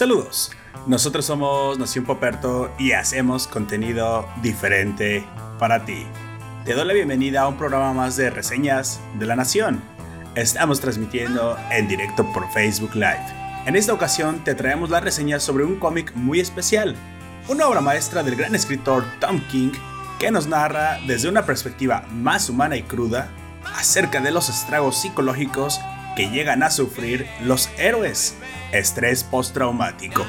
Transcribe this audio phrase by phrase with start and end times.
[0.00, 0.50] Saludos,
[0.86, 5.26] nosotros somos Nación Poperto y hacemos contenido diferente
[5.58, 6.06] para ti.
[6.64, 9.82] Te doy la bienvenida a un programa más de reseñas de la Nación.
[10.36, 13.26] Estamos transmitiendo en directo por Facebook Live.
[13.66, 16.96] En esta ocasión te traemos las reseñas sobre un cómic muy especial,
[17.50, 19.72] una obra maestra del gran escritor Tom King
[20.18, 23.28] que nos narra desde una perspectiva más humana y cruda
[23.76, 25.78] acerca de los estragos psicológicos
[26.20, 28.34] que llegan a sufrir los héroes
[28.72, 30.26] estrés postraumático.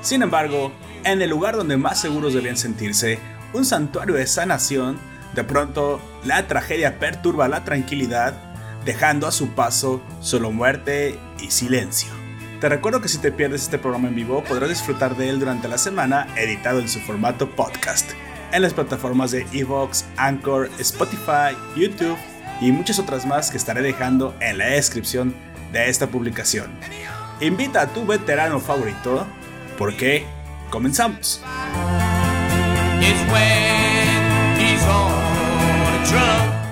[0.00, 0.72] Sin embargo,
[1.04, 3.18] en el lugar donde más seguros debían sentirse,
[3.52, 4.98] un santuario de sanación,
[5.34, 8.32] de pronto la tragedia perturba la tranquilidad,
[8.86, 12.08] dejando a su paso solo muerte y silencio.
[12.62, 15.68] Te recuerdo que si te pierdes este programa en vivo, podrás disfrutar de él durante
[15.68, 18.10] la semana editado en su formato podcast,
[18.52, 22.16] en las plataformas de Evox, Anchor, Spotify, YouTube
[22.60, 25.34] y muchas otras más que estaré dejando en la descripción
[25.72, 26.70] de esta publicación.
[27.40, 29.26] Invita a tu veterano favorito
[29.78, 30.26] porque
[30.70, 31.42] comenzamos.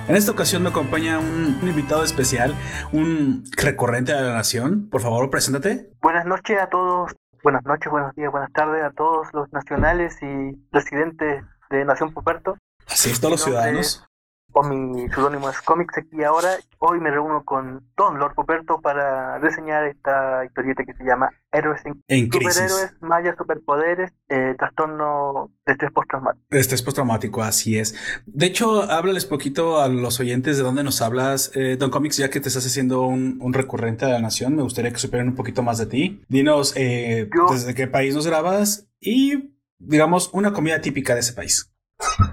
[0.07, 2.55] En esta ocasión me acompaña un, invitado especial,
[2.93, 4.89] un recurrente de la nación.
[4.91, 5.91] Por favor, preséntate.
[6.03, 7.13] Buenas noches a todos,
[7.43, 12.59] buenas noches, buenos días, buenas tardes a todos los nacionales y residentes de Nación Puperto.
[12.87, 14.07] Así es, todos los ciudadanos
[14.55, 16.57] o mi seudónimo es Comics aquí ahora.
[16.79, 21.85] Hoy me reúno con Don Lord Poperto para reseñar esta historieta que se llama Héroes
[21.85, 26.47] en, en Superhéroes, mayas, superpoderes, eh, trastorno de estrés postraumático.
[26.51, 27.97] De estrés postraumático, así es.
[28.27, 31.51] De hecho, háblales poquito a los oyentes de dónde nos hablas.
[31.55, 34.63] Eh, Don Comics, ya que te estás haciendo un, un, recurrente de la nación, me
[34.63, 36.23] gustaría que supieran un poquito más de ti.
[36.29, 41.74] Dinos eh, desde qué país nos grabas y, digamos, una comida típica de ese país.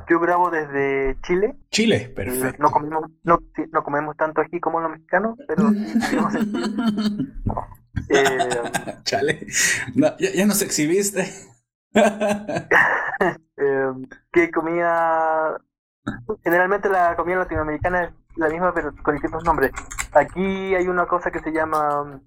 [0.09, 1.55] Yo grabo desde Chile.
[1.69, 2.61] Chile, perfecto.
[2.61, 3.39] No comemos, no,
[3.71, 5.69] no comemos tanto aquí como los mexicanos, pero
[8.09, 8.49] eh,
[9.03, 9.47] Chale,
[9.95, 11.31] no, ya, ya, nos exhibiste.
[11.93, 13.91] eh,
[14.31, 15.57] ¿Qué comida?
[16.43, 19.71] Generalmente la comida latinoamericana es la misma, pero con distintos nombres.
[20.13, 22.19] Aquí hay una cosa que se llama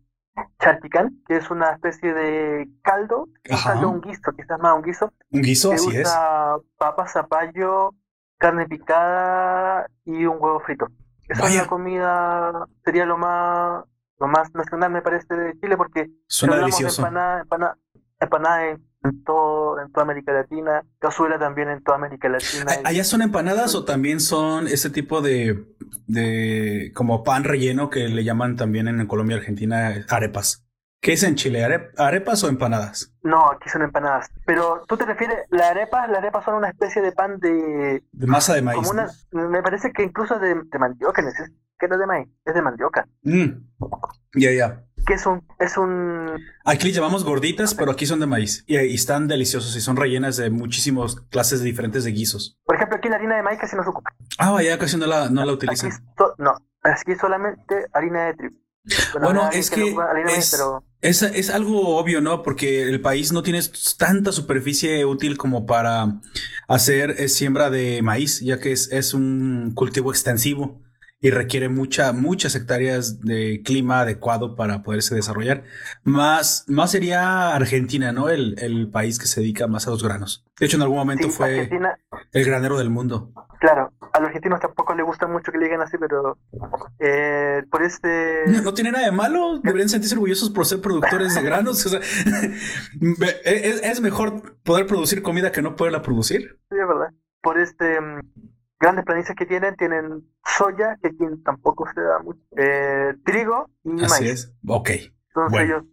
[0.59, 5.13] charticán, que es una especie de caldo, un caldo, un guiso, quizás más un guiso.
[5.31, 6.63] Un guiso, que así usa es.
[6.77, 7.95] Papa, zapallo,
[8.39, 10.89] carne picada y un huevo frito.
[11.29, 11.55] Esa Vaya.
[11.57, 13.85] es la comida, sería lo más
[14.19, 17.03] lo más nacional me parece de Chile porque Suena hablamos delicioso.
[17.03, 17.79] de empanada, empanada,
[18.21, 22.65] empanada en, en todo, en toda América Latina, cazuela también en toda América Latina.
[22.85, 25.67] ¿A- ¿Allá son empanadas o también son ese tipo de,
[26.07, 30.63] de como pan relleno que le llaman también en Colombia y Argentina arepas?
[31.01, 31.63] ¿Qué es en Chile?
[31.63, 33.13] ¿Are- ¿Arepas o empanadas?
[33.23, 34.31] No, aquí son empanadas.
[34.47, 38.27] Pero tú te refieres, las arepas, las arepas son una especie de pan de De
[38.27, 38.79] masa de maíz.
[38.89, 39.11] como una,
[39.51, 41.29] me parece que incluso de, de mandioca, no
[41.79, 43.07] que no es de maíz, es de mandioca.
[43.23, 43.49] Mm.
[44.35, 44.81] Ya, ya.
[45.07, 46.31] Que es un, es un,
[46.65, 48.65] Aquí les llamamos gorditas, pero aquí son de maíz.
[48.67, 52.57] Y, y están deliciosos y son rellenas de muchísimas clases diferentes de guisos.
[52.65, 54.11] por ejemplo, aquí la harina de maíz casi no se ocupa.
[54.39, 55.91] Ah, vaya, casi no la, no la Aquí, utilizan.
[56.17, 58.55] so- no, aquí solamente harina de trigo.
[59.23, 62.43] Bueno, habrá es que no es- pero Es, es algo obvio, ¿no?
[62.43, 63.61] Porque el país no tiene
[63.99, 66.21] tanta superficie útil como para
[66.69, 70.83] hacer eh, siembra de maíz, ya que es, es un cultivo extensivo
[71.25, 75.63] y requiere mucha, muchas hectáreas de clima adecuado para poderse desarrollar.
[76.03, 78.29] Más, más sería Argentina, ¿no?
[78.29, 80.45] El, el país que se dedica más a los granos.
[80.61, 81.99] De hecho, en algún momento sí, fue Argentina,
[82.31, 83.33] el granero del mundo.
[83.59, 86.37] claro, a los argentinos tampoco les gusta mucho que le digan así, pero
[86.99, 88.43] eh, por este...
[88.49, 91.87] No, no tiene nada de malo, deberían sentirse orgullosos por ser productores de granos.
[91.87, 92.01] O sea,
[93.45, 96.61] es, es mejor poder producir comida que no poderla producir.
[96.69, 97.15] Sí, es verdad.
[97.41, 98.21] Por este mm,
[98.79, 100.23] grandes planicies que tienen, tienen
[100.57, 104.33] soya, que aquí tampoco se da mucho, eh, trigo y Así maíz.
[104.33, 104.55] es.
[104.67, 104.91] Ok.
[104.91, 105.65] Entonces bueno.
[105.65, 105.85] ellos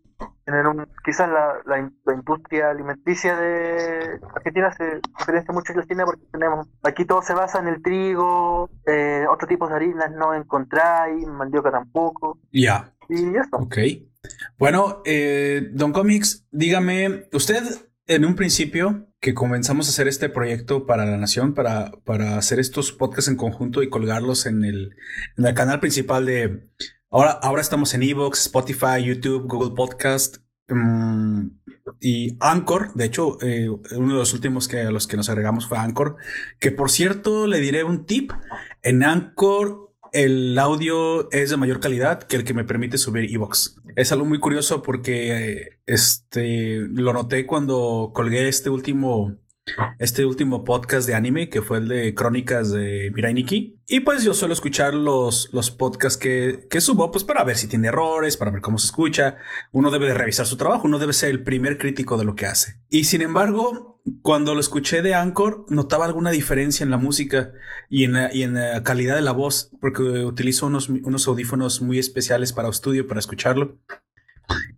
[0.46, 5.86] tienen un, quizás la, la, la industria alimenticia de Argentina se diferencia mucho de la
[5.88, 10.12] China porque tenemos, aquí todo se basa en el trigo, eh, otro tipo de harinas
[10.12, 12.94] no encontráis, mandioca tampoco, Ya.
[13.10, 13.50] y eso.
[13.58, 13.78] Ok.
[14.60, 17.64] Bueno, eh, Don Comics, dígame, usted
[18.12, 22.60] en un principio que comenzamos a hacer este proyecto para la nación, para, para hacer
[22.60, 24.96] estos podcasts en conjunto y colgarlos en el,
[25.56, 26.68] canal principal de...
[27.10, 31.48] Ahora, ahora estamos en Evox, Spotify, YouTube, Google Podcast mm,
[32.02, 32.94] y Anchor.
[32.96, 36.18] De hecho, eh, uno de los últimos que a los que nos agregamos fue Anchor.
[36.60, 38.34] Que por cierto, le diré un tip.
[38.82, 43.78] En Anchor el audio es de mayor calidad que el que me permite subir Evox.
[43.96, 49.36] Es algo muy curioso porque este lo noté cuando colgué este último
[50.00, 53.80] este último podcast de anime que fue el de crónicas de Mirai Nikki.
[53.88, 57.68] Y pues yo suelo escuchar los, los podcasts que, que subo, pues para ver si
[57.68, 59.38] tiene errores, para ver cómo se escucha.
[59.72, 62.46] Uno debe de revisar su trabajo, uno debe ser el primer crítico de lo que
[62.46, 62.82] hace.
[62.90, 67.52] Y sin embargo, cuando lo escuché de Anchor, notaba alguna diferencia en la música
[67.90, 72.00] y en la, y en calidad de la voz, porque utilizo unos, unos audífonos muy
[72.00, 73.78] especiales para estudio, para escucharlo.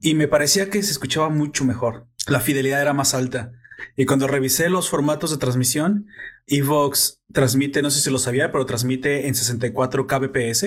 [0.02, 2.08] Y me parecía que se escuchaba mucho mejor.
[2.28, 3.54] La fidelidad era más alta.
[3.96, 6.08] Y cuando revisé los formatos de transmisión,
[6.48, 10.66] Evox transmite, no sé si lo sabía, pero transmite en 64 kbps.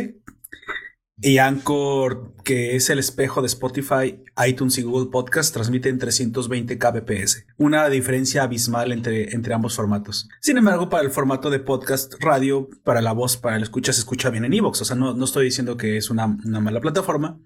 [1.19, 6.79] Y Anchor, que es el espejo de Spotify, iTunes y Google Podcast, transmite en 320
[6.79, 7.47] kbps.
[7.57, 10.29] Una diferencia abismal entre, entre ambos formatos.
[10.43, 14.01] Sin embargo, para el formato de podcast radio, para la voz, para el escucha, se
[14.01, 14.83] escucha bien en Evox.
[14.83, 17.41] O sea, no, no estoy diciendo que es una, una mala plataforma.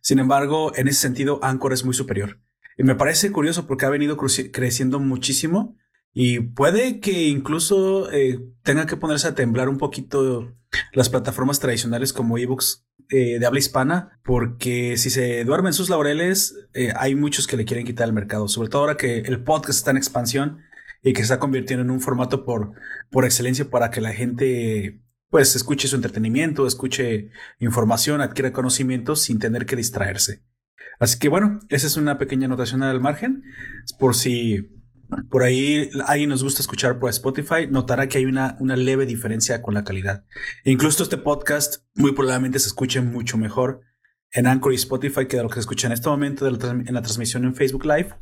[0.00, 2.38] Sin embargo, en ese sentido, Anchor es muy superior.
[2.76, 5.76] Y me parece curioso porque ha venido creciendo muchísimo
[6.14, 10.54] y puede que incluso eh, tenga que ponerse a temblar un poquito
[10.92, 16.56] las plataformas tradicionales como ebooks eh, de habla hispana, porque si se duermen sus laureles,
[16.74, 19.78] eh, hay muchos que le quieren quitar el mercado, sobre todo ahora que el podcast
[19.78, 20.58] está en expansión
[21.02, 22.72] y que se está convirtiendo en un formato por,
[23.10, 29.38] por excelencia para que la gente pues escuche su entretenimiento, escuche información, adquiera conocimientos sin
[29.38, 30.42] tener que distraerse.
[31.02, 33.42] Así que bueno, esa es una pequeña anotación al margen.
[33.98, 34.70] Por si
[35.30, 39.74] por ahí alguien nos gusta escuchar por Spotify, notará que hay una, leve diferencia con
[39.74, 40.24] la calidad.
[40.64, 43.80] Incluso este podcast muy probablemente se escuche mucho mejor
[44.30, 47.02] en Anchor y Spotify que de lo que se escucha en este momento en la
[47.02, 48.14] transmisión en Facebook Live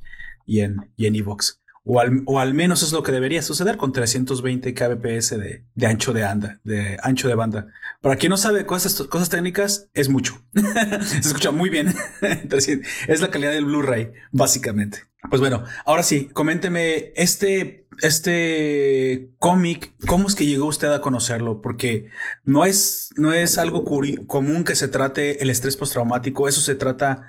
[0.47, 1.60] y en, y en Evox.
[1.85, 6.13] O al, o al, menos es lo que debería suceder con 320 kbps de, ancho
[6.13, 7.69] de anda, de ancho de banda.
[8.03, 10.43] Para quien no sabe cosas, cosas técnicas, es mucho.
[11.07, 11.95] Se escucha muy bien.
[13.09, 15.11] es la calidad del Blu-ray, básicamente.
[15.29, 21.61] Pues bueno, ahora sí, coménteme este, este cómic, ¿cómo es que llegó usted a conocerlo?
[21.61, 22.09] Porque
[22.45, 27.29] no es, no es algo común que se trate el estrés postraumático, eso se trata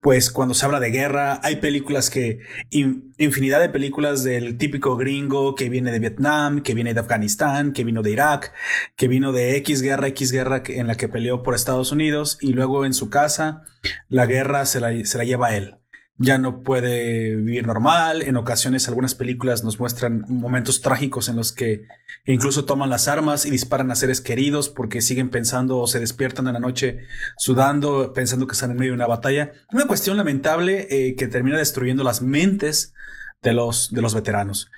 [0.00, 2.40] pues cuando se habla de guerra, hay películas que,
[2.70, 7.84] infinidad de películas del típico gringo que viene de Vietnam, que viene de Afganistán, que
[7.84, 8.52] vino de Irak,
[8.96, 12.52] que vino de X guerra, X guerra en la que peleó por Estados Unidos y
[12.52, 13.64] luego en su casa
[14.08, 15.77] la guerra se la, se la lleva a él
[16.18, 18.22] ya no puede vivir normal.
[18.22, 21.86] En ocasiones algunas películas nos muestran momentos trágicos en los que
[22.26, 26.48] incluso toman las armas y disparan a seres queridos porque siguen pensando o se despiertan
[26.48, 26.98] en la noche
[27.36, 29.52] sudando, pensando que están en medio de una batalla.
[29.72, 32.94] Una cuestión lamentable eh, que termina destruyendo las mentes
[33.40, 34.70] de los, de los veteranos.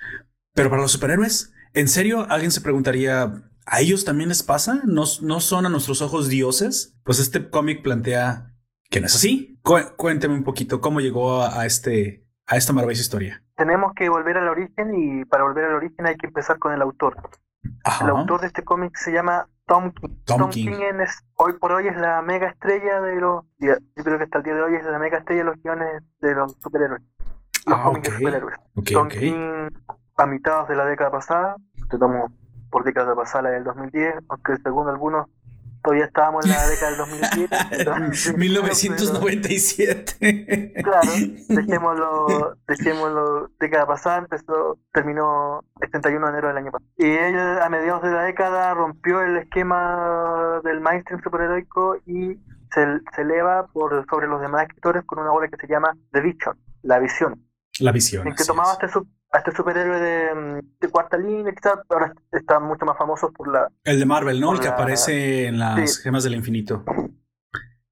[0.53, 4.81] Pero para los superhéroes, ¿en serio alguien se preguntaría, ¿a ellos también les pasa?
[4.85, 6.93] ¿No, no son a nuestros ojos dioses?
[7.03, 8.50] Pues este cómic plantea
[8.91, 9.57] que no es así.
[9.95, 13.43] cuénteme un poquito cómo llegó a, este a esta maravillosa historia.
[13.55, 16.81] Tenemos que volver al origen y para volver al origen hay que empezar con el
[16.81, 17.15] autor.
[18.01, 20.09] El autor de este cómic se llama Tom King.
[20.25, 23.45] Tom, King, es, hoy por hoy es la mega estrella de los.
[23.59, 26.03] Yo creo que hasta el día de hoy es la mega estrella de los guiones
[26.19, 27.01] de los superhéroes.
[27.65, 28.57] Los ah, cómics de superhéroes.
[28.91, 29.69] Tom King,
[30.17, 31.55] a mitad de la década pasada,
[31.89, 32.31] estamos
[32.69, 35.27] por década pasada, la del 2010, aunque según algunos
[35.83, 38.37] todavía estábamos en la década del 2007.
[38.37, 40.81] 1997.
[40.83, 41.11] claro,
[41.49, 46.91] dejémoslo, dejémoslo década pasada, empezó, terminó el 31 de enero del año pasado.
[46.97, 52.39] Y él a mediados de la década rompió el esquema del mainstream superheroico y
[52.73, 52.85] se,
[53.15, 56.57] se eleva por sobre los demás escritores con una obra que se llama The Vision,
[56.83, 57.41] La Visión.
[57.79, 58.27] La Visión.
[58.27, 58.87] En que tomaba este,
[59.31, 63.69] a este superhéroe de, de cuarta línea, quizás ahora está mucho más famoso por la...
[63.83, 64.53] El de Marvel, ¿no?
[64.53, 66.83] El que aparece en las gemas del infinito.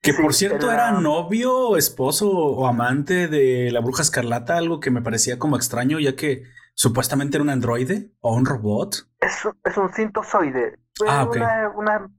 [0.01, 5.01] Que por cierto era novio, esposo o amante de la bruja escarlata, algo que me
[5.01, 6.43] parecía como extraño, ya que
[6.73, 9.07] supuestamente era un androide o un robot.
[9.19, 10.79] Es, es un sintozoide.
[11.07, 11.27] Ah,
[11.75, 12.09] una,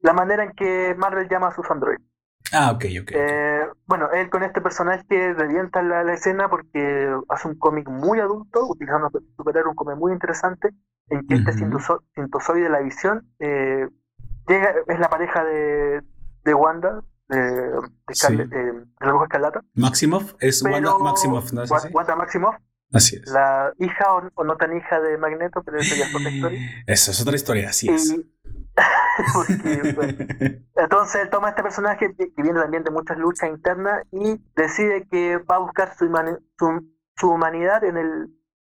[0.00, 2.02] la manera en que Marvel llama a sus androides.
[2.52, 3.10] Ah, ok, ok.
[3.14, 8.18] Eh, bueno, él con este personaje revienta la, la escena porque hace un cómic muy
[8.18, 10.70] adulto, utilizando un superhéroe, un cómic muy interesante,
[11.10, 13.88] en que este sintozoide de la visión eh,
[14.48, 16.02] llega, es la pareja de,
[16.44, 19.64] de Wanda, de, de, de, la bruja escarlata.
[19.74, 21.62] Maximoff, es Wanda Maximoff, ¿no?
[21.92, 22.56] Wanda Maximoff.
[22.92, 23.30] Así es.
[23.30, 24.04] La hija
[24.34, 26.60] o, no tan hija de Magneto, pero esa ya es otra historia.
[26.86, 28.16] Esa es otra historia, así es.
[30.76, 35.38] entonces él toma este personaje que viene también de muchas luchas internas y decide que
[35.38, 36.06] va a buscar su,
[37.16, 38.28] su, humanidad en el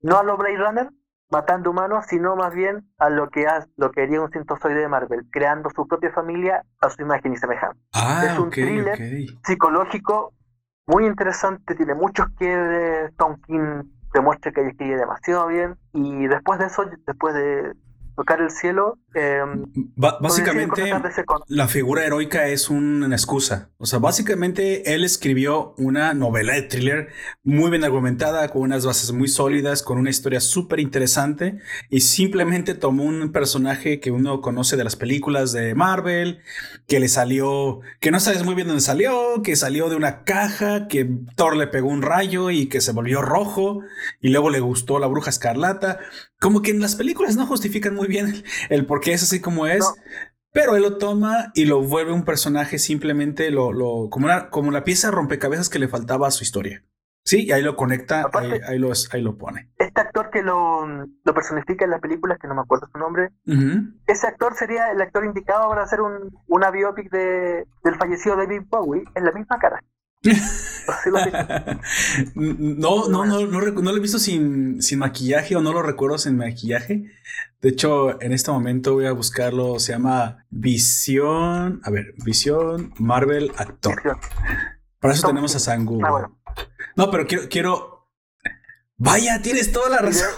[0.02, 0.90] no a los Blade Runner
[1.30, 3.46] matando humanos sino más bien a lo que
[3.78, 7.38] lo que haría un sintozoide de Marvel creando su propia familia a su imagen y
[7.38, 8.98] semejanza ah, es un thriller
[9.46, 10.34] psicológico
[10.88, 15.78] muy interesante tiene muchos que Tom King demuestre que ella escribe demasiado bien.
[15.94, 17.74] Y después de eso, después de
[18.22, 19.00] tocar el cielo.
[19.16, 19.42] Eh,
[19.96, 20.94] básicamente,
[21.48, 23.72] la figura heroica es una excusa.
[23.78, 27.08] O sea, básicamente él escribió una novela de thriller
[27.44, 31.58] muy bien argumentada, con unas bases muy sólidas, con una historia súper interesante,
[31.90, 36.42] y simplemente tomó un personaje que uno conoce de las películas de Marvel,
[36.88, 40.88] que le salió, que no sabes muy bien dónde salió, que salió de una caja,
[40.88, 43.82] que Thor le pegó un rayo y que se volvió rojo,
[44.22, 46.00] y luego le gustó la bruja escarlata.
[46.42, 49.68] Como que en las películas no justifican muy bien el, por qué es así como
[49.68, 49.86] es.
[50.52, 54.72] Pero él lo toma y lo vuelve un personaje simplemente lo, lo, como, una, como
[54.72, 56.84] la pieza rompecabezas que le faltaba a su historia.
[57.24, 58.30] Sí, y ahí lo conecta,
[58.68, 59.70] ahí, lo, ahí lo pone.
[59.78, 63.30] Este actor que lo, lo, personifica en las películas, que no me acuerdo su nombre,
[64.08, 68.64] ese actor sería el actor indicado para hacer un, una biopic de, del fallecido David
[68.68, 69.84] Bowie en la misma cara.
[72.36, 76.38] no, no, no, no, lo he visto sin, sin maquillaje o no lo recuerdo sin
[76.38, 77.06] maquillaje.
[77.60, 79.80] De hecho, en este momento voy a buscarlo.
[79.80, 81.82] Se llama Visión.
[81.84, 84.20] A ver, Visión Marvel Actor.
[85.00, 86.06] Para eso tenemos a Sangu.
[86.06, 86.30] Ah,
[86.96, 88.08] no, pero quiero, quiero.
[88.98, 90.30] Vaya, tienes toda la razón.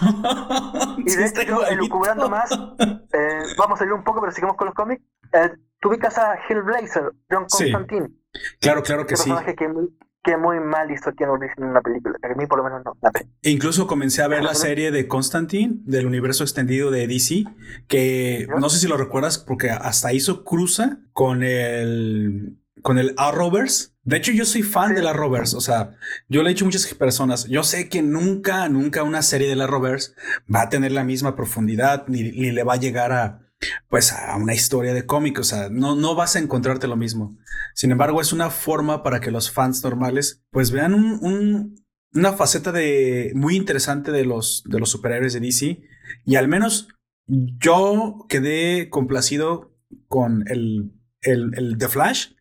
[1.00, 4.76] Y de, hecho, elucubrando más, eh, vamos a ir un poco, pero sigamos con los
[4.76, 5.04] cómics.
[5.34, 8.23] Eh, tú ubicas a Hellblazer, John Constantine.
[8.60, 9.32] Claro, claro que sí.
[9.58, 9.90] Que muy,
[10.24, 12.82] que muy mal hizo Keanu Reeves en una película, que a mí por lo menos
[12.86, 12.94] no.
[13.42, 17.44] E incluso comencé a ver la serie de Constantine del universo extendido de DC,
[17.88, 23.94] que no sé si lo recuerdas porque hasta hizo cruza con el con el Arrowverse.
[24.04, 25.56] De hecho, yo soy fan de la Arrowverse.
[25.56, 25.92] O sea,
[26.28, 29.56] yo le he dicho a muchas personas, yo sé que nunca, nunca una serie de
[29.56, 30.12] la Arrowverse
[30.54, 33.44] va a tener la misma profundidad ni le va a llegar a,
[33.88, 37.38] pues a una historia de cómic, o sea, no, no vas a encontrarte lo mismo.
[37.74, 41.76] Sin embargo, es una forma para que los fans normales pues vean un,
[42.14, 45.82] una faceta de muy interesante de los, de los superhéroes de DC
[46.26, 46.88] y al menos
[47.28, 49.74] yo quedé complacido
[50.08, 50.92] con el,
[51.22, 52.32] el, el The Flash.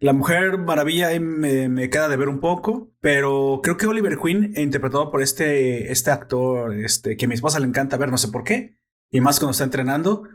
[0.00, 4.52] La Mujer Maravilla me, me, queda de ver un poco, pero creo que Oliver Queen,
[4.56, 8.28] interpretado por este, este actor este, que a mi esposa le encanta ver, no sé
[8.28, 8.76] por qué,
[9.10, 10.28] y más cuando está entrenando,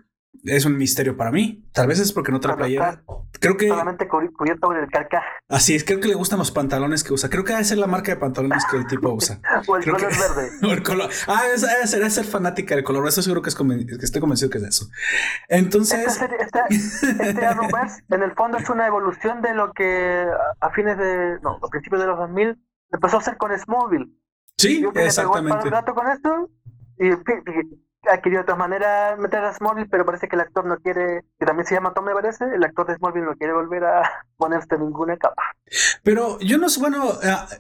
[0.44, 1.66] es un misterio para mí.
[1.74, 3.02] Tal vez es porque no trae playera.
[3.40, 3.68] Creo que.
[3.68, 5.24] Solamente cubierto con el carcaj.
[5.48, 7.30] Así es, creo que le gustan los pantalones que usa.
[7.30, 9.40] Creo que debe ser la marca de pantalones que el tipo usa.
[9.68, 10.02] o el color
[10.38, 10.52] verde.
[10.64, 11.10] o el color.
[11.28, 13.08] Ah, debe ser, ser fanática del color.
[13.08, 14.86] Eso seguro que, es que estoy convencido que es eso.
[15.48, 16.08] Entonces.
[16.08, 16.60] Este, este,
[17.30, 17.46] este
[18.10, 20.26] en el fondo es una evolución de lo que
[20.60, 21.40] a fines de.
[21.42, 22.58] No, a principios de los 2000
[22.92, 24.08] empezó a hacer con Smallville.
[24.58, 25.70] Sí, exactamente.
[25.70, 26.50] Con esto
[27.00, 27.12] y
[28.08, 31.46] ha de todas maneras meter a Smallville, pero parece que el actor no quiere, que
[31.46, 34.02] también se llama Tom, me parece, el actor de Smallville no quiere volver a
[34.38, 35.44] ponerse ninguna capa.
[36.04, 37.10] Pero yo no sé, bueno,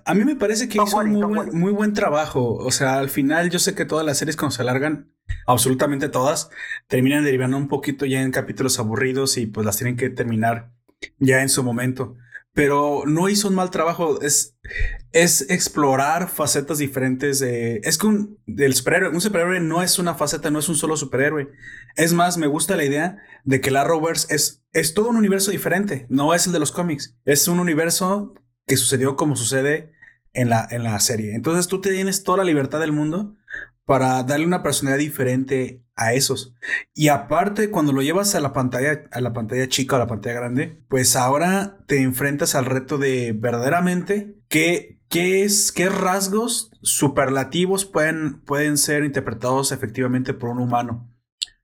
[0.05, 2.55] a, mí me parece que hizo muy, buen, muy buen trabajo.
[2.55, 5.11] O sea, al final yo sé que todas las series cuando se alargan,
[5.45, 6.49] absolutamente todas,
[6.87, 10.71] terminan derivando un poquito ya en capítulos aburridos y pues las tienen que terminar
[11.19, 12.15] ya en su momento
[12.59, 14.21] pero no hizo un mal trabajo.
[14.21, 14.57] Es,
[15.13, 17.79] es explorar facetas diferentes de.
[17.85, 18.37] Es que un,
[18.73, 21.53] superhéroe, un superhéroe no es una faceta, no es un solo superhéroe.
[21.95, 25.51] Es más, me gusta la idea de que la Rovers es, es todo un universo
[25.51, 27.15] diferente, no es el de los cómics.
[27.23, 28.33] Es un universo
[28.67, 29.93] que sucedió como sucede
[30.33, 31.35] en la, en la serie.
[31.35, 33.37] Entonces tú tienes toda la libertad del mundo
[33.85, 36.55] para darle una personalidad diferente a esos.
[36.93, 40.07] Y aparte, cuando lo llevas a la pantalla, a la pantalla chica o a la
[40.07, 46.71] pantalla grande, pues ahora te enfrentas al reto de verdaderamente qué, qué es, qué rasgos
[46.81, 51.13] superlativos pueden, pueden ser interpretados efectivamente por un humano.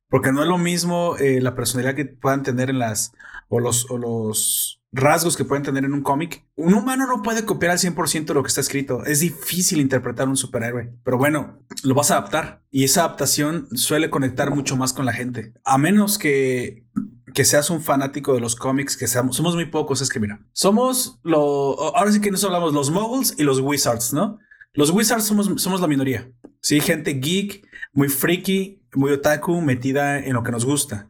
[0.09, 3.13] Porque no es lo mismo eh, la personalidad que puedan tener en las,
[3.47, 6.43] o los, o los rasgos que pueden tener en un cómic.
[6.55, 9.03] Un humano no puede copiar al 100% lo que está escrito.
[9.05, 10.93] Es difícil interpretar un superhéroe.
[11.03, 12.61] Pero bueno, lo vas a adaptar.
[12.71, 15.53] Y esa adaptación suele conectar mucho más con la gente.
[15.63, 16.85] A menos que,
[17.33, 20.01] que seas un fanático de los cómics, que seamos, somos muy pocos.
[20.01, 21.95] Es que mira, somos lo...
[21.95, 24.39] Ahora sí que nos hablamos los moguls y los wizards, ¿no?
[24.73, 26.29] Los wizards somos, somos la minoría.
[26.61, 31.09] Sí, gente geek, muy freaky, muy otaku, metida en lo que nos gusta.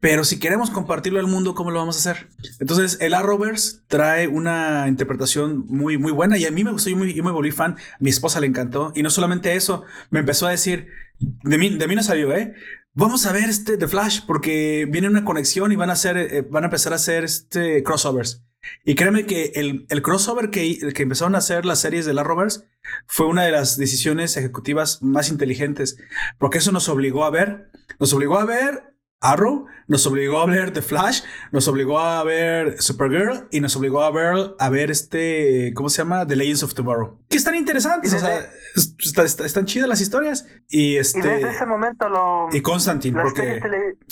[0.00, 2.28] Pero si queremos compartirlo al mundo, ¿cómo lo vamos a hacer?
[2.60, 6.96] Entonces, el Arrowverse trae una interpretación muy, muy buena y a mí me gustó, yo,
[6.96, 10.50] muy, me volví fan, mi esposa le encantó y no solamente eso, me empezó a
[10.50, 10.88] decir,
[11.18, 12.54] de mí, de mí no salió, ¿eh?
[12.92, 16.46] Vamos a ver este The Flash porque viene una conexión y van a hacer, eh,
[16.48, 18.42] van a empezar a hacer este crossovers.
[18.84, 22.24] Y créeme que el, el crossover que, que, empezaron a hacer las series de la
[22.24, 22.64] Rovers
[23.06, 25.98] fue una de las decisiones ejecutivas más inteligentes,
[26.38, 30.72] porque eso nos obligó a ver, nos obligó a ver Arrow, nos obligó a ver
[30.72, 35.72] The Flash, nos obligó a ver Supergirl y nos obligó a ver, a ver este,
[35.74, 36.26] ¿cómo se llama?
[36.26, 37.18] The Legends of Tomorrow.
[37.28, 38.50] Que están interesantes, o sea,
[39.44, 40.46] están chidas las historias.
[40.68, 41.18] Y este.
[41.18, 42.48] Y desde ese momento lo.
[42.52, 43.60] Y Constantine, porque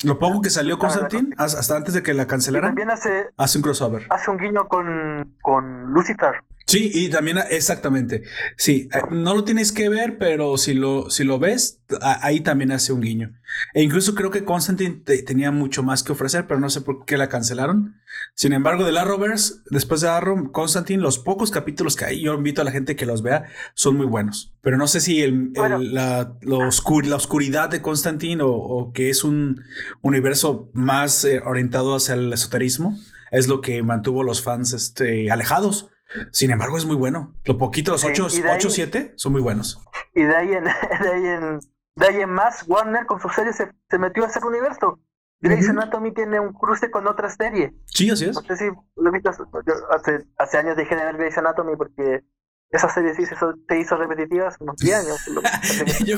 [0.04, 3.62] lo poco que salió Constantine, hasta antes de que la cancelaran, también hace, hace un
[3.62, 4.06] crossover.
[4.10, 6.44] Hace un guiño con, con Lucifer.
[6.74, 8.24] Sí, y también exactamente.
[8.56, 12.72] Sí, eh, no lo tienes que ver, pero si lo, si lo ves, ahí también
[12.72, 13.32] hace un guiño.
[13.74, 17.16] E incluso creo que Constantine tenía mucho más que ofrecer, pero no sé por qué
[17.16, 18.00] la cancelaron.
[18.34, 22.34] Sin embargo, de la Arrowverse, después de Arrow, Constantine, los pocos capítulos que hay, yo
[22.34, 24.52] invito a la gente que los vea, son muy buenos.
[24.60, 29.62] Pero no sé si el, la, la, oscuridad de Constantine o, que es un
[30.02, 32.98] universo más eh, orientado hacia el esoterismo
[33.30, 35.90] es lo que mantuvo los fans este, alejados.
[36.30, 37.34] Sin embargo, es muy bueno.
[37.44, 39.82] Lo poquito, los 8 o 7 son muy buenos.
[40.14, 40.64] Y de ahí en,
[41.02, 41.58] de ahí en,
[41.96, 45.00] de ahí en más, Warner con su serie se, se metió a ese universo.
[45.40, 47.74] Grey's Anatomy tiene un cruce con otra serie.
[47.84, 48.34] Sí, así es.
[48.34, 48.64] No sé si
[48.96, 52.24] lo viste hace, hace años dejé de ver Grey's Anatomy porque
[52.70, 55.20] esa serie sí se, hizo repetitiva hace unos 10 años.
[56.04, 56.16] Yo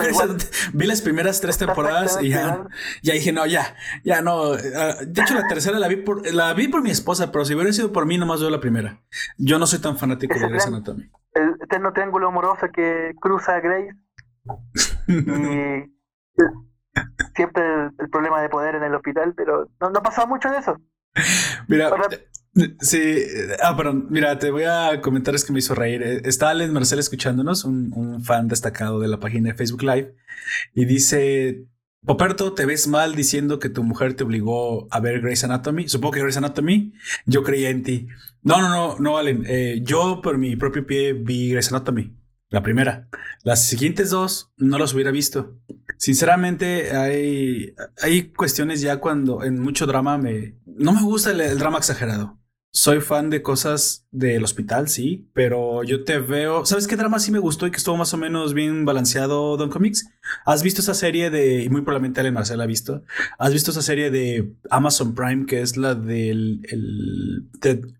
[0.72, 2.66] vi las primeras tres temporadas y ya,
[3.02, 4.52] ya, dije, no, ya, ya no.
[4.54, 7.54] Ah, de hecho, la tercera la vi por, la vi por mi esposa, pero si
[7.54, 9.02] hubiera sido por mí, nomás veo la primera.
[9.36, 11.10] Yo no soy tan fanático de Grey's Anatomy.
[11.34, 13.94] El eterno triángulo amoroso que cruza a Grace.
[15.08, 15.92] y
[17.36, 20.80] siempre el, problema de poder en el hospital, pero no, no pasaba mucho de eso.
[21.68, 21.90] Mira,
[22.80, 23.22] Sí,
[23.62, 26.02] ah, perdón, mira, te voy a comentar, es que me hizo reír.
[26.02, 30.14] Eh, está Alex Marcel escuchándonos, un, fan destacado de la página de Facebook Live,
[30.74, 31.66] y dice,
[32.04, 35.88] Poperto, te ves mal diciendo que tu mujer te obligó a ver Grey's Anatomy.
[35.88, 36.94] Supongo que Grey's Anatomy,
[37.26, 38.06] yo creía en ti.
[38.42, 39.44] No, no, no, no, Allen.
[39.46, 42.16] Eh, yo por mi propio pie vi Grey's Anatomy,
[42.48, 43.08] la primera.
[43.42, 45.58] Las siguientes dos no las hubiera visto.
[45.98, 50.56] Sinceramente, hay, hay cuestiones ya cuando en mucho drama me...
[50.64, 52.38] No me gusta el drama exagerado.
[52.76, 56.66] Soy fan de cosas del hospital, sí, pero yo te veo.
[56.66, 59.70] ¿Sabes qué drama sí me gustó y que estuvo más o menos bien balanceado, Don
[59.70, 60.06] Comics?
[60.44, 61.62] ¿Has visto esa serie de.
[61.62, 63.02] Y muy probablemente Ale Marcel ha visto.
[63.38, 66.60] ¿Has visto esa serie de Amazon Prime que es la del.
[67.62, 67.96] El,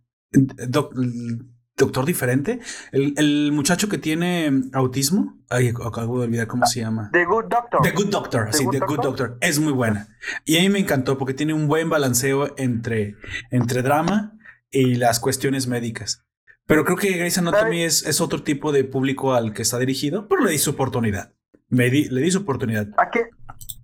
[1.75, 2.61] Doctor Diferente?
[2.93, 5.39] El, muchacho que tiene autismo.
[5.49, 7.09] Ay, acabo de olvidar cómo se llama.
[7.15, 7.81] The Good Doctor.
[7.81, 9.39] The Good Doctor, sí, The Good Doctor.
[9.41, 10.09] Es muy buena.
[10.45, 13.17] Y a mí me encantó porque tiene un buen balanceo entre,
[13.51, 14.35] entre drama
[14.77, 16.25] y las cuestiones médicas.
[16.67, 20.29] Pero creo que Grey's Anatomy es, es otro tipo de público al que está dirigido,
[20.29, 21.33] pero le di su oportunidad.
[21.69, 22.89] Me di, le di su oportunidad.
[22.99, 23.31] ¿A qué,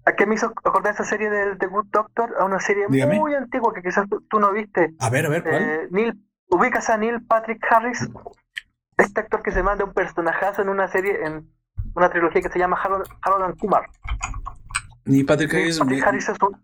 [0.04, 2.34] ¿A qué me hizo acordar esa serie de The Good Doctor?
[2.38, 4.94] A una serie muy antigua que quizás tú, no viste.
[4.98, 5.62] A ver, a ver, ¿cuál?
[5.62, 8.08] Eh, Neil, ubicas a Neil Patrick Harris,
[8.96, 11.48] este actor que se manda un personajazo en una serie, en
[11.94, 13.88] una trilogía que se llama Harold, Harold and Kumar.
[15.04, 16.60] Neil Patrick Harris, Patrick Harris es un,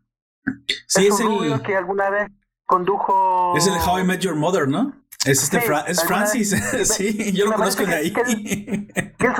[0.86, 1.62] sí, es, el...
[1.62, 2.28] que alguna vez
[2.68, 3.56] condujo.
[3.56, 4.92] Es el How I Met Your Mother, ¿no?
[5.26, 6.50] Es este es Francis,
[6.94, 8.12] sí, yo lo conozco de ahí.
[8.12, 9.32] Que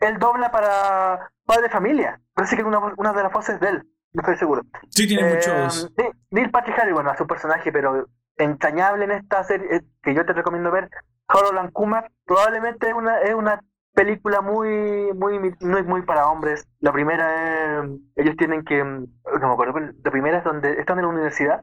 [0.00, 2.20] él, dobla para Padre Familia.
[2.34, 4.62] Parece que es una, una de las voces de él, no estoy seguro.
[4.90, 5.90] Sí, tiene eh, muchos.
[5.96, 10.14] Sí, Neil Patrick Harris, bueno, a su personaje, pero entrañable en esta serie eh, que
[10.14, 10.88] yo te recomiendo ver,
[11.26, 13.60] Harold Kumar, probablemente es una, es una
[13.94, 16.66] película muy, muy, muy, muy para hombres.
[16.80, 21.04] La primera es, ellos tienen que, no me acuerdo, la primera es donde están en
[21.04, 21.62] la universidad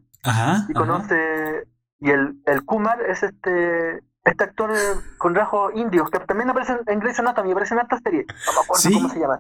[0.68, 1.68] y conoce,
[2.00, 4.72] y el, el Kumar es este este actor
[5.18, 8.60] con rasgos indios, que también aparece en Grey's Anatomy, aparece en esta serie, no me
[8.60, 9.40] acuerdo cómo se llama.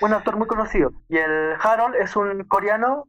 [0.00, 0.92] Un actor muy conocido.
[1.08, 3.08] Y el Harold es un coreano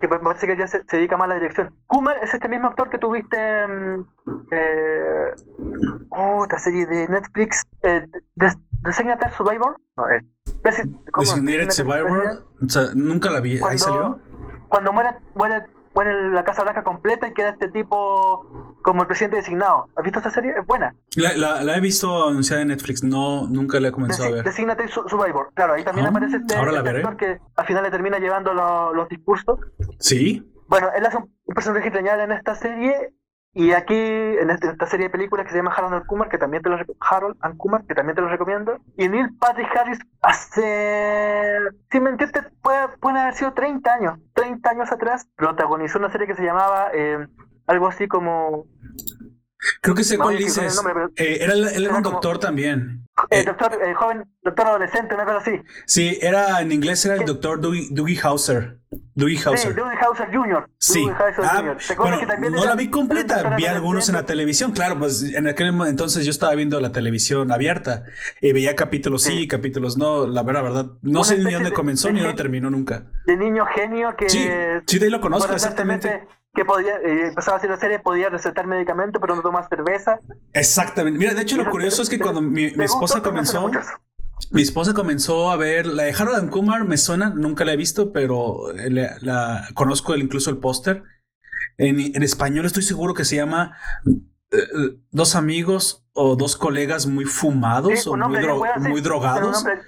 [0.00, 1.74] que parece que ya se, dedica más a la dirección.
[1.86, 4.06] Kumar es este mismo actor que tuviste en
[4.50, 5.34] eh,
[6.10, 8.06] oh, esta serie de Netflix, eh,
[9.36, 9.76] Survivor.
[9.96, 10.24] No, eh,
[11.18, 12.44] Designated Survivor.
[12.60, 13.60] O sea, nunca la vi.
[13.62, 14.18] ¿Ahí salió?
[14.68, 18.46] Cuando muere, muere pone la Casa Blanca completa y queda este tipo
[18.82, 19.88] como el presidente designado.
[19.96, 20.52] ¿Has visto esta serie?
[20.58, 20.94] Es buena.
[21.16, 24.44] La, la, he visto anunciada en Netflix, no, nunca la he comenzado a ver.
[24.44, 25.50] Designate Survivor.
[25.54, 29.08] Claro, ahí también ah, aparece este, este actor que al final le termina llevando los
[29.08, 29.58] discursos.
[29.98, 30.42] Sí.
[30.68, 33.12] Bueno, él hace un, personaje genial en esta serie
[33.54, 36.38] y aquí, en, este, esta serie de películas que se llama Harold and Kumar, que
[36.38, 38.78] también te lo Harold and Kumar, que también te lo recomiendo.
[38.96, 41.58] Y Neil Patrick Harris hace,
[41.90, 46.34] sin mentirte, puede, puede haber sido 30 años, 30 años atrás, protagonizó una serie que
[46.34, 47.26] se llamaba eh,
[47.66, 48.66] algo así como
[49.80, 50.80] Creo que sé cuál dices.
[51.16, 53.06] Eh, era, él era un doctor también.
[53.30, 55.60] Eh, doctor, joven, doctor adolescente, una cosa así.
[55.86, 58.78] Sí, era en inglés era el doctor Dougie, Hauser.
[59.14, 59.74] Dewey Hauser.
[59.74, 60.70] Sí, Hauser Jr.
[60.78, 61.08] Sí.
[61.08, 61.76] Hauser Ah, Jr.
[61.86, 64.72] ¿Te acuerdas bueno, que también no la vi completa, vi un algunos en la televisión.
[64.72, 68.04] Claro, pues en aquel entonces yo estaba viendo la televisión abierta
[68.40, 69.48] y veía capítulos sí, Sí.
[69.48, 70.26] capítulos no.
[70.26, 73.04] La verdad, verdad, no Una sé ni dónde de- comenzó de ni dónde terminó nunca.
[73.26, 74.48] de niño genio que Sí,
[74.86, 76.26] sí, de ahí lo conozco, bueno, exactamente.
[76.54, 80.18] que podía eh, empezaba a hacer la serie podía recetar medicamentos pero no tomar cerveza
[80.52, 81.18] Exactamente.
[81.18, 83.70] Mira, de hecho, lo curioso es que cuando mi, esposa comenzó.
[84.50, 87.76] Mi esposa comenzó a ver la de Harold and Kumar, me suena, nunca la he
[87.76, 91.02] visto, pero la, la- conozco incluso el póster.
[91.78, 93.76] En español estoy seguro que se llama
[94.52, 99.64] eh, Dos amigos o dos colegas muy fumados Sí, o muy, dro- muy drogados.
[99.64, 99.80] nombre-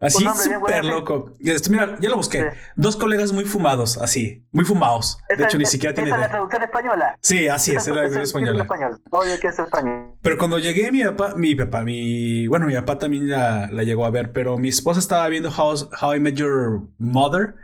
[0.00, 1.32] Así súper loco.
[1.40, 2.42] Este, Mira, ya lo busqué.
[2.42, 2.46] Sí.
[2.76, 5.18] Dos colegas muy fumados, así, muy fumados.
[5.36, 6.30] De hecho, ni esa- siquiera tiene esa es la idea.
[6.32, 8.62] traducción española Sí, así es, es la es española.
[8.62, 9.00] español.
[9.10, 10.12] Obvio que es español.
[10.22, 12.46] Pero cuando llegué, mi papá, mi papá, mi.
[12.48, 15.74] Bueno, mi papá también la, la llegó a ver, pero mi esposa estaba viendo How,
[16.00, 17.54] How I Met Your Mother.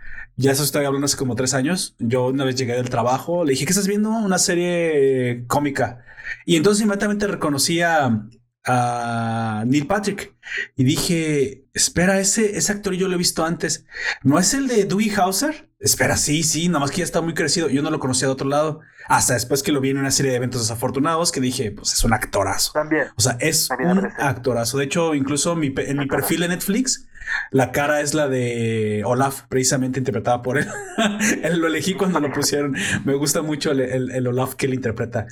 [0.40, 1.94] Ya eso estoy hablando hace como tres años.
[1.98, 4.09] Yo una vez llegué del trabajo, le dije, ¿qué estás viendo?
[4.09, 6.03] Una serie cómica.
[6.46, 8.26] Y entonces inmediatamente reconocí a,
[8.64, 10.35] a Neil Patrick.
[10.76, 13.85] Y dije, espera, ese, ese actor yo lo he visto antes.
[14.22, 15.68] ¿No es el de Dewey Hauser?
[15.79, 17.68] Espera, sí, sí, nada más que ya está muy crecido.
[17.68, 18.81] Yo no lo conocía de otro lado.
[19.08, 22.04] Hasta después que lo vi en una serie de eventos desafortunados que dije, pues es
[22.04, 22.72] un actorazo.
[22.72, 23.06] También.
[23.16, 24.78] O sea, es También un actorazo.
[24.78, 27.08] De hecho, incluso mi en mi perfil de Netflix,
[27.50, 30.66] la cara es la de Olaf, precisamente interpretada por él.
[31.42, 32.76] él lo elegí cuando lo pusieron.
[33.04, 35.26] Me gusta mucho el, el- el Olaf que él interpreta.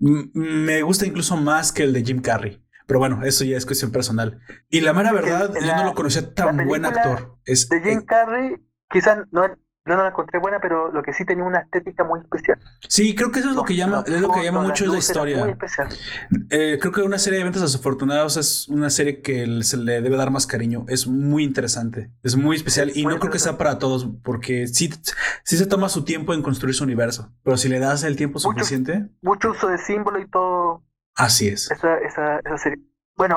[0.00, 2.60] M- me gusta incluso más que el de Jim Carrey.
[2.86, 4.40] Pero bueno, eso ya es cuestión personal.
[4.68, 7.36] Y la mera verdad, El- yo la- no lo conocía tan la buen actor.
[7.44, 8.56] Es, De Jim eh, Carrey,
[8.90, 9.42] quizás no,
[9.84, 12.58] yo no la encontré buena, pero lo que sí tenía una estética muy especial.
[12.88, 15.38] sí, creo que eso es lo que llama, es lo que llama mucho la historia.
[15.38, 15.88] Muy especial.
[16.50, 20.16] Eh, creo que una serie de eventos desafortunados es una serie que se le debe
[20.16, 20.84] dar más cariño.
[20.88, 24.66] Es muy interesante, es muy especial y Muy no creo que sea para todos porque
[24.68, 24.90] sí,
[25.44, 28.34] sí se toma su tiempo en construir su universo, pero si le das el tiempo
[28.38, 28.50] Mucho.
[28.50, 30.84] suficiente, Mucho uso de símbolo y todo.
[31.16, 31.70] así es.
[31.70, 32.78] Esa, esa, esa serie.
[33.16, 33.36] Bueno,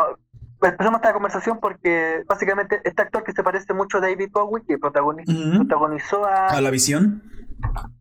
[0.69, 4.77] empezamos esta conversación porque básicamente este actor que se parece mucho a David Bowie, que
[4.77, 7.23] protagonizó a, A la visión,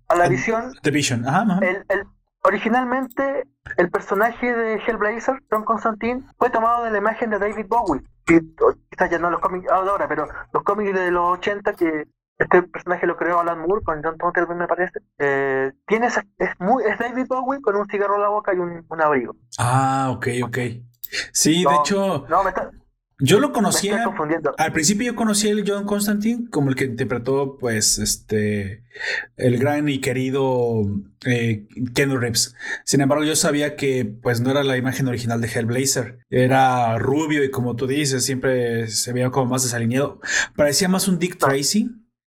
[0.09, 1.27] a la visión, The Vision.
[1.27, 1.59] Ajá, ajá.
[1.67, 2.05] el, el-
[2.43, 3.47] originalmente
[3.79, 8.03] el personaje de Hellblazer, John Constantine, fue tomado de la imagen de David Bowie.
[8.61, 12.07] O- quizás ya no los cómics ahora, pero los cómics de los 80 que
[12.39, 14.99] este personaje lo creó Alan Moore con John Turturro, me parece.
[15.19, 18.59] eh, tiene esa- es, muy, es David Bowie con un cigarro en la boca y
[18.59, 19.37] un, un abrigo.
[19.59, 20.59] Ah, ok, ok.
[21.33, 22.71] Sí, de hecho, No, me está,
[23.21, 24.05] yo lo me conocía.
[24.59, 28.85] Al principio yo conocí al John Constantine como el que interpretó, pues, este,
[29.37, 30.83] el gran y querido
[31.25, 32.57] eh, Ken Reeves.
[32.85, 36.19] Sin embargo, yo sabía que, pues, no era la imagen original de Hellblazer.
[36.29, 40.21] Era rubio y como tú dices, siempre se veía como más desalineado.
[40.57, 41.91] Parecía más un Dick Tracy,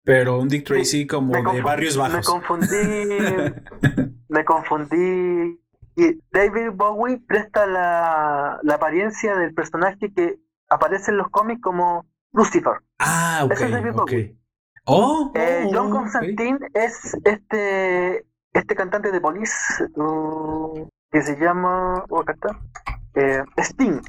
[0.03, 2.27] pero un Dick Tracy como Me de barrios Me bajos.
[2.27, 2.77] confundí.
[4.29, 5.61] me confundí.
[5.97, 12.05] Y David Bowie presta la, la apariencia del personaje que aparece en los cómics como
[12.33, 12.75] Lucifer.
[12.99, 13.93] Ah, ok, Ese es David.
[13.93, 14.37] Bowie.
[14.87, 15.91] Oh, Eh, oh, John.
[15.91, 22.05] Constantine es este este cantante de Police uh, que se llama.
[22.09, 22.61] oh, acá está,
[23.15, 24.01] eh, Sting.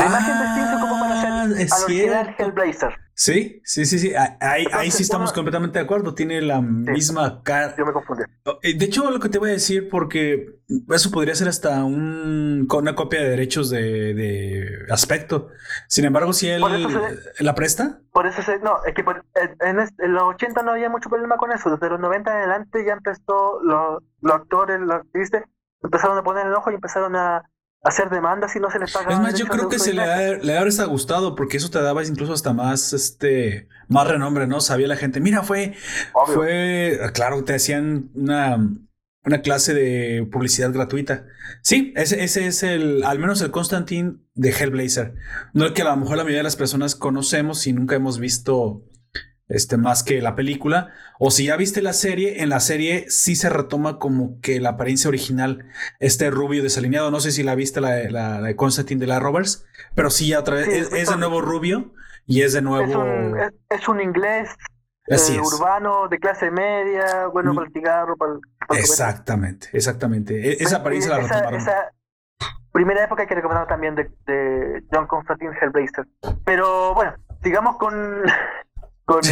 [0.00, 2.34] La imagen de Sting se como para hacer Ah, es al.
[2.38, 2.94] Hellblazer.
[3.14, 4.14] Sí, sí, sí, sí.
[4.14, 6.14] Ahí, ahí Entonces, sí estamos uno- completamente de acuerdo.
[6.14, 7.74] Tiene la misma cara.
[7.76, 8.22] Yo me confundí.
[8.62, 10.58] Eh, De hecho, lo que te voy a decir, porque
[10.88, 15.48] eso podría ser hasta un, con una copia de derechos de, de aspecto.
[15.86, 16.62] Sin embargo, si él
[17.36, 20.70] se- la presta, Por eso, se, no, es que por- en, en los 80 no
[20.72, 21.70] había mucho problema con eso.
[21.70, 25.42] Desde los 90 en adelante ya empezó, los, los actores, los actrices,
[25.82, 27.42] empezaron a poner el ojo y empezaron a
[27.82, 29.14] hacer demandas y no se les pagaba.
[29.14, 32.32] es más, yo creo que se le ha, le gustado, porque eso te daba incluso
[32.32, 34.60] hasta más, este, más renombre, ¿no?
[34.60, 35.74] Sabía la gente, mira, fue,
[36.12, 36.34] Obvio.
[36.34, 38.58] fue, claro, te hacían una,
[39.24, 41.26] una clase de publicidad gratuita.
[41.62, 45.14] Sí, ese, ese es el, al menos el Constantine de Hellblazer.
[45.54, 48.18] No el que a lo mejor la mayoría de las personas conocemos y nunca hemos
[48.18, 48.84] visto
[49.50, 50.88] este, más que la película.
[51.18, 54.70] O si ya viste la serie, en la serie sí se retoma como que la
[54.70, 55.66] apariencia original,
[55.98, 57.10] este rubio desalineado.
[57.10, 60.32] No sé si la viste la, la, la de Constantine de la Roberts, pero sí,
[60.34, 61.92] otra vez Sí, es, es de nuevo rubio
[62.26, 63.02] y es de Es nuevo.
[63.02, 64.48] un, es, es un inglés
[65.10, 65.52] Así eh, es.
[65.54, 67.56] urbano, de clase media, bueno Mm.
[67.56, 70.34] para el cigarro, para el, para Exactamente, exactamente.
[70.36, 71.60] E- Esa Bueno, apariencia la retomaron.
[71.60, 71.90] esa
[72.72, 76.06] primera época que recomendamos también de, de John Constantine Hellblazer.
[76.44, 78.22] Pero bueno, sigamos con
[79.10, 79.26] con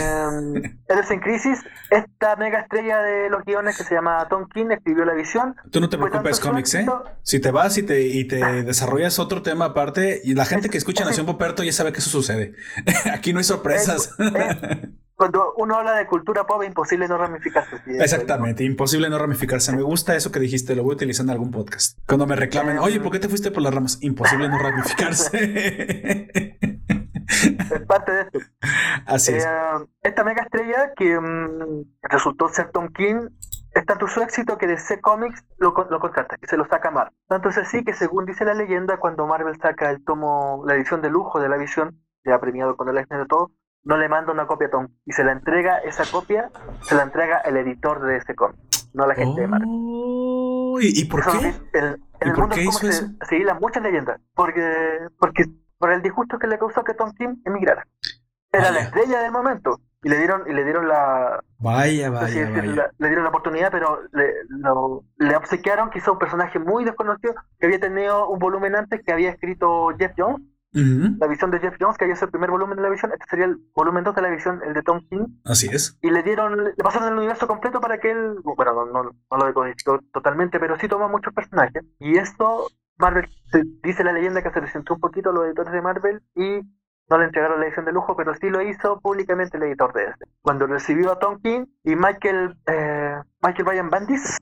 [0.88, 1.60] Héroes en Crisis.
[1.90, 5.54] Esta mega estrella de los guiones que se llama Tom King escribió La Visión.
[5.70, 6.86] Tú no te preocupes, cómics, ¿eh?
[7.22, 10.78] Si te vas y te, y te desarrollas otro tema aparte, y la gente que
[10.78, 12.54] escucha Nación Poperto ya sabe que eso sucede.
[13.12, 14.16] Aquí no hay sorpresas.
[15.14, 17.76] Cuando uno habla de cultura pop, imposible no ramificarse.
[17.86, 19.74] Exactamente, imposible no ramificarse.
[19.74, 21.98] Me gusta eso que dijiste, lo voy a utilizar en algún podcast.
[22.06, 23.98] Cuando me reclamen, oye, ¿por qué te fuiste por las ramas?
[24.00, 26.56] Imposible no ramificarse.
[27.28, 28.38] Es parte de esto.
[29.06, 29.44] Así es.
[29.44, 33.28] Eh, esta mega estrella que mm, resultó ser Tom King
[33.72, 37.14] es tanto su éxito que DC Comics lo, lo contrata, que se lo saca Marvel.
[37.28, 41.02] Tanto es así que, según dice la leyenda, cuando Marvel saca el tomo, la edición
[41.02, 43.52] de lujo de la visión, ya premiado con el Eisner de todo,
[43.84, 46.50] no le manda una copia a Tom y se la entrega, esa copia
[46.82, 48.58] se la entrega el editor de ese cómic,
[48.94, 49.68] no la gente de Marvel.
[49.70, 51.54] Oh, ¿Y, por qué?
[51.74, 55.44] en el mundo qué hizo se, se muchas leyendas, porque, porque
[55.78, 57.86] por el disgusto que le causó que Tom King emigrara.
[58.52, 62.48] Era la estrella del momento y le dieron y le dieron la vaya vaya,
[62.98, 64.32] le dieron la oportunidad pero le,
[65.18, 69.30] le obsequiaron quizá un personaje muy desconocido que había tenido un volumen antes que había
[69.30, 70.40] escrito Jeff Jones
[70.72, 73.46] la visión de Jeff Jones, que es el primer volumen de la visión, este sería
[73.46, 75.26] el volumen 2 de la visión, el de Tom King.
[75.44, 75.98] Así es.
[76.02, 79.36] Y le dieron, le pasaron el universo completo para que él, bueno, no, no, no
[79.36, 81.82] lo decodificó totalmente, pero sí toma muchos personajes.
[81.98, 83.28] Y esto, Marvel,
[83.82, 86.60] dice la leyenda que se le sentó un poquito a los editores de Marvel y
[87.10, 90.04] no le entregaron la edición de lujo, pero sí lo hizo públicamente el editor de
[90.04, 90.26] este.
[90.42, 94.36] Cuando recibió a Tom King y Michael, eh, Michael Ryan Bandis,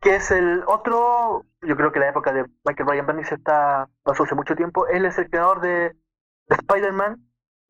[0.00, 4.22] que es el otro, yo creo que la época de Michael Ryan Bendis está, pasó
[4.22, 5.96] hace mucho tiempo, él es el creador de,
[6.48, 7.22] Spider-Man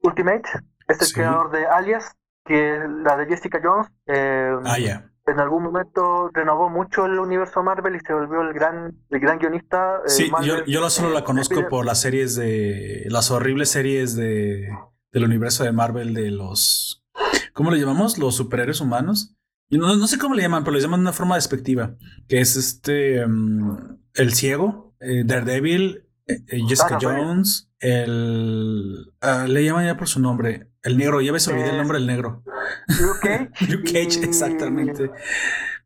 [0.03, 0.49] Ultimate,
[0.89, 3.89] es el creador de Alias, que es la de Jessica Jones.
[4.07, 5.10] Eh, ah, ya.
[5.31, 9.39] En algún momento renovó mucho el universo Marvel y se volvió el gran, el gran
[9.39, 10.01] guionista.
[10.07, 14.69] Eh, sí, yo, yo solo la conozco por las series de, las horribles series de,
[15.13, 17.05] del universo de Marvel de los,
[17.53, 18.19] ¿cómo le llamamos?
[18.19, 19.35] Los superhéroes humanos.
[19.71, 21.95] No, no, sé cómo le llaman, pero le llaman de una forma despectiva,
[22.27, 29.13] que es este, mm, el ciego, eh, Daredevil, eh, eh, Jessica Jones, el...
[29.21, 32.07] Ah, le llaman ya por su nombre, el negro, ya ves, olvidé el nombre del
[32.07, 32.43] negro.
[33.01, 33.51] Luke Cage.
[33.73, 35.11] Luke Cage, exactamente.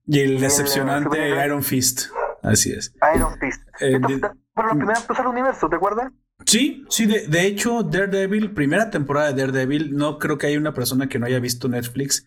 [0.07, 2.11] Y el decepcionante Iron Fist,
[2.43, 2.95] así es.
[3.15, 3.63] Iron Fist.
[3.79, 6.13] Pero la primera empezó el universo, ¿te acuerdas?
[6.47, 10.75] Sí, sí, de, de, hecho, Daredevil, primera temporada de Daredevil, no creo que haya una
[10.75, 12.27] persona que no haya visto Netflix.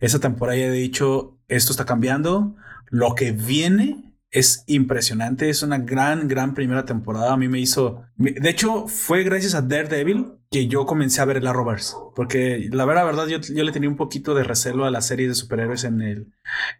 [0.00, 2.56] Esa temporada haya dicho, esto está cambiando,
[2.88, 7.32] lo que viene es impresionante, es una gran, gran primera temporada.
[7.32, 11.42] A mí me hizo, de hecho, fue gracias a Daredevil que yo comencé a ver
[11.42, 14.90] la Rovers, porque la verdad, verdad, yo, yo, le tenía un poquito de recelo a
[14.90, 16.18] las series de superhéroes en, el,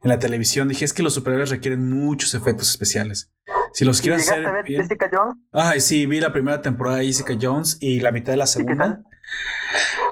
[0.02, 0.68] en la televisión.
[0.68, 3.30] Dije, es que los superhéroes requieren muchos efectos especiales.
[3.72, 4.46] Si los hacer.
[4.46, 5.36] A ver Jessica Jones?
[5.52, 9.02] Ay, sí, vi la primera temporada de Jessica Jones y la mitad de la segunda.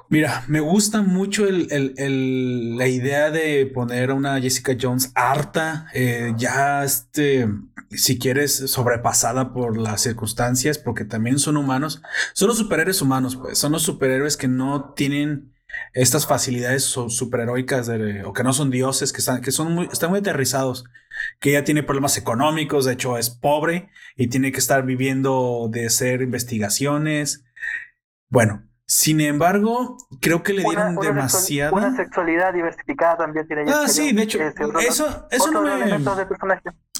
[0.08, 6.32] Mira, me gusta mucho el, la idea de poner a una Jessica Jones harta, eh,
[6.36, 7.48] ya este,
[7.90, 12.02] si quieres, sobrepasada por las circunstancias, porque también son humanos.
[12.34, 15.52] Son los superhéroes humanos, pues, son los superhéroes que no tienen
[15.92, 17.90] estas facilidades superheroicas
[18.24, 20.84] o que no son dioses, que están, que son muy, están muy aterrizados,
[21.40, 25.86] que ella tiene problemas económicos, de hecho es pobre y tiene que estar viviendo de
[25.86, 27.44] hacer investigaciones.
[28.28, 31.72] Bueno, sin embargo, creo que le dieron demasiada.
[31.72, 33.64] Una sexualidad diversificada también tiene.
[33.66, 35.70] Ah, sí, de hecho, eso, eso no me.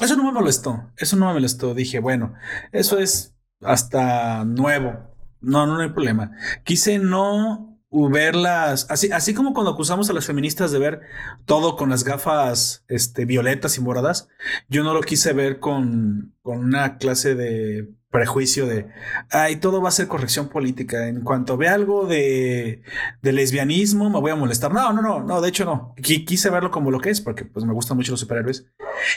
[0.00, 0.90] Eso no me molestó.
[0.96, 1.74] Eso no me molestó.
[1.74, 2.34] Dije, bueno,
[2.72, 4.94] eso es hasta nuevo.
[5.40, 6.32] No, no, no hay problema.
[6.64, 7.76] Quise no
[8.10, 11.00] verlas, así, así como cuando acusamos a las feministas de ver
[11.44, 14.28] todo con las gafas este, violetas y moradas,
[14.68, 18.86] yo no lo quise ver con, con una clase de prejuicio de,
[19.28, 21.06] ay, todo va a ser corrección política.
[21.06, 22.80] En cuanto ve algo de,
[23.20, 24.72] de lesbianismo, me voy a molestar.
[24.72, 25.94] No, no, no, no, de hecho no.
[26.00, 28.68] quise verlo como lo que es, porque pues me gustan mucho los superhéroes.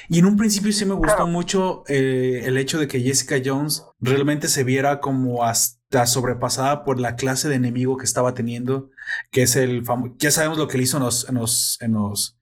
[0.09, 3.85] Y en un principio sí me gustó mucho eh, el hecho de que Jessica Jones
[4.01, 8.89] realmente se viera como hasta sobrepasada por la clase de enemigo que estaba teniendo,
[9.31, 11.93] que es el famoso, ya sabemos lo que le hizo en los, en los, en
[11.93, 12.37] los,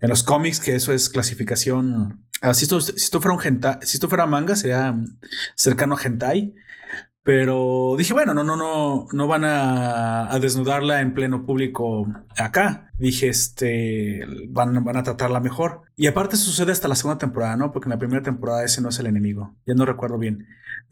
[0.00, 3.42] en los cómics, que eso es clasificación Ah, si, esto, si, esto, fuera un
[3.82, 4.94] si esto fuera manga, sería
[5.54, 6.54] cercano a hentai.
[7.26, 12.92] Pero dije, bueno, no, no, no, no van a, a, desnudarla en pleno público acá.
[12.98, 15.82] Dije, este, van, van a tratarla mejor.
[15.96, 17.72] Y aparte sucede hasta la segunda temporada, ¿no?
[17.72, 19.56] Porque en la primera temporada ese no es el enemigo.
[19.66, 20.46] Ya no recuerdo bien.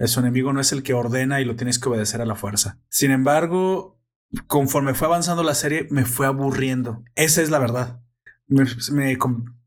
[0.07, 2.81] Su enemigo no es el que ordena y lo tienes que obedecer a la fuerza.
[2.89, 4.01] Sin embargo,
[4.49, 7.05] conforme fue avanzando la serie, me fue aburriendo.
[7.15, 8.01] Esa es la verdad.
[8.49, 9.17] Me, me,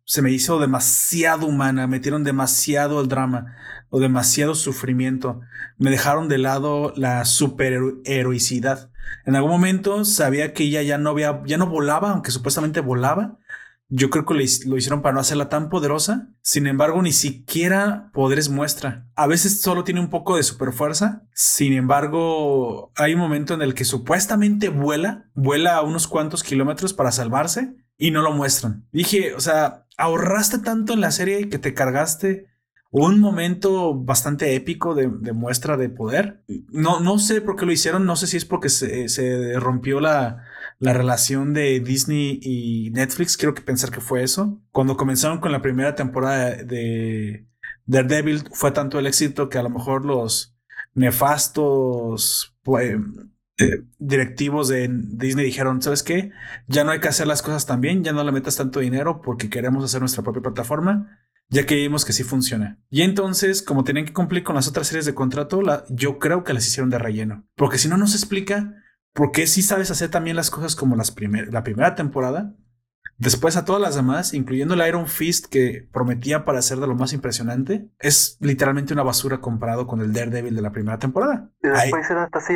[0.08, 3.58] se me hizo demasiado humana, metieron demasiado el drama
[3.90, 5.42] o demasiado sufrimiento,
[5.78, 8.90] me dejaron de lado la superheroicidad.
[9.26, 13.38] En algún momento sabía que ella ya no había, ya no volaba, aunque supuestamente volaba,
[13.90, 16.30] Yo creo que lo hicieron para no hacerla tan poderosa.
[16.42, 19.08] Sin embargo, ni siquiera poderes muestra.
[19.16, 21.24] A veces solo tiene un poco de super fuerza.
[21.34, 26.94] Sin embargo, hay un momento en el que supuestamente vuela, vuela a unos cuantos kilómetros
[26.94, 28.88] para salvarse y no lo muestran.
[28.92, 32.48] Dije, o sea, ahorraste tanto en la serie que te cargaste
[32.90, 36.44] un momento bastante épico de, muestra de poder.
[36.70, 40.46] No, no sé por qué lo hicieron, no sé si es porque se, rompió la,
[40.80, 44.62] la, relación de Disney y Netflix, quiero que pensar que fue eso.
[44.72, 47.46] Cuando comenzaron con la primera temporada de
[47.86, 50.56] Daredevil fue tanto el éxito que a lo mejor los
[50.94, 52.96] nefastos pues,
[53.60, 56.32] eh, directivos de Disney dijeron, ¿sabes qué?
[56.68, 59.22] Ya no hay que hacer las cosas tan bien, ya no le metas tanto dinero
[59.22, 62.80] porque queremos hacer nuestra propia plataforma ya que vimos que sí funciona.
[62.90, 66.44] Y entonces, como tenían que cumplir con las otras series de contrato, la, yo creo
[66.44, 67.46] que las hicieron de relleno.
[67.56, 68.74] Porque si no, no se explica
[69.14, 71.16] por qué sí sabes hacer también las cosas como las
[71.50, 72.54] la primera temporada.
[73.18, 76.96] Después a todas las demás, incluyendo el Iron Fist que prometía para ser de lo
[76.96, 81.50] más impresionante, es literalmente una basura comparado con el Daredevil de la primera temporada.
[81.64, 82.54] Y después era hasta así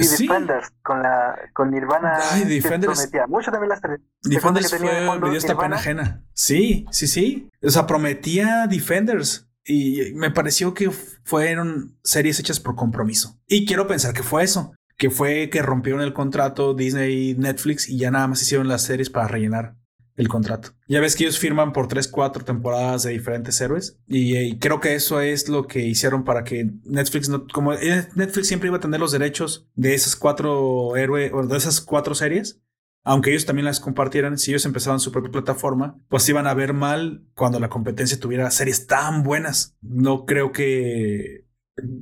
[0.00, 2.18] y Defenders con la con Nirvana.
[2.32, 3.10] Ay, Defenders.
[3.28, 4.00] Mucho también las tres.
[4.22, 6.24] Defenders fue, me dio esta pena ajena.
[6.32, 7.50] Sí, sí, sí.
[7.62, 9.46] O sea, prometía Defenders.
[9.64, 13.38] Y me pareció que fueron series hechas por compromiso.
[13.46, 14.72] Y quiero pensar que fue eso.
[14.96, 18.82] Que fue que rompieron el contrato Disney y Netflix y ya nada más hicieron las
[18.82, 19.76] series para rellenar
[20.20, 20.72] el contrato.
[20.86, 24.94] Ya ves que ellos firman por 3, 4 temporadas de diferentes héroes y, creo que
[24.94, 29.00] eso es lo que hicieron para que Netflix no, como Netflix siempre iba a tener
[29.00, 32.60] los derechos de esas cuatro héroes o de esas cuatro series,
[33.02, 36.74] aunque ellos también las compartieran, si ellos empezaban su propia plataforma, pues iban a ver
[36.74, 39.78] mal cuando la competencia tuviera series tan buenas.
[39.80, 41.46] No creo que,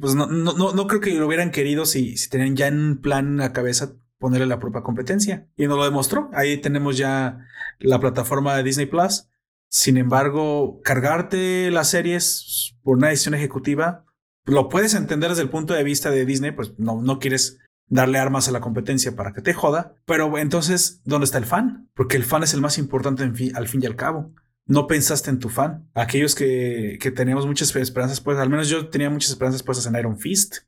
[0.01, 3.29] pues no, no, no, creo que lo hubieran querido si, si tenían ya en plan
[3.29, 5.49] en la cabeza ponerle la propia competencia.
[5.57, 6.31] Y nos lo demostró.
[6.33, 7.47] Ahí tenemos ya
[7.79, 9.29] la plataforma de Disney Plus.
[9.71, 14.07] Sin embargo, cargarte las series por una decisión ejecutiva,
[14.45, 18.19] lo puedes entender desde el punto de vista de Disney, pues no, no quieres darle
[18.19, 19.95] armas a la competencia para que te joda.
[20.07, 21.91] Pero entonces, ¿dónde está el fan?
[21.95, 24.33] Porque el fan es el más importante al fin y al cabo.
[24.65, 25.89] No pensaste en tu fan.
[25.95, 29.99] Aquellos que, que teníamos muchas esperanzas, pues al menos yo tenía muchas esperanzas puestas en
[29.99, 30.59] Iron Fist.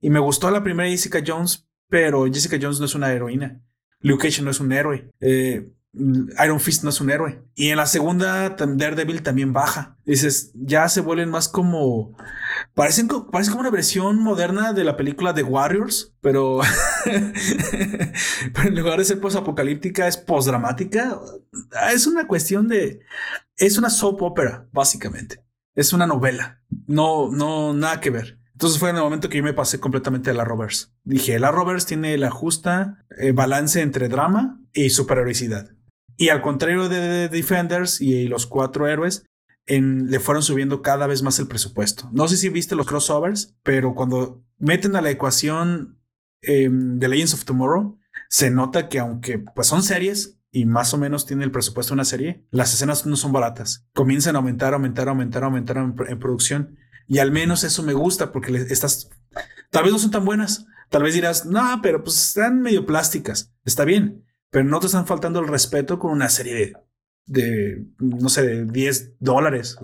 [0.00, 3.60] Y me gustó la primera Jessica Jones pero Jessica Jones no es una heroína.
[4.00, 5.10] Luke Cage no es un héroe.
[5.20, 7.42] Eh, Iron Fist no es un héroe.
[7.54, 9.98] Y en la segunda, Daredevil también baja.
[10.04, 12.16] Dices, ya se vuelven más como.
[12.74, 16.60] Parecen, parece como una versión moderna de la película The Warriors, pero,
[18.64, 21.20] en lugar de ser post-apocalíptica, es post-dramática.
[21.92, 23.00] Es una cuestión de.
[23.56, 25.44] Es una soap opera, básicamente.
[25.74, 26.62] Es una novela.
[26.86, 28.39] No, no, nada que ver.
[28.60, 30.92] Entonces fue en el momento que yo me pasé completamente a la Rovers.
[31.02, 35.70] Dije, la Rovers tiene la justa eh, balance entre drama y superheroicidad.
[36.18, 39.24] Y al contrario de, Defenders y los cuatro héroes,
[39.66, 42.10] le fueron subiendo cada vez más el presupuesto.
[42.12, 45.98] No sé si viste los crossovers, pero cuando meten a la ecuación
[46.42, 50.98] em, de Legends of Tomorrow, se nota que aunque pues son series y más o
[50.98, 53.86] menos tiene el presupuesto de una serie, las escenas no son baratas.
[53.94, 56.76] Comienzan a aumentar, aumentar, aumentar, aumentar en producción
[57.10, 59.10] y al menos eso me gusta porque estás,
[59.70, 60.66] tal vez no son tan buenas.
[60.90, 63.52] Tal vez dirás, no, pero pues están medio plásticas.
[63.64, 66.72] Está bien, pero no te están faltando el respeto con una serie
[67.26, 69.76] de, no sé, de 10 dólares.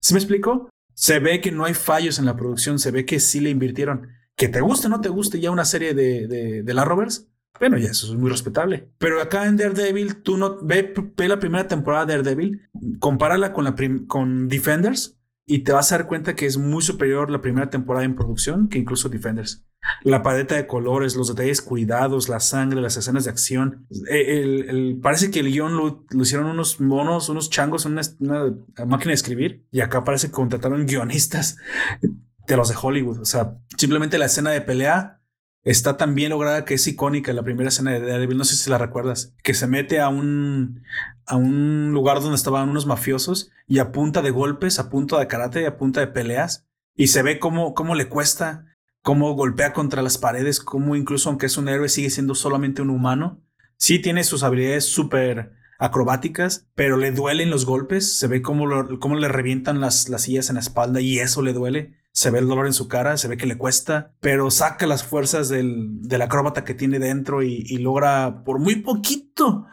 [0.00, 0.70] ¿Sí me explico?
[0.94, 4.08] Se ve que no hay fallos en la producción, se ve que sí le invirtieron.
[4.34, 7.28] Que te guste o no te guste ya una serie de, de, la Rovers,
[7.60, 8.88] bueno, ya eso es muy respetable.
[8.96, 13.64] Pero acá en Daredevil, tú no ve, ve la primera temporada de Daredevil, compárala con,
[13.64, 13.74] la
[14.06, 18.04] con Defenders y te vas a dar cuenta que es muy superior la primera temporada
[18.04, 19.64] en producción que incluso Defenders.
[20.02, 23.86] La paleta de colores, los detalles cuidados, la sangre, las escenas de acción.
[24.10, 28.54] Eh, el, parece que el guion lo, hicieron unos monos, unos changos en una,
[28.86, 31.58] máquina de escribir y acá parece que contrataron guionistas
[32.00, 33.20] de los de Hollywood.
[33.20, 35.20] O sea, simplemente la escena de pelea
[35.64, 38.70] está tan bien lograda que es icónica la primera escena de Daredevil, no sé si
[38.70, 40.82] la recuerdas, que se mete a un,
[41.26, 45.26] a un lugar donde estaban unos mafiosos y a punta de golpes, a punta de
[45.26, 48.66] karate a punta de peleas, y se ve cómo, cómo le cuesta,
[49.02, 52.90] cómo golpea contra las paredes, cómo incluso aunque es un héroe sigue siendo solamente un
[52.90, 53.42] humano.
[53.76, 58.66] Sí tiene sus habilidades súper acrobáticas, pero le duelen los golpes, se ve cómo,
[59.00, 62.38] cómo le revientan las, las sillas en la espalda y eso le duele se ve
[62.38, 66.00] el dolor en su cara, se ve que le cuesta, pero saca las fuerzas del,
[66.00, 69.66] del acróbata que tiene dentro y, logra por muy poquito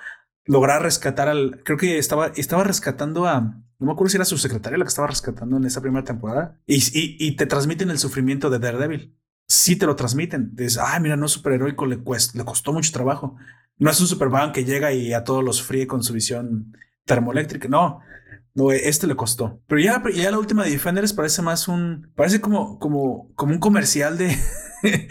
[0.46, 4.39] lograr rescatar al, creo que estaba, estaba rescatando a, no me acuerdo si era su
[4.39, 8.50] secretaria la que estaba rescatando en esa primera temporada, y, y, te transmiten el sufrimiento
[8.50, 9.16] de Daredevil.
[9.48, 10.56] Sí te lo transmiten.
[10.56, 13.36] Dices, ay, mira, no es superheroico, le, le costó mucho trabajo.
[13.78, 16.74] No es un Superman que llega y a todos los fríe con su visión
[17.06, 17.68] termoeléctrica.
[17.68, 18.00] No,
[18.54, 19.62] no, este le costó.
[19.68, 22.12] Pero ya, ya la última de Defenders parece más un.
[22.16, 24.38] Parece como, como, como un comercial de.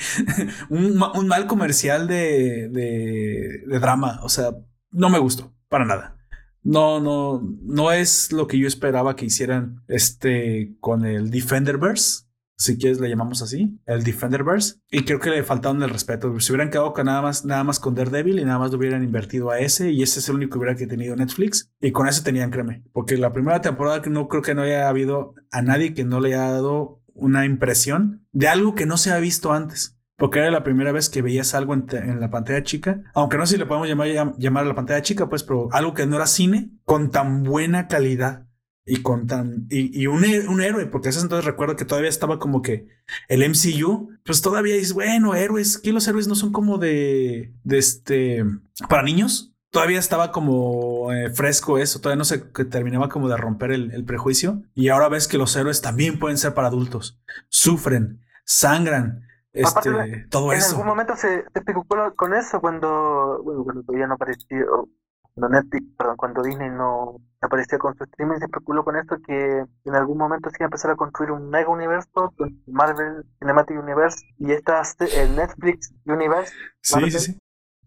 [0.68, 4.20] un, un, mal comercial de, de, de drama.
[4.22, 4.50] O sea,
[4.90, 6.16] no me gustó, para nada.
[6.62, 12.24] No, no, no es lo que yo esperaba que hicieran este con el Defenderverse
[12.60, 14.74] si quieres le llamamos así, el Defenderverse.
[14.90, 16.38] Y creo que le faltaron el respeto.
[16.40, 19.02] Si hubieran quedado con nada más, nada más con Daredevil y nada más lo hubieran
[19.02, 22.06] invertido a ese, y ese es el único que hubiera que tenido Netflix, y con
[22.06, 22.84] ese tenían créeme.
[22.92, 26.34] Porque la primera temporada no creo que no haya habido a nadie que no le
[26.34, 29.96] haya dado una impresión de algo que no se ha visto antes.
[30.18, 33.00] Porque era la primera vez que veías algo en, la pantalla chica.
[33.14, 35.94] Aunque no sé si le podemos llamar, llamar a la pantalla chica, pues, pero algo
[35.94, 38.49] que no era cine con tan buena calidad
[38.84, 42.62] y con tan y, un, un, héroe, porque ese entonces recuerdo que todavía estaba como
[42.62, 42.88] que
[43.28, 47.78] el MCU, pues todavía es bueno, héroes, que los héroes no son como de, de
[47.78, 48.44] este
[48.88, 49.54] para niños.
[49.70, 54.04] Todavía estaba como eh, fresco eso, todavía no se que terminaba como de romper el,
[54.04, 54.62] prejuicio.
[54.74, 57.20] Y ahora ves que los héroes también pueden ser para adultos.
[57.48, 59.22] Sufren, sangran,
[59.52, 60.66] este, todo eso.
[60.66, 64.88] En algún momento se, se con eso cuando, bueno, cuando todavía no apareció,
[65.34, 69.64] cuando Netflix, perdón, cuando Disney no aparecía con su streaming, se especuló con esto que
[69.84, 72.32] en algún momento se iba a empezar a construir un mega universo,
[72.66, 76.52] Marvel Cinematic Universe y esta el Netflix Universe.
[76.82, 77.38] Sí, sí, sí.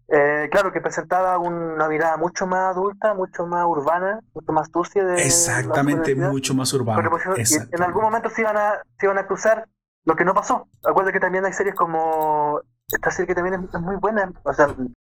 [0.08, 5.02] Eh, claro, que presentaba una mirada mucho más adulta, mucho más urbana, mucho más sucia
[5.02, 7.08] de Exactamente, mucho más urbana.
[7.36, 9.66] en algún momento se iban a, se iban a cruzar,
[10.04, 10.68] lo que no pasó.
[10.84, 14.66] Acuérdate que también hay series como esta serie que también es, muy buena, o sea,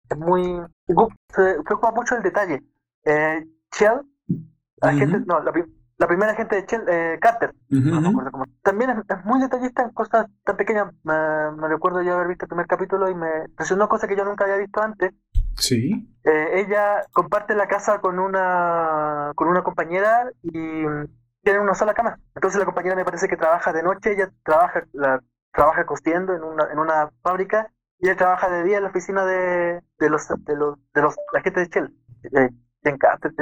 [0.09, 0.61] es muy...
[0.87, 2.63] se preocupa mucho el detalle.
[3.05, 4.01] Eh, Shell,
[5.25, 7.53] no, la, primera gente de Shell, eh, Carter,
[8.61, 10.93] también es, muy detallista en cosas tan pequeñas.
[11.03, 14.43] Me, recuerdo yo haber visto el primer capítulo y me impresionó cosas que yo nunca
[14.45, 15.13] había visto antes.
[15.55, 16.07] Sí.
[16.23, 20.83] Eh, ella comparte la casa con una, con una compañera y
[21.43, 22.19] tienen una sola cama.
[22.35, 25.21] Entonces la compañera me parece que trabaja de noche, ella trabaja, la,
[25.57, 29.25] trabaja cosiendo en una, en una fábrica y él trabaja de día en la oficina
[29.25, 33.33] de, de los de los de los la gente de Shell, Carter,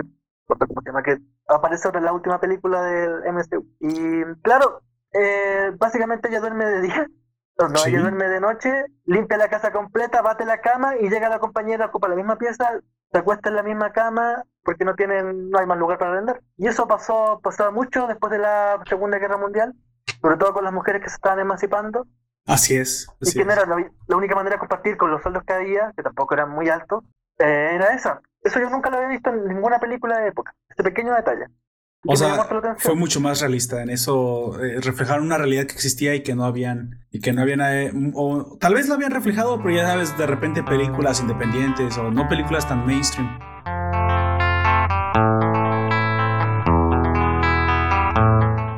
[0.47, 1.03] ¿cómo se llama?
[1.03, 1.17] que
[1.49, 3.67] aparece en la última película del MCU.
[3.81, 7.05] Y claro, eh, básicamente ella duerme de día,
[7.59, 8.71] no, ella duerme de noche,
[9.03, 12.79] limpia la casa completa, bate la cama y llega la compañera, ocupa la misma pieza,
[13.11, 16.41] se acuesta en la misma cama porque no tienen, no hay más lugar para vender.
[16.55, 19.75] Y eso pasó, pasaba mucho después de la Segunda Guerra Mundial,
[20.25, 22.07] sobre todo con las mujeres que se estaban emancipando
[22.47, 23.07] Así es.
[23.21, 26.33] y que era la, única manera de compartir con los sueldos que había, que tampoco
[26.33, 27.03] eran muy altos,
[27.37, 28.21] eh, era esa.
[28.41, 30.55] Eso yo nunca lo había visto en ninguna película de época.
[30.67, 31.45] Este pequeño detalle.
[32.07, 32.43] O sea,
[32.77, 36.45] fue mucho más realista en eso, eh, reflejar una realidad que existía y que no
[36.45, 40.17] habían, y que no habían, eh, o tal vez lo habían reflejado, pero ya sabes,
[40.17, 43.39] de repente películas independientes o no películas tan mainstream.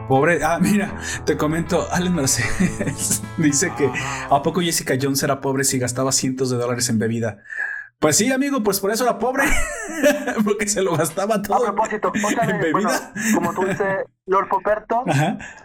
[0.07, 3.91] Pobre, ah, mira, te comento, Alan Mercedes dice que
[4.29, 7.43] ¿a poco Jessica Jones era pobre si gastaba cientos de dólares en bebida?
[7.99, 9.43] Pues sí, amigo, pues por eso era pobre,
[10.45, 11.67] porque se lo gastaba todo.
[11.67, 13.11] A propósito, en bebida.
[13.33, 15.03] como tú dices, Lord Poperto,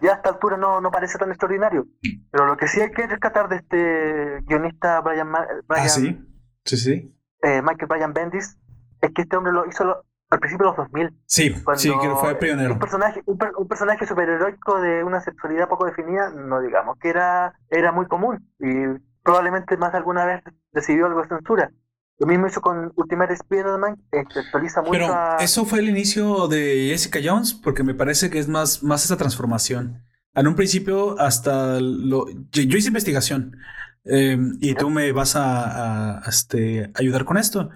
[0.01, 1.87] ya a esta altura no, no parece tan extraordinario.
[2.31, 5.31] Pero lo que sí hay que rescatar de este guionista Brian,
[5.69, 6.19] ah, sí,
[6.65, 7.15] sí, sí.
[7.43, 8.57] Eh, Michael Brian Bendis
[9.03, 11.11] es que este hombre lo hizo lo, al principio de los 2000.
[11.27, 12.73] Sí, sí, que fue pionero.
[12.73, 17.93] Un personaje, un, personaje superheroico de una sexualidad poco definida, no digamos, que era, era
[17.93, 21.71] muy común y probablemente más alguna vez recibió algo de censura.
[22.19, 24.93] Lo mismo hizo con Ultimate Spider-Man, que actualiza mucho.
[24.93, 29.05] Pero eso fue el inicio de Jessica Jones, porque me parece que es más, más
[29.05, 30.03] esa transformación.
[30.35, 32.27] En un principio, hasta lo.
[32.51, 33.57] Yo, hice investigación.
[34.05, 37.71] Eh, y tú me vas a, a este, ayudar con esto.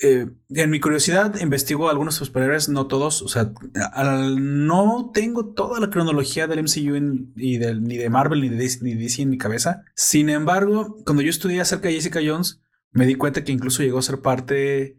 [0.00, 3.52] Eh, en mi curiosidad investigo algunos superhéroes, no todos, o sea,
[4.38, 8.94] no tengo toda la cronología del MCU y del, ni de Marvel ni de, ni
[8.94, 9.84] de DC en mi cabeza.
[9.94, 12.60] Sin embargo, cuando yo estudié acerca de Jessica Jones,
[12.92, 14.96] me di cuenta que incluso llegó a ser parte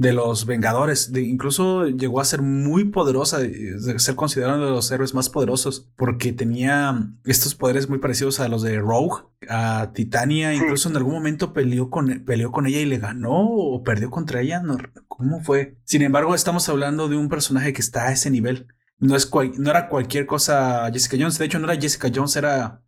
[0.00, 1.12] de los Vengadores.
[1.12, 5.28] De, incluso llegó a ser muy poderosa, de, ser considerado uno de los héroes más
[5.28, 10.54] poderosos, porque tenía estos poderes muy parecidos a los de Rogue, a Titania.
[10.54, 14.40] Incluso en algún momento peleó con, peleó con ella y le ganó o perdió contra
[14.40, 14.60] ella.
[14.60, 15.76] No, ¿Cómo fue?
[15.84, 18.68] Sin embargo, estamos hablando de un personaje que está a ese nivel.
[18.98, 21.38] No, es no era cualquier cosa Jessica Jones.
[21.38, 22.82] De hecho, no era Jessica Jones, era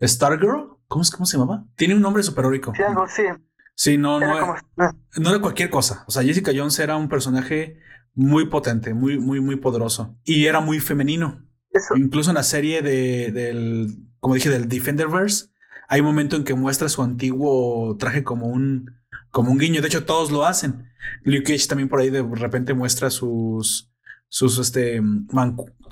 [0.00, 0.78] Stargirl.
[0.86, 1.66] ¿Cómo, ¿Cómo se llamaba?
[1.76, 2.72] Tiene un nombre super heroico.
[2.74, 3.24] Sí, algo sí.
[3.78, 6.02] Sí, no, no, no era cualquier cosa.
[6.08, 7.78] O sea, Jessica Jones era un personaje
[8.12, 10.18] muy potente, muy, muy, muy poderoso.
[10.24, 11.46] Y era muy femenino.
[11.94, 15.50] Incluso en la serie de, del, como dije, del Defenderverse,
[15.86, 18.96] hay un momento en que muestra su antiguo traje como un,
[19.30, 19.80] como un guiño.
[19.80, 20.88] De hecho, todos lo hacen.
[21.22, 23.92] Luke Cage también por ahí de repente muestra sus,
[24.26, 25.00] sus, este,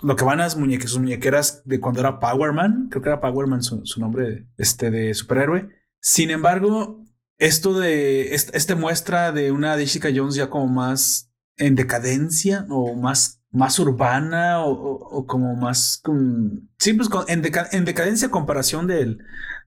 [0.02, 2.88] lo que van a las muñequeras, sus muñequeras de cuando era Power Man.
[2.90, 5.68] Creo que era Power Man su, su nombre, este, de superhéroe.
[6.00, 7.05] Sin embargo,
[7.38, 13.42] esto de, este, muestra de una Jessica Jones ya como más en decadencia o más,
[13.50, 19.22] más urbana o, como más, con, sí, pues en, en decadencia comparación del,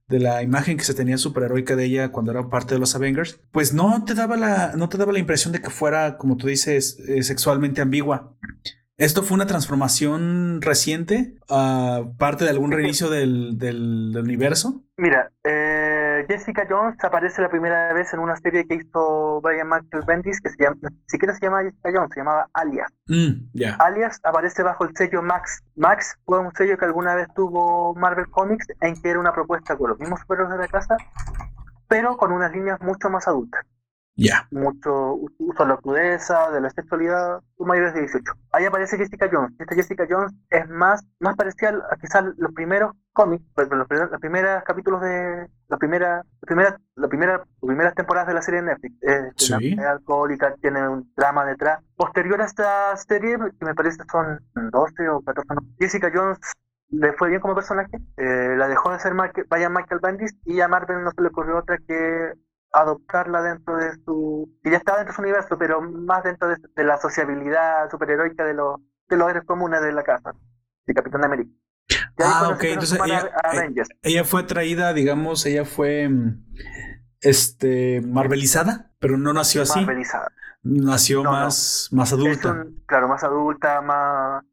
[0.10, 3.40] de la imagen que se tenía superheroica de ella cuando era parte de los Avengers,
[3.52, 6.48] pues no te daba la, no te daba la impresión de que fuera, como tú
[6.48, 8.36] dices, eh, sexualmente ambigua.
[8.98, 14.84] Esto fue una transformación reciente, uh, parte de algún reinicio del, del, universo.
[14.98, 15.89] Mira, eh,
[16.30, 20.52] Jessica Jones aparece la primera vez en una serie que hizo Brian Michael Bendis, que
[20.52, 22.88] se llama, ni siquiera se llama Jessica Jones, se llamaba Alias.
[23.08, 23.50] Mm,
[23.80, 25.64] Alias aparece bajo el sello Max.
[25.76, 29.76] Max fue un sello que alguna vez tuvo Marvel Comics, en que era una propuesta
[29.76, 30.98] con los mismos superhéroes de la casa,
[31.88, 33.66] pero con unas líneas mucho más adultas.
[34.52, 38.34] Mucho uso de la crudeza, de la sexualidad, mayores de 18.
[38.52, 39.54] Ahí aparece Jessica Jones.
[39.58, 44.64] Esta Jessica Jones es más, más parecida a quizás los primeros cómics, los, los primeros
[44.64, 48.68] capítulos de la primera, la primera, la primera, las primeras temporadas de la serie de
[48.68, 48.96] Netflix.
[49.02, 51.84] Es alcohólica, tiene un drama detrás.
[51.98, 54.40] Posterior a esta serie, que me parece son
[54.72, 55.48] 12 o 14
[55.78, 56.40] Jessica Jones
[56.92, 60.62] le fue bien como personaje, eh, la dejó de ser Michael, vaya Michael Bendis y
[60.62, 62.34] a Marvel no se le ocurrió otra que
[62.72, 66.84] adoptarla dentro de su que ya estaba dentro de su universo pero más dentro de,
[66.84, 70.34] la sociabilidad superheroica de los de los héroes comunes de la casa
[70.86, 71.52] de Capitán América
[72.18, 76.46] ah ok entonces ella, eh, ella, fue traída digamos ella fue mm,
[77.22, 80.32] este marvelizada pero no nació así marvelizada
[80.62, 84.44] nació más más adulta claro más adulta más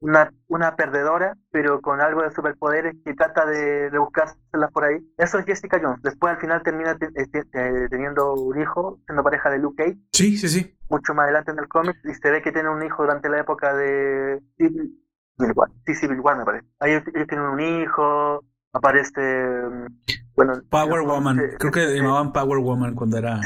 [0.00, 4.98] una, una perdedora, pero con algo de superpoderes que trata de, de buscárselas por ahí.
[5.16, 6.02] Eso es Jessica Jones.
[6.02, 9.98] Después al final termina eh, teniendo un hijo, siendo pareja de Luke Cage.
[10.12, 10.76] Sí, sí, sí.
[10.88, 13.40] Mucho más adelante en el cómic y se ve que tiene un hijo durante la
[13.40, 14.40] época de
[15.38, 15.70] Civil War.
[15.86, 16.66] Sí, Civil War me parece.
[16.80, 19.20] Ahí ellos, tienen un hijo, aparece...
[19.20, 19.86] Mm,
[20.34, 21.40] bueno, Power Woman.
[21.58, 23.40] Creo que llamaban Power Woman cuando era,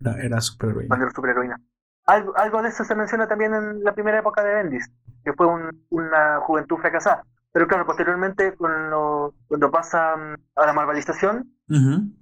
[0.00, 0.88] era, era superheroína.
[0.88, 1.60] Cuando era superheroína.
[2.06, 4.90] Algo, algo de eso se menciona también en la primera época de Bendis,
[5.22, 5.46] que fue
[5.90, 7.24] una juventud fracasada.
[7.52, 11.54] Pero claro, posteriormente, cuando, cuando pasa mm, a la marvelización,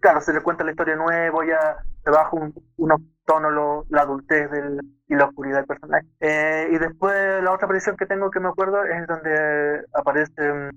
[0.00, 4.50] claro, se le cuenta la historia nueva, ya se baja un, unos tonos la adultez
[4.50, 6.06] del, y la oscuridad del personaje.
[6.20, 10.70] Eh, y después la otra aparición que tengo que me acuerdo es donde aparece mm,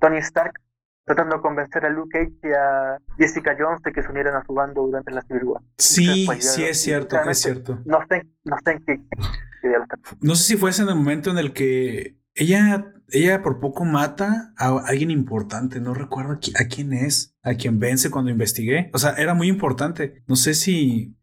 [0.00, 0.52] Tony Stark
[1.04, 4.44] tratando de convencer a Luke Cage y a Jessica Jones de que se unieran a
[4.44, 5.62] su bando durante la Civil War.
[5.78, 7.78] Sí, sí es cierto, es cierto.
[7.84, 9.00] No sé, no sé en qué,
[10.20, 14.52] No sé si fuese en el momento en el que ella, ella por poco mata
[14.58, 18.90] a alguien importante, no recuerdo a quién es, a quien vence cuando investigué.
[18.92, 20.24] O sea, era muy importante.
[20.26, 21.16] No sé si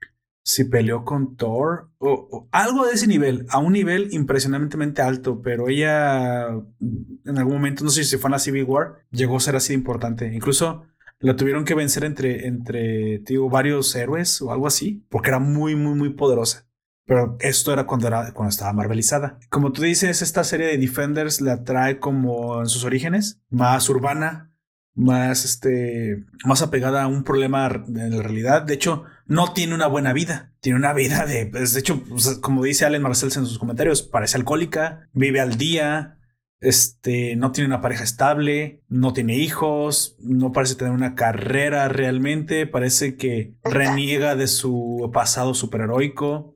[0.44, 5.70] si peleó con Thor o, algo de ese nivel, a un nivel impresionantemente alto, pero
[5.70, 9.56] ella en algún momento, no sé si fue en la Civil War, llegó a ser
[9.56, 10.32] así de importante.
[10.34, 10.84] Incluso
[11.20, 15.76] la tuvieron que vencer entre, entre digo, varios héroes o algo así, porque era muy,
[15.76, 16.68] muy, muy poderosa.
[17.06, 19.38] Pero esto era cuando, era cuando estaba marvelizada.
[19.50, 24.53] Como tú dices, esta serie de Defenders la trae como en sus orígenes, más urbana,
[24.96, 28.64] más, este, más apegada a un problema en la realidad.
[28.64, 30.54] De hecho, no tiene una buena vida.
[30.60, 34.02] Tiene una vida de, pues, de hecho, pues, como dice Allen Marcel en sus comentarios,
[34.04, 36.18] parece alcohólica, vive al día,
[36.60, 42.68] este, no tiene una pareja estable, no tiene hijos, no parece tener una carrera realmente,
[42.68, 46.56] parece que reniega de su pasado superheroico,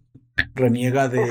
[0.55, 1.25] reniega de,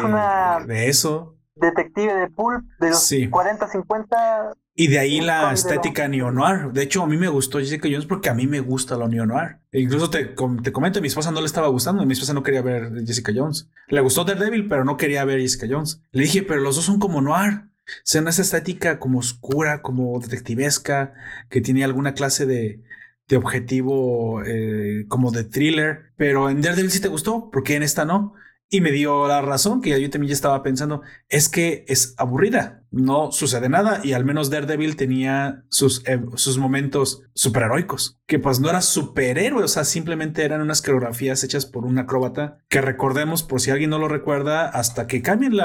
[0.67, 1.36] de eso.
[1.57, 6.71] Detective de Pulp de los 40, 50 y de ahí la estética neo-noir.
[6.71, 9.57] De hecho, a mí me gustó Jessica Jones porque a mí me gusta lo neo-noir.
[9.73, 10.27] E incluso te,
[10.63, 12.05] te comento, a mi esposa no le estaba gustando.
[12.05, 13.71] Mi esposa no quería ver Jessica Jones.
[13.89, 16.03] Le gustó Daredevil, pero no quería ver Jessica Jones.
[16.13, 17.71] Le dije, pero los dos son como noir.
[18.05, 21.15] Son esa estética como oscura, como detectivesca,
[21.49, 22.83] que tiene alguna clase de,
[23.29, 26.13] de objetivo eh, como de thriller.
[26.19, 28.35] Pero en Daredevil sí te gustó, porque en esta no.
[28.69, 32.85] Y me dio la razón que yo también ya estaba pensando, es que es aburrida,
[32.91, 38.59] no sucede nada y al menos Daredevil tenía sus, eh, sus momentos superheroicos, que pues
[38.59, 43.45] no era superhéroe, o sea, simplemente eran unas coreografías hechas por un acróbata que recordemos,
[43.45, 45.57] por si alguien no lo recuerda, hasta que cambien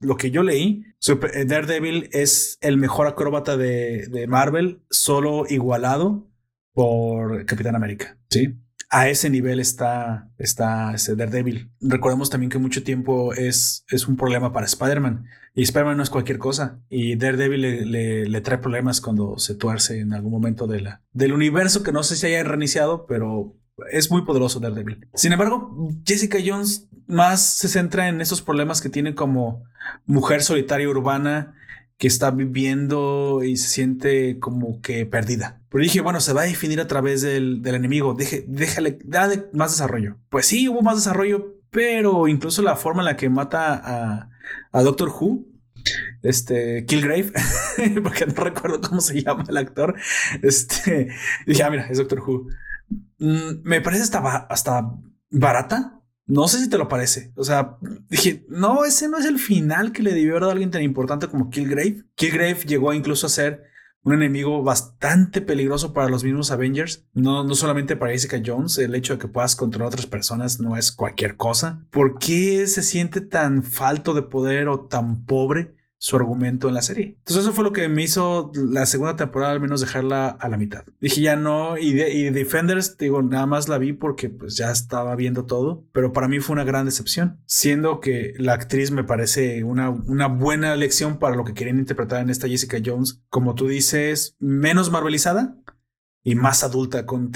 [0.00, 0.84] lo que yo leí,
[1.34, 6.30] eh, Daredevil es el mejor acróbata de, de Marvel, solo igualado
[6.72, 8.56] por Capitán América, ¿sí?
[8.90, 11.70] A ese nivel está, está ese Daredevil.
[11.80, 15.26] Recordemos también que mucho tiempo es, es un problema para Spider-Man.
[15.54, 16.80] Y Spider-Man no es cualquier cosa.
[16.90, 21.92] Y Daredevil le, le, trae problemas cuando se tuerce en algún momento del universo que
[21.92, 23.56] no sé si haya reiniciado, pero
[23.92, 25.06] es muy poderoso Daredevil.
[25.14, 29.62] Sin embargo, Jessica Jones más se centra en esos problemas que tiene como
[30.04, 31.54] mujer solitaria urbana
[32.00, 35.60] que está viviendo y se siente como que perdida.
[35.68, 38.14] Pero dije, bueno, se va a definir a través del, enemigo.
[38.14, 38.98] Deje, déjale,
[39.52, 40.16] más desarrollo.
[40.30, 44.30] Pues sí, hubo más desarrollo, pero incluso la forma en la que mata a,
[44.72, 45.44] a Doctor Who,
[46.22, 47.32] este, Killgrave,
[48.02, 49.94] porque no recuerdo cómo se llama el actor.
[50.42, 51.10] Este,
[51.46, 52.46] dije, ah, mira, es Doctor Who.
[53.18, 54.90] Mm, me parece hasta, hasta
[55.28, 55.99] barata
[56.30, 57.32] no sé si te lo parece.
[57.34, 57.76] O sea,
[58.08, 61.26] dije, no, ese no es el final que le debió haber a alguien tan importante
[61.26, 62.04] como Killgrave.
[62.14, 63.64] Killgrave llegó incluso a ser
[64.02, 67.04] un enemigo bastante peligroso para los mismos Avengers.
[67.12, 70.60] No, no solamente para Jessica Jones, el hecho de que puedas controlar a otras personas
[70.60, 71.84] no es cualquier cosa.
[71.90, 75.74] ¿Por qué se siente tan falto de poder o tan pobre?
[76.02, 77.14] Su argumento en la serie.
[77.18, 80.56] Entonces eso fue lo que me hizo la segunda temporada al menos dejarla a la
[80.56, 80.84] mitad.
[80.98, 85.14] Dije ya no y, y Defenders digo nada más la vi porque pues ya estaba
[85.14, 89.62] viendo todo, pero para mí fue una gran decepción, siendo que la actriz me parece
[89.62, 93.68] una, una buena lección para lo que querían interpretar en esta Jessica Jones, como tú
[93.68, 95.54] dices, menos marvelizada
[96.22, 97.30] y más adulta, con,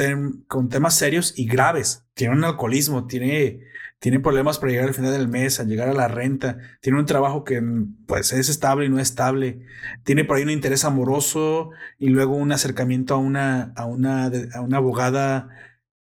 [0.48, 2.06] con temas serios y graves.
[2.14, 3.60] Tiene un alcoholismo, tiene
[4.04, 7.06] tiene problemas para llegar al final del mes, a llegar a la renta, tiene un
[7.06, 7.62] trabajo que
[8.06, 9.60] pues es estable y no estable,
[10.02, 14.60] tiene por ahí un interés amoroso y luego un acercamiento a una, a una, a
[14.60, 15.48] una abogada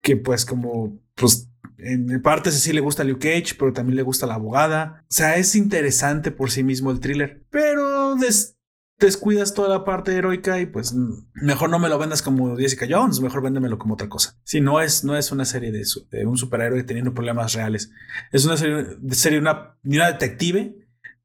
[0.02, 4.26] que pues como pues en parte sí le gusta Luke Cage, pero también le gusta
[4.26, 5.04] la abogada.
[5.04, 8.53] O sea, es interesante por sí mismo el thriller, pero des
[8.98, 10.94] descuidas toda la parte heroica y pues
[11.34, 14.38] mejor no me lo vendas como Jessica Jones, mejor véndemelo como otra cosa.
[14.44, 17.90] Si no es, no es una serie de, un superhéroe teniendo problemas reales.
[18.32, 20.76] Es una serie, de serie una, una detective.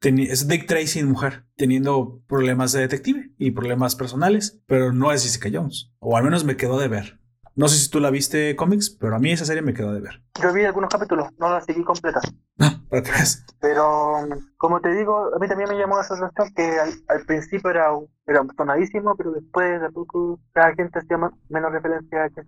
[0.02, 5.50] Es Dick Tracy mujer teniendo problemas de detective y problemas personales, pero no es Jessica
[5.52, 5.92] Jones.
[6.00, 7.19] O al menos me quedó de ver.
[7.60, 10.00] No sé si tú la viste cómics, pero a mí esa serie me quedó de
[10.00, 10.22] ver.
[10.42, 12.22] Yo vi algunos capítulos, no la seguí completa.
[12.58, 13.04] Ah, ¿para
[13.60, 17.90] Pero, como te digo, a mí también me llamó la atención que al, principio era,
[18.28, 21.18] era sonadísimo, pero después de poco la gente hacía
[21.50, 22.44] menos referencia a que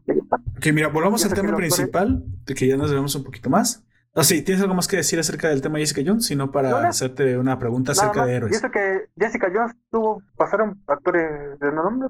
[0.56, 3.84] Ok, mira, volvamos al tema principal, de que ya nos vemos un poquito más.
[4.14, 6.26] Ah, sí, ¿tienes algo más que decir acerca del tema de Jessica Jones?
[6.26, 8.54] Sino para hacerte una pregunta acerca de héroes.
[8.54, 12.10] Y eso que Jessica Jones tuvo, pasaron actores de nombre,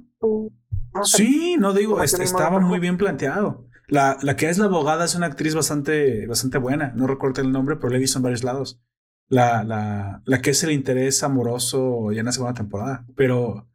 [1.03, 3.67] sí, no digo, estaba muy bien planteado.
[3.87, 6.93] La, la, que es la abogada es una actriz bastante, bastante buena.
[6.95, 8.81] No recuerdo el nombre, pero la he visto en varios lados.
[9.27, 13.05] La, la, la que es el interés amoroso ya en la segunda temporada.
[13.15, 13.67] Pero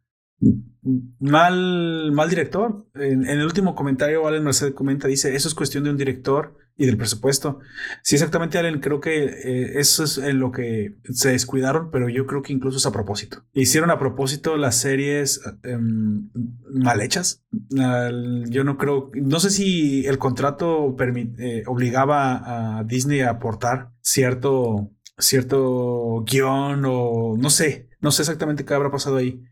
[1.19, 2.87] mal, mal director.
[2.95, 6.85] En, el último comentario, Valen Merced comenta, dice, eso es cuestión de un director y
[6.85, 7.59] del presupuesto.
[8.03, 12.27] Sí, exactamente, Allen, creo que eh, eso es en lo que se descuidaron, pero yo
[12.27, 13.43] creo que incluso es a propósito.
[13.53, 16.29] Hicieron a propósito las series em,
[16.71, 17.43] mal hechas.
[17.71, 20.95] yo no creo, no sé si el contrato
[21.39, 28.65] eh, obligaba a Disney a aportar cierto, cierto guion o no sé, no sé exactamente
[28.65, 29.43] qué habrá pasado ahí.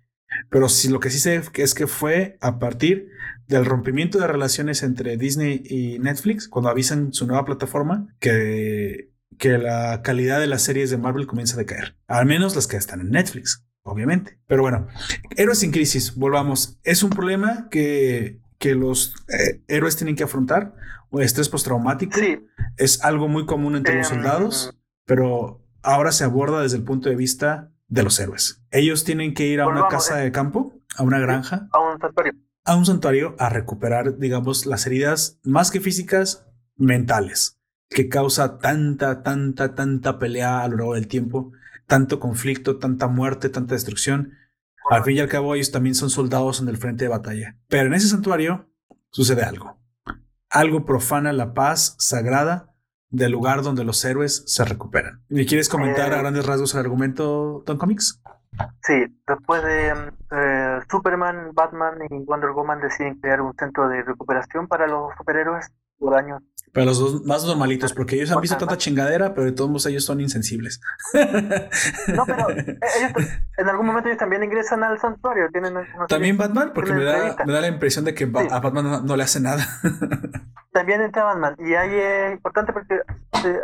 [0.50, 3.10] Pero sí, lo que sí sé es que fue a partir
[3.48, 9.58] del rompimiento de relaciones entre Disney y Netflix, cuando avisan su nueva plataforma, que, que
[9.58, 11.96] la calidad de las series de Marvel comienza a decaer.
[12.08, 14.40] Al menos las que están en Netflix, obviamente.
[14.48, 14.88] Pero bueno,
[15.36, 16.80] Héroes sin Crisis, volvamos.
[16.84, 20.74] Es un problema que, que los eh, héroes tienen que afrontar.
[21.12, 22.20] O estrés postraumático.
[22.78, 24.76] Es algo muy común entre los em, soldados,
[25.06, 28.62] pero ahora se aborda desde el punto de vista de los héroes.
[28.72, 31.68] Ellos tienen que ir a una casa de campo, a una granja.
[31.72, 32.34] A un santuario.
[32.68, 37.60] A un santuario a recuperar, digamos, las heridas más que físicas, mentales,
[37.90, 41.52] que causa tanta, tanta, tanta pelea a lo largo del tiempo,
[41.86, 44.34] tanto conflicto, tanta muerte, tanta destrucción.
[44.90, 47.56] Al fin y al cabo, ellos también son soldados en el frente de batalla.
[47.68, 48.68] Pero en ese santuario
[49.12, 49.80] sucede algo.
[50.50, 52.74] Algo profana la paz sagrada
[53.12, 55.24] del lugar donde los héroes se recuperan.
[55.30, 58.24] ¿Me quieres comentar a eh, grandes rasgos el argumento, Don Comics?
[58.84, 59.90] Sí, después de
[60.32, 65.72] eh, Superman, Batman y Wonder Woman deciden crear un centro de recuperación para los superhéroes
[65.98, 66.42] por años.
[66.74, 69.86] Para los dos más normalitos, porque ellos han visto tanta chingadera, pero de todos modos
[69.86, 70.82] ellos son insensibles.
[71.14, 75.50] No, pero eh, ellos, en algún momento ellos también ingresan al santuario.
[75.52, 75.74] Tienen
[76.10, 79.24] también Batman, porque me da, me da, la impresión de que a Batman no, le
[79.24, 79.66] hace nada.
[80.74, 81.56] También entra Batman.
[81.60, 83.00] Y ahí es importante porque
[83.42, 83.58] se,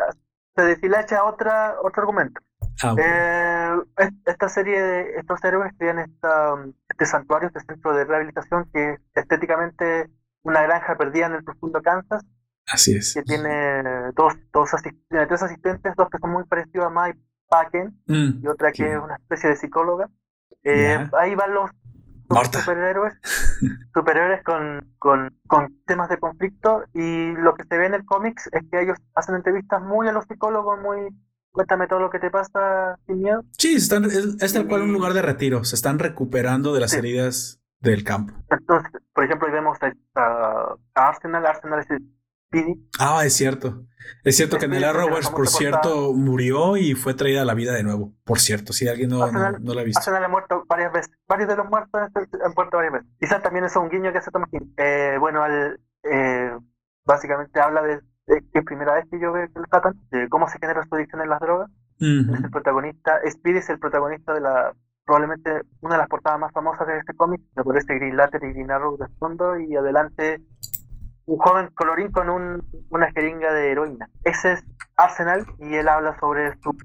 [0.55, 2.39] se deshilacha otra, otro argumento.
[2.83, 6.55] Ah, eh, esta serie de estos héroes crean esta,
[6.89, 10.09] este santuario, este centro de rehabilitación que es estéticamente
[10.43, 12.23] una granja perdida en el profundo Kansas.
[12.67, 13.13] Así es.
[13.13, 13.83] Que tiene
[14.15, 14.69] dos, dos
[15.09, 17.19] tres asistentes, dos que son muy parecidos a Mike
[17.49, 20.09] Packen mm, y otra que es una especie de psicóloga.
[20.63, 21.69] Eh, ahí van los
[22.51, 23.13] superhéroes,
[23.93, 28.49] superhéroes con, con, con, temas de conflicto y lo que se ve en el cómics
[28.53, 31.09] es que ellos hacen entrevistas muy a los psicólogos, muy
[31.51, 33.43] cuéntame todo lo que te pasa sin miedo.
[33.57, 37.61] Sí, están, es, tal cual un lugar de retiro, se están recuperando de las heridas
[37.79, 38.33] del campo.
[38.49, 39.77] Entonces, por ejemplo, ahí vemos
[40.15, 42.01] a, Arsenal, Arsenal es el
[42.99, 43.85] Ah, es cierto.
[44.25, 47.73] Es cierto que en el Arrowverse, por cierto, murió y fue traída a la vida
[47.73, 48.13] de nuevo.
[48.25, 49.99] Por cierto, si alguien no, no, no, la ha visto.
[49.99, 51.13] Arsenal ha muerto varias veces.
[51.27, 53.09] Varios de los muertos han muerto varias veces.
[53.19, 54.73] Quizás también es un guiño que hace Tom King.
[54.75, 55.45] Eh, bueno,
[56.03, 56.57] eh,
[57.05, 60.47] básicamente habla de, que es primera vez que yo veo que lo tratan, de cómo
[60.47, 61.69] se genera su adicción en las drogas.
[61.99, 63.19] Es el protagonista.
[63.29, 64.73] Speedy es el protagonista de la
[65.05, 68.53] probablemente una de las portadas más famosas de este cómic, me parece Green Latter y
[68.53, 70.41] Green Arrow de fondo, y adelante
[71.25, 74.09] un joven colorín con un, una jeringa de heroína.
[74.23, 74.63] Ese es
[74.97, 76.75] Arsenal y él habla sobre su,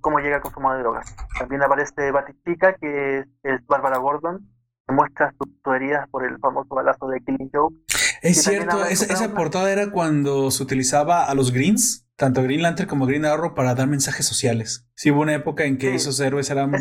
[0.00, 1.14] cómo llega al consumo de drogas.
[1.38, 4.48] También aparece Batichica, que es, Bárbara Gordon,
[4.86, 7.76] que muestra sus, heridas por el famoso balazo de Killing Joke.
[8.24, 12.88] Es cierto, esa, esa portada era cuando se utilizaba a los Greens tanto Green Lantern
[12.88, 14.86] como Green Arrow para dar mensajes sociales.
[14.94, 16.72] Sí, hubo una época en que esos héroes eran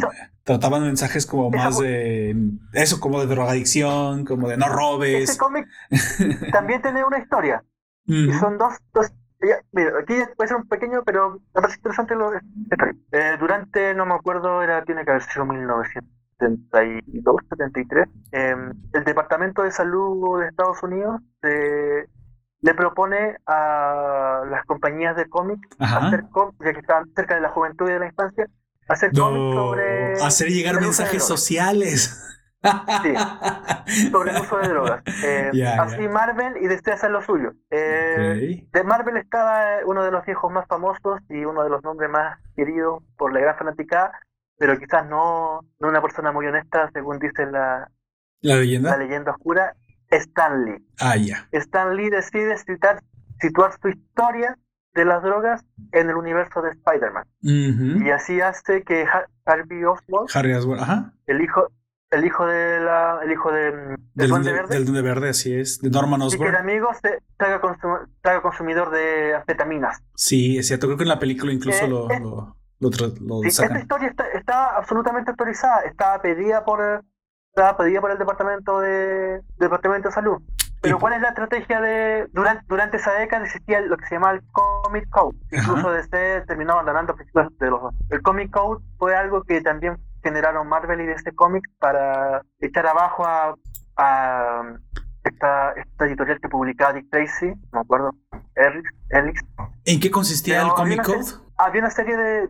[0.44, 2.36] trataban mensajes como más de
[2.74, 5.32] eso, como de drogadicción, como de no robes.
[5.32, 5.68] Este cómic
[6.52, 7.64] también tiene una historia.
[8.06, 9.12] Y son dos, dos
[9.72, 14.14] mira, aquí puede ser un pequeño, pero me parece interesante lo eh, durante, no me
[14.14, 15.46] acuerdo, era tiene que haber sido
[16.50, 18.56] 1972, 73, eh,
[18.94, 22.06] el Departamento de Salud de Estados Unidos eh,
[22.62, 27.50] le propone a las compañías de cómics hacer cómics, ya que estaban cerca de la
[27.50, 28.48] juventud y de la infancia,
[28.88, 30.14] hacer cómics sobre...
[30.22, 32.30] Hacer llegar mensajes sociales.
[32.64, 35.04] Sí, sobre el uso de drogas.
[35.26, 37.54] Eh, así Marvel y DC hacen lo suyo.
[37.70, 42.10] Eh, de Marvel estaba uno de los viejos más famosos y uno de los nombres
[42.10, 44.12] más queridos por la gran fanática,
[44.58, 47.90] pero quizás no, no una persona muy honesta, según dice la,
[48.44, 48.92] ¿La leyenda?
[48.92, 49.74] La leyenda oscura.
[50.12, 50.86] Stan Lee.
[51.00, 51.48] Ah, ya.
[51.52, 54.58] Stan Lee decide situar su historia
[54.94, 57.26] de las drogas en el universo de Spider-Man.
[57.42, 59.06] Y así hace que
[59.46, 61.14] Harvey Oswald, Harry Oswald, ajá.
[61.26, 61.68] el hijo
[62.12, 65.56] el hijo de la el hijo de, del, del Duende Verde del Duende Verde así
[65.56, 70.68] es de Norman Osborn y que el amigo se haga, consumidor de anfetaminas sí es
[70.68, 72.58] cierto creo que en la película incluso eh, lo, lo,
[72.90, 77.04] lo, sí, esta historia está, está, absolutamente autorizada está pedida por
[77.50, 80.42] estaba pedida por el departamento de departamento de salud.
[80.82, 84.32] Pero ¿cuál es la estrategia de durante durante esa década existía lo que se llama
[84.32, 87.16] el Comic Code, incluso desde terminó abandonando
[87.60, 92.42] de los El Comic Code fue algo que también generaron Marvel y DC Comics para
[92.60, 93.56] echar abajo a,
[93.98, 94.64] a
[95.24, 98.12] esta, esta editorial que publicaba Dick Tracy, no me acuerdo,
[99.10, 99.42] Elix.
[99.86, 101.44] ¿En qué consistía el Comic Code?
[101.58, 102.50] había una serie de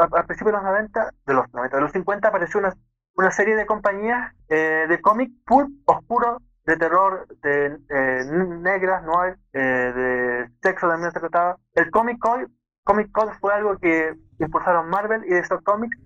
[0.00, 2.74] a, principios de los 90, de los 90, de los 50 apareció una
[3.16, 8.24] una serie de compañías eh, de cómic pur, oscuro, de terror, de eh,
[8.60, 11.56] negras, noir, eh, de sexo también se trataba.
[11.74, 12.46] El Comic Code,
[12.84, 15.96] Comic Code fue algo que impulsaron Marvel y estos Comics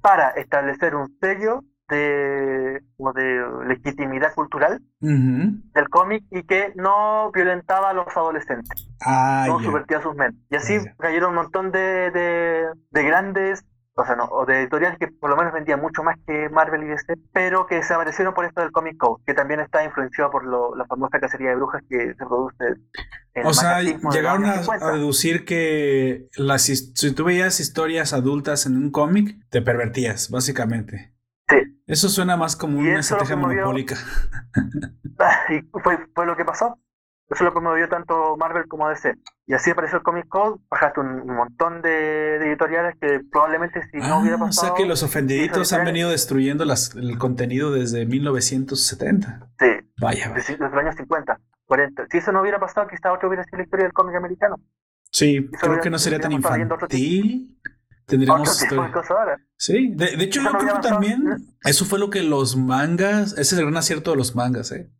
[0.00, 7.92] para establecer un sello de, de legitimidad cultural del cómic y que no violentaba a
[7.92, 10.42] los adolescentes, ah, no subvertía sus mentes.
[10.50, 13.64] Y así cayeron un montón de, de, de grandes
[13.98, 16.82] o sea, no, o de editoriales que por lo menos vendían mucho más que Marvel
[16.82, 20.30] y DC, pero que se aparecieron por esto del Comic Code, que también está influenciado
[20.30, 22.64] por lo, la famosa cacería de brujas que se produce.
[23.32, 28.90] En o sea, llegaron a, deducir que las, si tú veías historias adultas en un
[28.90, 31.15] cómic, te pervertías, básicamente.
[31.48, 31.56] Sí.
[31.86, 33.96] Eso suena más como una estrategia monopólica.
[35.48, 36.78] y fue, fue lo que pasó.
[37.28, 39.14] Eso lo promovió tanto Marvel como DC.
[39.46, 44.20] Y así apareció el Comic Code, bajaste un, montón de, editoriales que probablemente si no
[44.20, 44.68] hubiera pasado...
[44.68, 49.48] Ah, o sea que los ofendiditos han venido destruyendo las, el contenido desde 1970.
[49.58, 49.66] Sí.
[50.00, 52.06] Vaya, Desde, los años 50, 40.
[52.10, 54.60] Si eso no hubiera pasado, quizá otro hubiera sido la historia del cómic americano.
[55.10, 57.58] Sí, creo que no sería tan infantil
[58.06, 58.64] tendríamos
[59.58, 63.52] Sí, de, hecho yo creo que también eso fue lo que los mangas, ese es
[63.54, 64.90] el gran acierto de los mangas, ¿eh?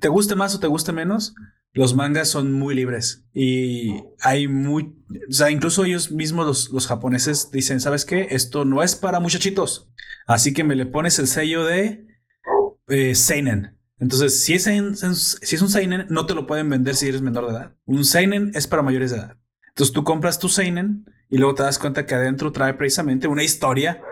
[0.00, 1.34] Te guste más o te guste menos,
[1.72, 4.94] los mangas son muy libres y hay muy,
[5.28, 8.28] o sea, incluso ellos mismos los, los japoneses dicen, ¿sabes qué?
[8.30, 9.90] Esto no es para muchachitos,
[10.26, 12.06] así que me le pones el sello de
[12.88, 13.78] eh, seinen.
[13.98, 17.46] Entonces, si es, si es un seinen, no te lo pueden vender si eres menor
[17.46, 17.76] de edad.
[17.84, 19.36] Un seinen es para mayores de edad.
[19.72, 23.42] Entonces tú compras tu seinen y luego te das cuenta que adentro trae precisamente una
[23.42, 24.02] historia.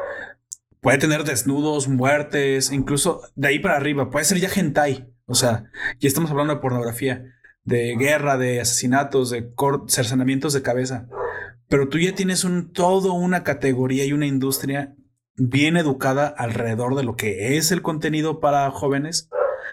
[0.80, 4.10] Puede tener desnudos, muertes, incluso de ahí para arriba.
[4.10, 5.12] Puede ser ya hentai.
[5.26, 7.24] O sea, ya estamos hablando de pornografía,
[7.64, 9.52] de guerra, de asesinatos, de
[9.86, 11.08] cercenamientos de cabeza.
[11.68, 14.96] Pero tú ya tienes un, todo una categoría y una industria
[15.36, 19.28] bien educada alrededor de lo que es el contenido para jóvenes,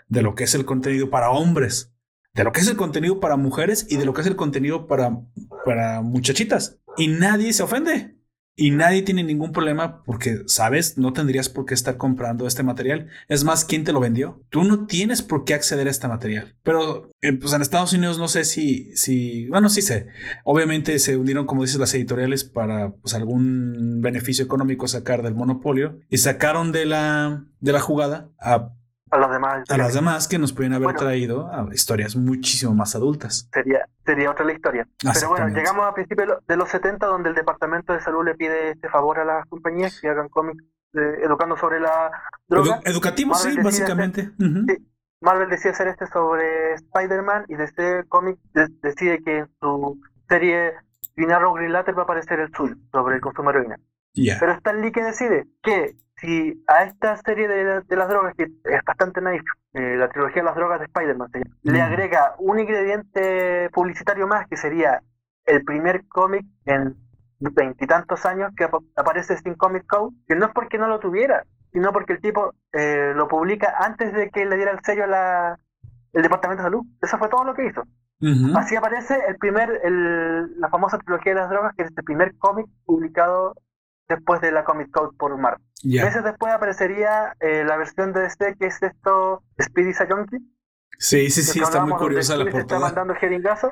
[0.09, 1.93] de lo que es el contenido para hombres,
[2.37, 4.85] de lo que es el contenido para mujeres y de lo que es el contenido
[4.85, 5.21] para,
[5.65, 6.77] para muchachitas.
[6.95, 8.15] Y nadie se ofende.
[8.59, 13.07] Y nadie tiene ningún problema porque, sabes, no tendrías por qué estar comprando este material.
[13.27, 14.43] Es más, ¿quién te lo vendió?
[14.49, 16.55] Tú no tienes por qué acceder a este material.
[16.63, 20.07] Pero, eh, pues en Estados Unidos no sé si, si, bueno, sí sé.
[20.43, 25.99] Obviamente se unieron, como dices, las editoriales para pues, algún beneficio económico sacar del monopolio
[26.09, 28.73] y sacaron de la, de la jugada a
[29.09, 29.69] a las demás.
[29.69, 33.49] A las demás que nos pueden haber traído a historias muchísimo más adultas.
[33.53, 34.87] Sería, sería otra la historia.
[35.01, 38.71] Pero bueno, llegamos a principios de los 70 donde el Departamento de Salud le pide
[38.71, 42.11] este favor a las compañías que hagan cómics educando sobre la
[42.47, 42.81] droga.
[42.85, 44.31] educativos, sí, básicamente.
[45.21, 48.37] Marvel decide hacer este sobre Spider-Man y de este cómic
[48.81, 49.99] decide que en su
[50.29, 50.73] serie
[51.15, 53.79] Green Arrow Green va a aparecer el suyo sobre el consumo de heroína.
[54.13, 58.83] Pero Stan Lee que decide que si a esta serie de, las drogas, que es
[58.85, 59.43] bastante nice,
[59.73, 61.29] eh, la trilogía de las drogas de Spider-Man,
[61.63, 61.81] le mm.
[61.81, 65.01] agrega un ingrediente publicitario más, que sería
[65.45, 66.95] el primer cómic en
[67.39, 71.91] veintitantos años que aparece sin Comic Code, que no es porque no lo tuviera, sino
[71.93, 75.59] porque el tipo eh, lo publica antes de que le diera el sello a la,
[76.13, 76.85] el Departamento de Salud.
[77.01, 77.83] Eso fue todo lo que hizo.
[78.55, 82.35] Así aparece el primer, el, la famosa trilogía de las drogas, que es el primer
[82.39, 83.53] cómic publicado
[84.07, 85.65] después de la Comic Code por Marvel.
[85.83, 90.37] Meses después aparecería eh, la versión de este que es esto, Speedy Sayonki.
[90.99, 92.61] Sí, sí, sí, está muy curiosa la portada.
[92.61, 93.71] está mandando jeringazo.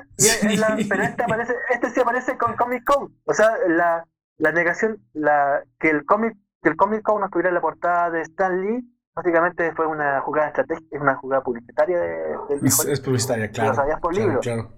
[0.88, 3.12] pero este, aparece, este sí aparece con Comic Code.
[3.24, 4.06] O sea, la,
[4.38, 8.10] la negación, la que el cómic que el Comic Code no estuviera en la portada
[8.10, 8.84] de Stan Lee
[9.16, 13.70] Básicamente fue una jugada estratégica, es una jugada publicitaria de, es, publicitaria, claro.
[13.70, 14.40] Lo sabías por libro.
[14.40, 14.72] Claro.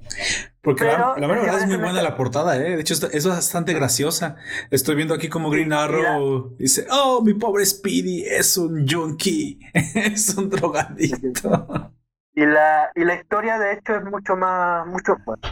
[0.62, 2.76] Porque la, verdad es muy buena la portada, ¿eh?
[2.76, 4.36] De hecho, eso es bastante graciosa.
[4.70, 10.32] Estoy viendo aquí como Green Arrow dice: Oh, mi pobre Speedy es un junkie, es
[10.36, 11.90] un drogadicto.
[12.34, 15.42] Y la, y la historia, de hecho, es mucho más, mucho, bueno,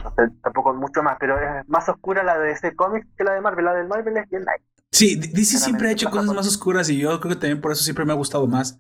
[0.45, 3.65] tampoco mucho más, pero es más oscura la de ese cómic que la de Marvel.
[3.65, 4.76] La de Marvel es bien nice.
[4.93, 7.85] Sí, DC siempre ha hecho cosas más oscuras y yo creo que también por eso
[7.85, 8.79] siempre me ha gustado más.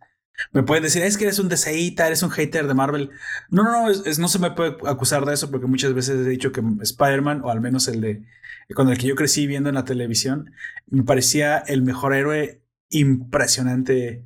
[0.52, 3.10] Me pueden decir, es que eres un deseita, eres un hater de Marvel.
[3.50, 6.28] No, no, no, es, no se me puede acusar de eso porque muchas veces he
[6.28, 8.22] dicho que Spider-Man, o al menos el de
[8.74, 10.50] con el que yo crecí viendo en la televisión,
[10.88, 14.24] me parecía el mejor héroe impresionante.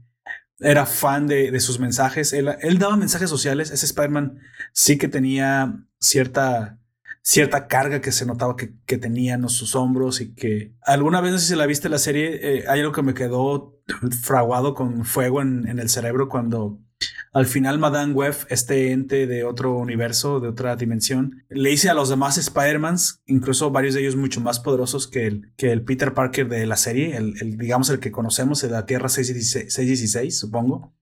[0.59, 2.33] Era fan de, de sus mensajes.
[2.33, 3.71] Él, él, daba mensajes sociales.
[3.71, 4.39] Ese Spider-Man
[4.73, 6.80] sí que tenía cierta
[7.23, 11.39] cierta carga que se notaba que, que tenían sus hombros y que alguna vez, no
[11.39, 13.79] sé si la viste la serie, eh, hay algo que me quedó
[14.23, 16.81] fraguado con fuego en, en, el cerebro cuando
[17.33, 21.95] al final Madame Web, este ente de otro universo, de otra dimensión, le dice a
[21.95, 26.13] los demás Spider-Mans, incluso varios de ellos mucho más poderosos que el, que el Peter
[26.13, 30.93] Parker de la serie, el, digamos el que conocemos de la Tierra 616, 616 supongo.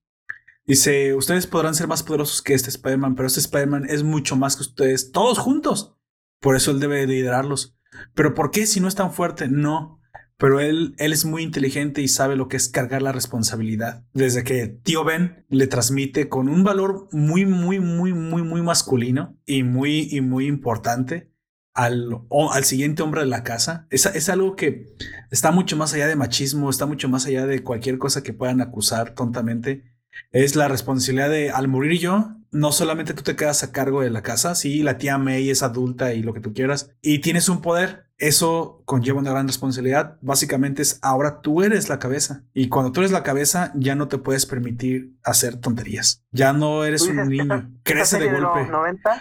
[0.67, 4.55] Dice, ustedes podrán ser más poderosos que este Spider-Man, pero este Spider-Man es mucho más
[4.55, 5.98] que ustedes, todos juntos.
[6.41, 7.77] Por eso él debe liderarlos.
[8.15, 9.49] Pero ¿por qué si no es tan fuerte?
[9.49, 10.01] No.
[10.37, 14.05] Pero él, él es muy inteligente y sabe lo que es cargar la responsabilidad.
[14.13, 19.37] Desde que tío Ben le transmite con un valor muy, muy, muy, muy, muy masculino
[19.45, 21.33] y muy, y muy importante
[21.75, 22.23] al,
[22.53, 23.89] al siguiente hombre de la casa.
[23.91, 24.95] Es, es algo que
[25.33, 28.61] está mucho más allá de machismo, está mucho más allá de cualquier cosa que puedan
[28.61, 29.95] acusar tontamente.
[30.31, 34.11] Es la responsabilidad de al morir yo, no solamente tú te quedas a cargo de
[34.11, 37.49] la casa, sí, la tía May es adulta y lo que tú quieras, y tienes
[37.49, 40.19] un poder, eso conlleva una gran responsabilidad.
[40.21, 42.43] Básicamente es ahora tú eres la cabeza.
[42.53, 46.25] Y cuando tú eres la cabeza, ya no te puedes permitir hacer tonterías.
[46.33, 47.71] Ya no eres un niño.
[47.85, 48.69] Crece de golpe.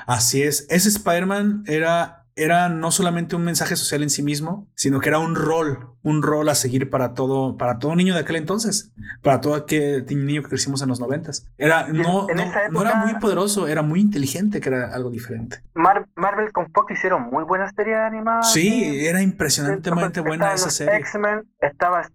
[0.07, 0.65] Así es.
[0.69, 5.19] Ese Spider-Man era era no solamente un mensaje social en sí mismo, sino que era
[5.19, 9.41] un rol, un rol a seguir para todo, para todo niño de aquel entonces, para
[9.41, 11.45] todo aquel niño que crecimos en los noventas.
[11.58, 12.28] Era, no,
[12.72, 15.62] no, era muy poderoso, era muy inteligente, que era algo diferente.
[15.74, 18.53] Marvel con Fox hicieron muy buenas series animadas.
[18.53, 20.95] Sí, era impresionantemente buena esa serie.
[20.95, 22.08] X-Men, estaba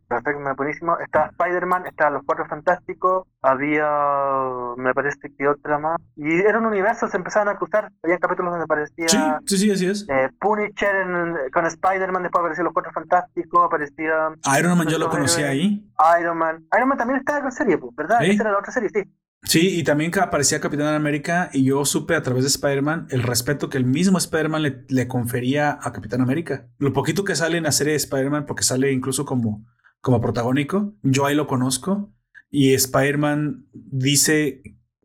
[0.56, 3.86] buenísimo, estaba Spider-Man, estaba Los Cuatro Fantásticos, había,
[4.78, 8.52] me parece que otra más, y era un universo, se empezaban a cruzar, había capítulos
[8.52, 9.08] donde aparecía...
[9.08, 10.08] Sí, sí, sí, así es.
[10.08, 14.36] Eh, Punisher con Spider-Man, después apareció Los Cuatro Fantásticos, aparecía...
[14.58, 15.84] Iron Man yo lo conocí ahí.
[16.20, 16.66] Iron Man.
[16.76, 18.22] Iron Man también estaba en serie, ¿verdad?
[18.22, 19.02] Esa era la otra serie, sí.
[19.44, 23.68] Sí, y también aparecía Capitán América y yo supe a través de Spider-Man el respeto
[23.68, 26.68] que el mismo Spider-Man le, le, confería a Capitán América.
[26.78, 29.66] Lo poquito que sale en la serie de Spider-Man, porque sale incluso como,
[30.00, 32.12] como protagónico, yo ahí lo conozco
[32.50, 34.62] y Spider-Man dice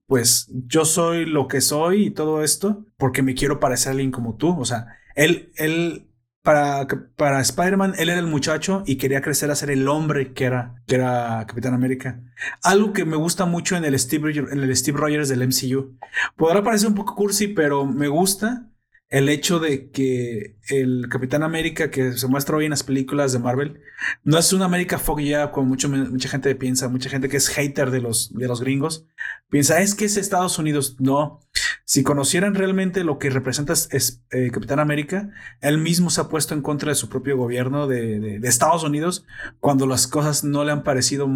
[0.08, 4.12] pues yo soy lo que soy y todo esto porque me quiero parecer a alguien
[4.12, 4.58] como tú.
[4.58, 6.07] O sea, él, él
[6.48, 6.88] para,
[7.18, 10.82] para Spider-Man, él era el muchacho y quería crecer a ser el hombre que era,
[10.88, 12.22] que era Capitán América.
[12.64, 15.98] Algo que me gusta mucho en el Steve, en el Steve Rogers del MCU.
[16.38, 18.72] Podrá parecer un poco cursi, pero me gusta
[19.10, 23.40] el hecho de que el Capitán América que se muestra hoy en las películas de
[23.40, 23.82] Marvel
[24.24, 27.50] no es una América Fog ya como mucho, mucha gente piensa, mucha gente que es
[27.50, 29.06] hater de los, de los gringos,
[29.50, 30.96] piensa es que es Estados Unidos.
[31.00, 31.42] No,
[31.90, 35.30] si conocieran realmente lo que representa es, eh, Capitán América,
[35.62, 39.26] él mismo se ha puesto en contra de su propio gobierno de, Estados Unidos
[39.62, 41.30] cuando las cosas no le han parecido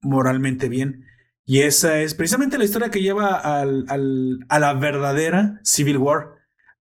[0.00, 1.04] moralmente bien.
[1.44, 6.36] Y esa es precisamente la historia que lleva al, a la verdadera Civil War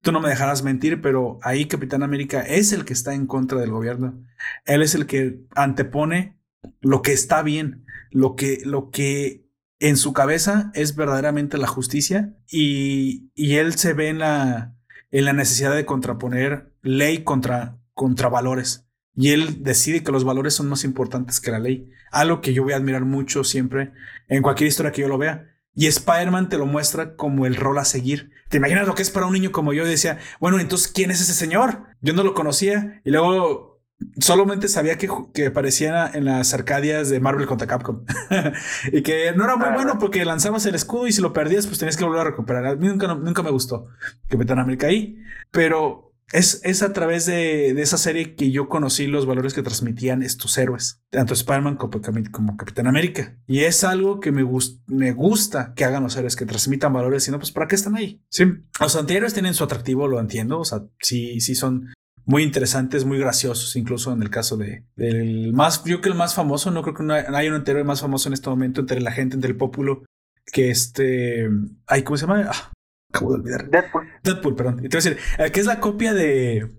[0.05, 3.59] Tú no me dejarás mentir, pero ahí Capitán América es el que está en contra
[3.59, 4.21] del gobierno.
[4.65, 6.37] Él es el que antepone
[6.79, 9.44] lo que está bien, lo que, lo que
[9.87, 14.73] en su cabeza es verdaderamente la justicia y, él se ve en la,
[15.11, 18.87] en la necesidad de contraponer ley contra, contra valores.
[19.15, 21.91] Y él decide que los valores son más importantes que la ley.
[22.11, 23.91] Algo que yo voy a admirar mucho siempre
[24.27, 25.51] en cualquier historia que yo lo vea.
[25.75, 28.31] Y Spider-Man te lo muestra como el rol a seguir.
[28.49, 29.85] ¿Te imaginas lo que es para un niño como yo?
[29.85, 31.83] Y decía, bueno, entonces, ¿quién es ese señor?
[32.01, 33.01] Yo no lo conocía.
[33.05, 33.74] Y luego
[34.19, 38.03] solamente sabía que, que aparecía en las arcadias de Marvel contra Capcom.
[38.91, 41.79] y que no era muy bueno porque lanzabas el escudo y si lo perdías, pues
[41.79, 42.65] tenías que volver a recuperar.
[42.65, 43.87] A mí nunca, nunca me gustó
[44.27, 45.17] que Capitán América ahí.
[45.51, 49.61] Pero es, es a través de, de, esa serie que yo conocí los valores que
[49.61, 53.37] transmitían estos héroes, tanto Spider-Man como, como, Capitán América.
[53.45, 54.43] Y es algo que me,
[54.87, 58.23] me gusta que hagan los héroes, que transmitan valores, sino pues ¿para qué están ahí?
[58.29, 58.45] Sí.
[58.79, 61.93] Los antihéroes tienen su atractivo, lo entiendo, o sea, sí, sí son
[62.25, 66.15] muy interesantes, muy graciosos, incluso en el caso de, del más, yo creo que el
[66.15, 69.01] más famoso, no creo que no hay un antihéroe más famoso en este momento entre
[69.01, 70.03] la gente, entre el pueblo,
[70.51, 71.49] que este,
[71.87, 72.49] ay, ¿cómo se llama?
[72.51, 72.71] Ah,
[73.11, 73.69] acabo de olvidar.
[73.69, 74.07] Deadpool.
[74.23, 74.79] Deadpool, perdón.
[74.79, 76.71] Y te voy a decir, eh, ¿qué es la copia de,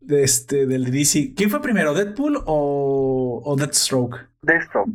[0.00, 1.34] de este, del DC?
[1.34, 4.16] ¿Quién fue primero, Deadpool o, o Deathstroke?
[4.42, 4.90] Deathstroke.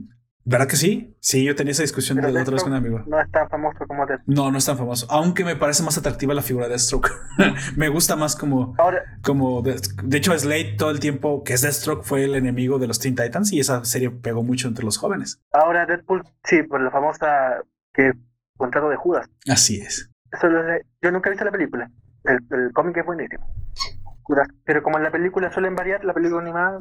[0.52, 1.16] ¿Verdad que sí?
[1.22, 3.04] Sí, yo tenía esa discusión de otra vez con un amigo.
[3.08, 4.36] No es tan famoso como Deathstroke.
[4.36, 5.08] No, no es tan famoso.
[5.10, 7.10] Aunque me parece más atractiva la figura de Deathstroke.
[7.78, 8.76] me gusta más como.
[8.78, 12.80] Ahora, como de, de, hecho, Slade todo el tiempo que es Deathstroke fue el enemigo
[12.80, 15.42] de los Teen Titans y esa serie pegó mucho entre los jóvenes.
[15.54, 18.12] Ahora, Deadpool, sí, por la famosa que
[18.58, 19.30] contrato de Judas.
[19.48, 20.12] Así es.
[20.34, 20.48] Eso
[21.02, 21.90] yo nunca he visto la película.
[22.26, 23.54] El, el cómic es buenísimo.
[24.66, 26.80] Pero como en la película suelen variar, la película animada.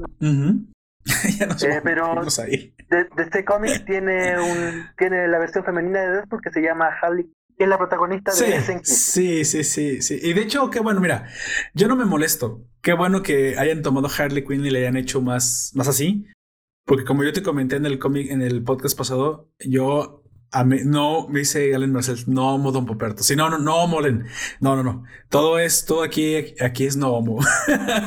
[1.39, 6.11] ya no eh, pero de, de, este cómic tiene un tiene la versión femenina de
[6.11, 7.31] Deadpool que se llama Harley
[7.61, 10.19] que es la protagonista de sí, sí, sí, sí.
[10.23, 11.29] Y de hecho, qué bueno, mira,
[11.75, 12.65] yo no me molesto.
[12.81, 16.25] Qué bueno que hayan tomado Harley Quinn y le hayan hecho más, más así.
[16.87, 20.20] Porque como yo te comenté en el cómic, en el podcast pasado, yo
[20.53, 23.23] a mí, no, me dice Galen Marcel, no amo Don Poperto.
[23.23, 24.27] Sí, no, no, no molen.
[24.61, 25.05] No, no, no.
[25.29, 27.41] Todo es, todo aquí, aquí es no homo.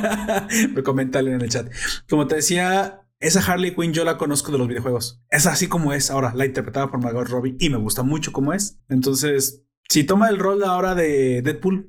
[0.73, 1.71] me comenta en el chat.
[2.09, 5.21] Como te decía, esa Harley Quinn yo la conozco de los videojuegos.
[5.29, 8.53] Es así como es ahora, la interpretada por Margot Robbie y me gusta mucho como
[8.53, 8.79] es.
[8.89, 11.87] Entonces, si toma el rol ahora de Deadpool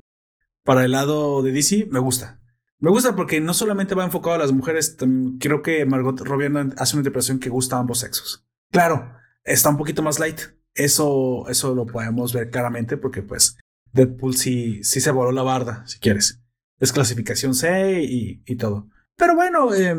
[0.63, 2.39] para el lado de DC, me gusta.
[2.79, 4.97] Me gusta porque no solamente va enfocado a las mujeres,
[5.39, 8.45] creo que Margot Robbie hace una interpretación que gusta a ambos sexos.
[8.71, 9.15] Claro,
[9.45, 10.41] está un poquito más light.
[10.73, 13.57] Eso, eso lo podemos ver claramente porque pues
[13.93, 16.41] Deadpool sí, sí se voló la barda, si quieres.
[16.79, 18.89] Es clasificación C y, y todo.
[19.15, 19.95] Pero bueno, eh,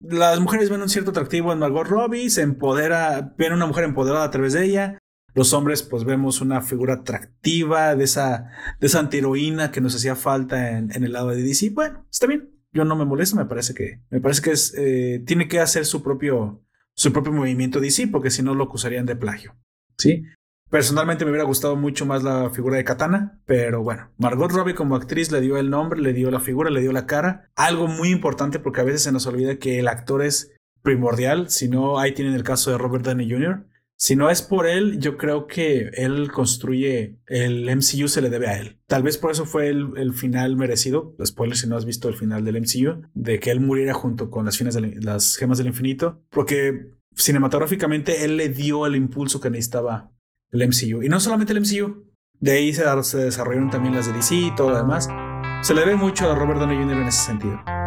[0.00, 4.24] las mujeres ven un cierto atractivo en Margot Robbie, se empodera, ven una mujer empoderada
[4.24, 4.98] a través de ella.
[5.34, 10.16] Los hombres pues vemos una figura atractiva de esa, de esa antiheroína que nos hacía
[10.16, 11.70] falta en, en el lado de DC.
[11.70, 12.56] Bueno, está bien.
[12.72, 15.86] Yo no me molesto, me parece que, me parece que es, eh, tiene que hacer
[15.86, 16.62] su propio,
[16.96, 19.54] su propio movimiento DC, porque si no lo acusarían de plagio.
[19.98, 20.24] ¿Sí?
[20.70, 24.96] Personalmente me hubiera gustado mucho más la figura de Katana, pero bueno, Margot Robbie como
[24.96, 27.50] actriz le dio el nombre, le dio la figura, le dio la cara.
[27.54, 31.68] Algo muy importante porque a veces se nos olvida que el actor es primordial, si
[31.68, 33.64] no, ahí tienen el caso de Robert Downey Jr.
[33.98, 38.48] Si no es por él, yo creo que él construye el MCU se le debe
[38.48, 38.78] a él.
[38.86, 41.16] Tal vez por eso fue el, el final merecido.
[41.24, 44.44] Spoiler si no has visto el final del MCU, de que él muriera junto con
[44.44, 50.12] las, gemas del infinito, porque cinematográficamente él le dio el impulso que necesitaba
[50.50, 51.02] el MCU.
[51.02, 52.04] Y no solamente el MCU,
[52.38, 55.08] de ahí se, se desarrollaron también las de DC y todo lo demás.
[55.62, 56.98] Se le debe mucho a Robert Downey Jr.
[56.98, 57.85] en ese sentido.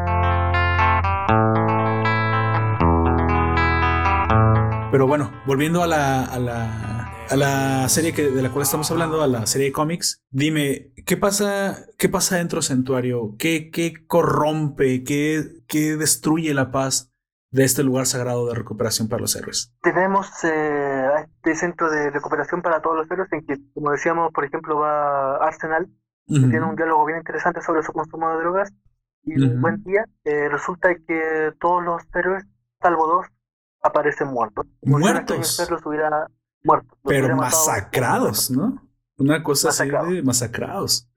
[4.92, 8.90] Pero bueno, volviendo a la, a la, a la serie que, de la cual estamos
[8.90, 13.36] hablando, a la serie de cómics, dime, ¿qué pasa, qué pasa dentro Santuario?
[13.38, 15.04] ¿Qué, qué corrompe?
[15.04, 17.14] ¿Qué, ¿Qué destruye la paz
[17.52, 19.72] de este lugar sagrado de recuperación para los héroes?
[19.84, 24.46] Tenemos eh, este centro de recuperación para todos los héroes en que, como decíamos, por
[24.46, 25.88] ejemplo, va Arsenal,
[26.28, 28.74] que tiene un diálogo bien interesante sobre su consumo de drogas,
[29.24, 32.44] y un buen día, eh, resulta que todos los héroes,
[32.82, 33.26] salvo dos,
[33.82, 34.66] aparecen muertos.
[34.82, 35.68] Muertos.
[35.70, 36.28] Los hubiera
[36.64, 36.98] muertos.
[37.04, 38.90] Pero masacrados, ¿no?
[39.18, 41.08] Una cosa así de masacrados.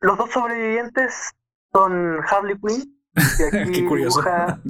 [0.00, 1.30] Los dos sobrevivientes
[1.72, 3.00] son Harley Quinn,
[3.36, 4.20] que aquí Qué curioso.
[4.20, 4.60] dibuja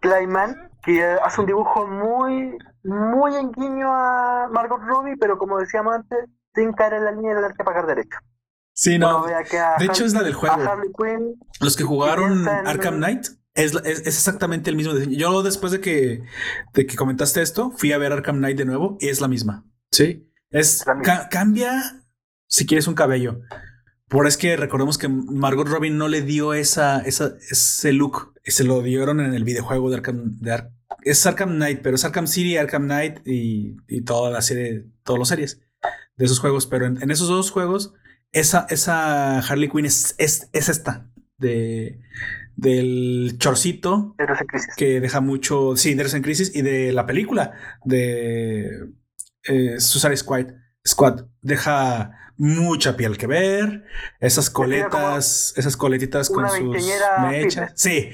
[0.00, 5.94] Clayman, que hace un dibujo muy, muy en guiño a Margot Robbie, pero como decíamos
[5.94, 6.18] antes,
[6.54, 8.18] sin caer en la línea del arte pagar derecho.
[8.72, 9.26] Sí, no.
[9.26, 11.34] De hecho, es la del a juego.
[11.60, 13.26] Los que jugaron Arkham Knight
[13.64, 15.16] es, es- es exactamente el mismo diseño.
[15.18, 16.22] Yo después de que,
[16.74, 19.64] de que comentaste esto, fui a ver Arkham Knight de nuevo y es la misma.
[19.90, 20.26] Sí.
[20.50, 22.02] Es ca- cambia
[22.46, 23.40] si quieres un cabello.
[24.08, 28.32] Por es que recordemos que Margot Robin no le dio esa, esa, ese look.
[28.44, 30.38] Se lo dieron en el videojuego de Arkham.
[30.40, 34.42] De Ar- es Arkham Knight, pero es Arkham City, Arkham Knight y, y toda la
[34.42, 35.60] serie, todas las series
[36.16, 36.66] de esos juegos.
[36.66, 37.94] Pero en, en esos dos juegos,
[38.32, 41.08] esa, esa Harley Quinn es, es, es esta.
[41.38, 42.00] De,
[42.56, 44.74] del chorcito en Crisis.
[44.76, 47.52] que deja mucho, sí, de en Crisis y de la película
[47.84, 48.88] de
[49.44, 50.46] eh, Suicide Squad,
[50.86, 53.84] Squad deja mucha piel que ver,
[54.18, 56.76] esas coletas, esas coletitas con sus
[57.20, 57.72] mechas.
[57.74, 58.10] Sí.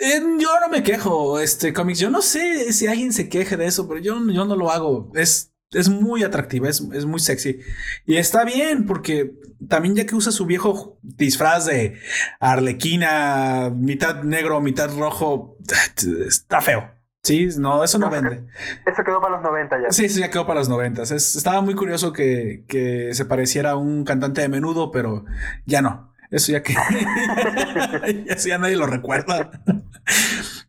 [0.00, 1.98] Eh, yo no me quejo, este cómics.
[1.98, 5.10] Yo no sé si alguien se queje de eso, pero yo, yo no lo hago.
[5.14, 7.60] Es, es muy atractiva, es, es muy sexy.
[8.06, 9.32] Y está bien, porque
[9.68, 11.98] también ya que usa su viejo disfraz de
[12.40, 15.56] arlequina, mitad negro, mitad rojo,
[16.26, 16.90] está feo.
[17.22, 18.46] Sí, no, eso no vende.
[18.86, 19.90] Eso quedó para los 90 ya.
[19.90, 21.10] Sí, sí, ya quedó para los noventas.
[21.10, 25.24] Es- Estaba muy curioso que, que se pareciera a un cantante de menudo, pero
[25.66, 26.07] ya no.
[26.30, 26.74] Eso ya que
[28.26, 29.50] eso ya nadie lo recuerda.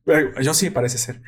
[0.06, 1.22] Pero yo sí parece ser.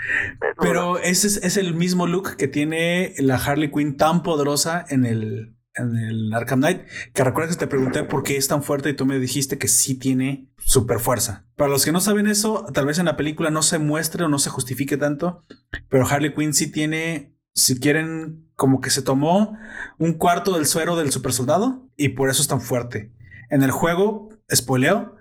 [0.60, 5.06] Pero ese es, es el mismo look que tiene la Harley Quinn tan poderosa en
[5.06, 6.82] el, en el Arkham Knight.
[7.14, 9.68] Que recuerdas que te pregunté por qué es tan fuerte y tú me dijiste que
[9.68, 11.46] sí tiene super fuerza.
[11.56, 14.30] Para los que no saben eso, tal vez en la película no se muestre o
[14.30, 15.46] no se justifique tanto,
[15.90, 19.58] pero Harley Quinn sí tiene, si quieren, como que se tomó
[19.98, 23.12] un cuarto del suero del super soldado y por eso es tan fuerte.
[23.52, 25.16] En el juego, spoileo,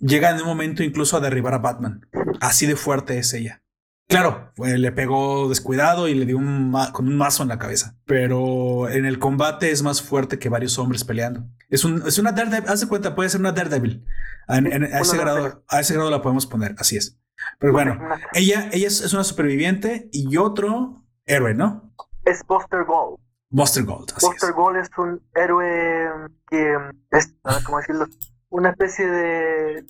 [0.00, 2.06] llega en un momento incluso a derribar a Batman.
[2.40, 3.62] Así de fuerte es ella.
[4.08, 7.94] Claro, eh, le pegó descuidado y le dio un con un mazo en la cabeza.
[8.06, 11.44] Pero en el combate es más fuerte que varios hombres peleando.
[11.68, 12.70] Es, un, es una Daredevil.
[12.70, 14.04] Haz de cuenta, puede ser una Daredevil.
[14.48, 15.62] En- en- a, ese grado, Daredevil.
[15.68, 16.74] a ese grado la podemos poner.
[16.78, 17.18] Así es.
[17.58, 17.98] Pero bueno,
[18.32, 21.94] ella, ella es, es una superviviente y otro héroe, ¿no?
[22.24, 23.18] Es Buster Gold.
[23.50, 24.12] Buster Gold.
[24.16, 24.54] Así Buster es.
[24.56, 26.10] Gold es un héroe
[26.48, 26.76] que
[27.10, 27.34] es,
[27.64, 28.06] cómo decirlo,
[28.50, 29.84] una especie de,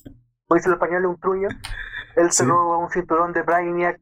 [0.47, 1.49] como dice el español, un truño.
[2.17, 2.49] Él se Sí.
[2.49, 4.01] roba un cinturón de Brainiac,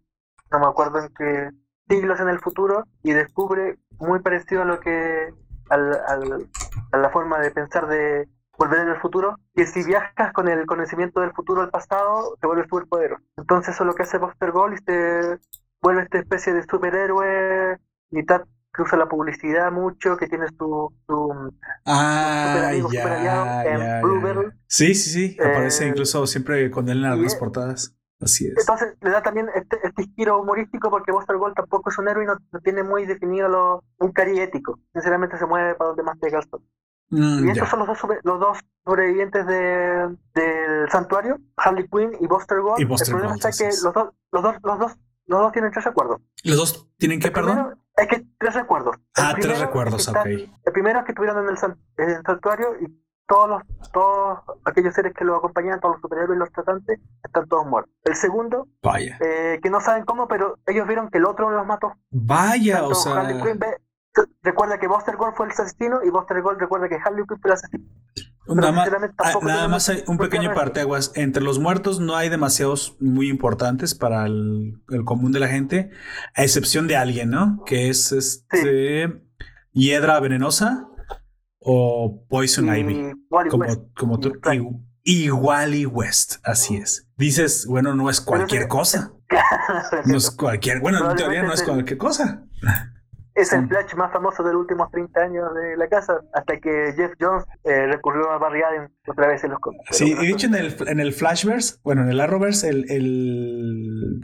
[0.50, 1.50] no me acuerdo en qué
[1.88, 5.32] siglos en el futuro, y descubre muy parecido a lo que,
[5.70, 6.48] al, al-
[6.92, 8.28] a la forma de pensar de
[8.58, 12.46] volver en el futuro, que si viajas con el conocimiento del futuro al pasado, te
[12.46, 13.22] vuelves superpoderoso.
[13.36, 15.38] Entonces eso es lo que hace Buster Gold y se
[15.82, 17.78] vuelve esta especie de superhéroe,
[18.10, 18.42] mitad
[18.76, 21.52] que usa la publicidad mucho, que tiene su, su
[21.86, 24.56] Ah, Super amigo, ya, super aliado en ya, Blue ya.
[24.66, 25.36] Sí, sí, sí.
[25.40, 27.92] Aparece Eh, incluso siempre con él en algunas y- portadas.
[28.18, 28.54] Así es.
[28.58, 32.24] Entonces le da también este, este giro humorístico porque Buster Gold tampoco es un héroe
[32.24, 34.80] y no, no tiene muy definido lo, un cari ético.
[34.94, 36.62] Sinceramente se mueve para donde más el sol.
[37.10, 42.12] Mm, Y estos son los dos, sobre- los dos sobrevivientes de, del santuario, Harley Quinn
[42.18, 42.80] y Buster Gold.
[42.80, 43.82] Y Buster el problema Gold, está que es.
[43.82, 44.92] los dos, los, dos, los, dos,
[45.26, 46.20] los dos tienen tres recuerdos.
[46.42, 47.78] Los dos tienen que, El perdón.
[47.96, 48.96] Es que tres recuerdos.
[49.16, 50.26] El Ah, tres recuerdos, están- ok.
[50.64, 54.38] El primero es que estuvieron en el, san- en el santuario y todos los, todos
[54.64, 57.92] aquellos seres que lo acompañaban, todos los superhéroes y los tratantes, están todos muertos.
[58.04, 59.18] El segundo, Vaya.
[59.20, 61.94] eh, que no saben cómo, pero ellos vieron que el otro los mató.
[62.10, 63.16] Vaya, o sea.
[63.20, 63.80] Harley Quinn ve-
[64.42, 67.50] recuerda que Buster Gold fue el asesino y Buster Gold recuerda que Harley Quinn fue
[67.50, 67.84] el asesino.
[68.48, 71.12] Nada más, ah, nada más hay un pequeño parteaguas.
[71.14, 75.90] Entre los muertos no hay demasiados muy importantes para el, el común de la gente,
[76.34, 77.62] a excepción de alguien, ¿no?
[77.66, 79.22] Que es este
[79.72, 80.88] Hiedra Venenosa
[81.58, 82.94] o Poison Ivy.
[82.94, 83.82] Y Wally Como, West.
[83.96, 84.32] como tú.
[84.52, 84.56] y
[85.02, 87.08] Y, y Wally West, así es.
[87.16, 89.12] Dices, bueno, no es cualquier cosa.
[90.06, 92.44] No es cualquier, bueno, en teoría no es cualquier cosa.
[93.36, 93.68] Es el Sí.
[93.68, 97.44] flash más famoso de los últimos 30 años de la casa, hasta que Jeff Jones
[97.64, 99.84] eh, recurrió a Barry Allen otra vez en los cómics.
[99.92, 104.20] Sí, y dicho en el, en el Flashverse, bueno, en el Arrowverse, el, el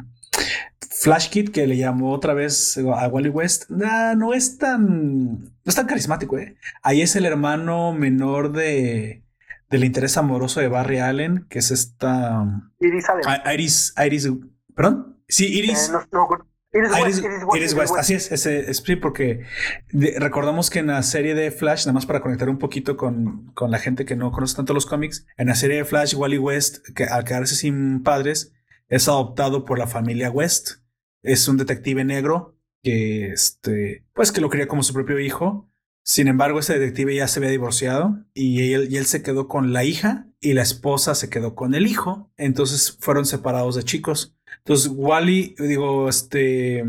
[1.02, 5.48] Flash Kid que le llamó otra vez a Wally West, nah, no es tan, no
[5.66, 6.56] es tan carismático, ¿eh?
[6.82, 9.22] Ahí es el hermano menor de
[9.68, 12.44] del interés amoroso de Barry Allen, que es esta
[12.78, 13.24] Iris Allen.
[13.26, 14.30] I- Iris, Iris,
[14.74, 16.28] perdón, sí, Eh, Iris, no,
[16.72, 17.56] no me acuerdo.
[17.56, 19.44] Iris, West, así es, ese es porque
[19.92, 23.70] recordamos que en la serie de Flash, nada más para conectar un poquito con, con,
[23.70, 26.86] la gente que no conoce tanto los cómics, en la serie de Flash, Wally West,
[26.94, 28.52] que al quedarse sin padres,
[28.88, 30.82] es adoptado por la familia West.
[31.22, 35.70] Es un detective negro que, este, pues que lo cría como su propio hijo.
[36.04, 39.72] Sin embargo, ese detective ya se había divorciado y él, y él se quedó con
[39.72, 42.30] la hija y la esposa se quedó con el hijo.
[42.36, 44.36] Entonces fueron separados de chicos.
[44.64, 46.84] Entonces, Wally, digo, este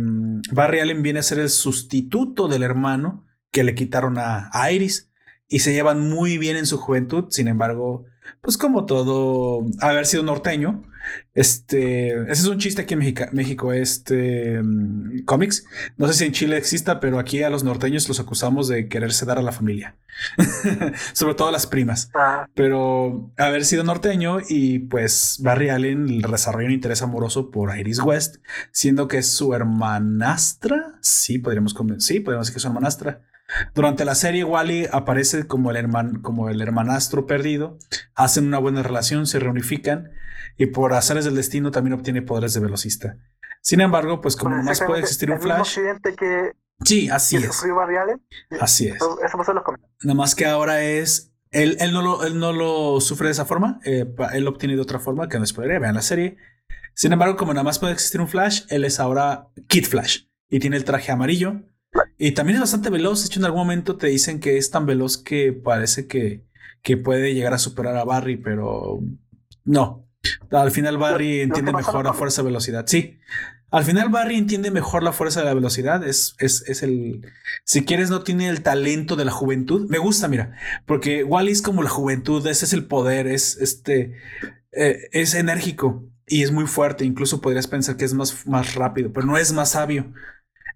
[0.51, 5.11] Barry Allen viene a ser el sustituto del hermano que le quitaron a, Iris
[5.47, 7.25] y se llevan muy bien en su juventud.
[7.29, 8.05] Sin embargo,
[8.41, 10.83] pues como todo, haber sido norteño,
[11.33, 15.65] este, ese es un chiste aquí en México, México este mm, cómics.
[15.97, 19.25] No sé si en Chile exista, pero aquí a los norteños los acusamos de quererse
[19.25, 19.95] dar a la familia,
[21.13, 22.11] sobre todo a las primas.
[22.13, 22.47] Ah.
[22.53, 28.37] Pero haber sido norteño y pues Barry Allen desarrolló un interés amoroso por Iris West,
[28.71, 30.95] siendo que es su hermanastra.
[31.01, 33.21] Sí, podríamos, sí, podríamos decir que es su hermanastra.
[33.73, 37.77] Durante la serie, Wally aparece como el, como el hermanastro perdido,
[38.15, 40.11] hacen una buena relación, se reunifican
[40.57, 43.17] y por azares del destino también obtiene poderes de velocista.
[43.61, 45.77] Sin embargo, pues como más puede existir un Flash...
[46.17, 46.51] Que,
[46.83, 47.63] sí, así es.
[48.59, 48.95] así es.
[48.95, 49.17] Eso,
[50.03, 51.31] Nada más que ahora es...
[51.51, 54.75] Él, él, no lo, él no lo sufre de esa forma, eh, él lo obtiene
[54.75, 56.37] de otra forma, que no podría, vean la serie.
[56.95, 60.59] Sin embargo, como nada más puede existir un Flash, él es ahora Kid Flash y
[60.59, 61.61] tiene el traje amarillo
[62.17, 63.21] y también es bastante veloz.
[63.21, 66.43] De hecho, en algún momento te dicen que es tan veloz que parece que,
[66.81, 69.01] que puede llegar a superar a Barry, pero
[69.63, 70.07] no.
[70.51, 72.85] Al final Barry entiende mejor la fuerza de velocidad.
[72.87, 73.19] Sí.
[73.71, 76.05] Al final Barry entiende mejor la fuerza de la velocidad.
[76.07, 77.27] Es, es, es, el.
[77.65, 79.89] Si quieres, no tiene el talento de la juventud.
[79.89, 80.55] Me gusta, mira.
[80.85, 82.45] Porque Wally es como la juventud.
[82.45, 83.27] Ese es el poder.
[83.27, 84.15] Es este.
[84.71, 87.03] Eh, es enérgico y es muy fuerte.
[87.03, 90.13] Incluso podrías pensar que es más, más rápido, pero no es más sabio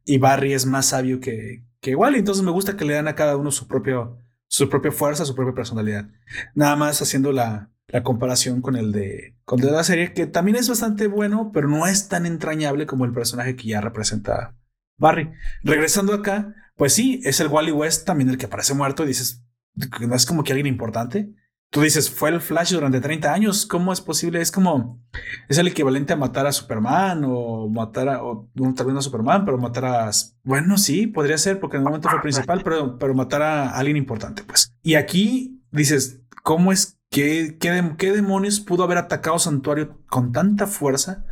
[0.07, 2.15] y Barry es más sabio que, que igual.
[2.15, 4.17] Entonces me gusta que le dan a cada uno su, propio,
[4.47, 6.09] su propia fuerza, su propia personalidad.
[6.55, 10.55] Nada más haciendo la, la comparación con el, de, con de la serie, que también
[10.55, 14.55] es bastante bueno, pero no es tan entrañable como el personaje que ya representa
[14.97, 15.29] Barry.
[15.61, 19.43] Regresando acá, pues sí, es el Wally West también el que aparece muerto y dices,
[19.99, 21.33] no es como que alguien importante.
[21.69, 24.41] Tú dices, fue el Flash durante 30 años, ¿cómo es posible?
[24.41, 25.01] Es como,
[25.49, 29.01] es el equivalente a matar a Superman o matar a, o tal vez no a
[29.01, 30.11] Superman, pero matar a,
[30.43, 33.97] bueno, sí, podría ser porque en el momento fue principal, pero, pero matar a alguien
[33.97, 34.73] importante, pues.
[34.81, 40.67] Y aquí dices, ¿cómo es que, qué, qué demonios pudo haber atacado Santuario con tanta
[40.67, 41.25] fuerza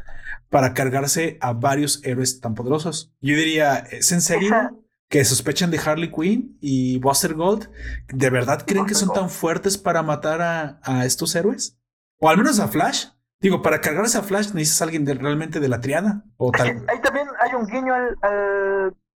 [0.49, 3.14] para cargarse a varios héroes tan poderosos?
[3.22, 4.85] Yo diría, ¿es en serio?
[5.10, 7.69] Que sospechan de Harley Quinn y Buster Gold,
[8.07, 11.80] ¿de verdad creen que son tan fuertes para matar a, estos héroes?
[12.19, 13.07] O al menos a Flash.
[13.40, 16.23] Digo, para cargarse a Flash necesitas a alguien realmente de la triada.
[16.38, 16.86] O tal...
[16.90, 18.18] Ahí también hay un guiño al,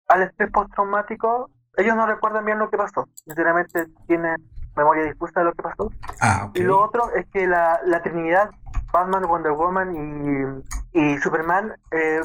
[0.07, 1.49] al, estrés postraumático.
[1.77, 3.07] Ellos no recuerdan bien lo que pasó.
[3.26, 4.35] Sinceramente tienen
[4.76, 5.91] memoria dispuesta de lo que pasó.
[6.19, 8.49] Ah, Y lo otro es que la, la Trinidad,
[8.91, 12.22] Batman, Wonder Woman y, y Superman, eh,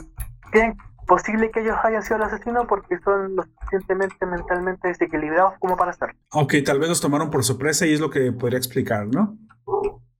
[0.51, 0.77] tienen
[1.07, 5.91] posible que ellos hayan sido los asesinos porque son lo suficientemente mentalmente desequilibrados como para
[5.91, 6.15] estar.
[6.33, 9.37] Ok, tal vez los tomaron por sorpresa y es lo que podría explicar, ¿no?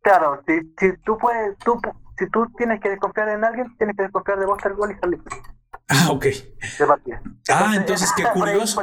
[0.03, 1.79] Claro, si, si tú puedes, tú,
[2.19, 5.21] si tú tienes que desconfiar en alguien, tienes que desconfiar de Buster Gold y Harley
[5.89, 6.27] Ah, ok.
[7.51, 8.81] ah, entonces qué curioso.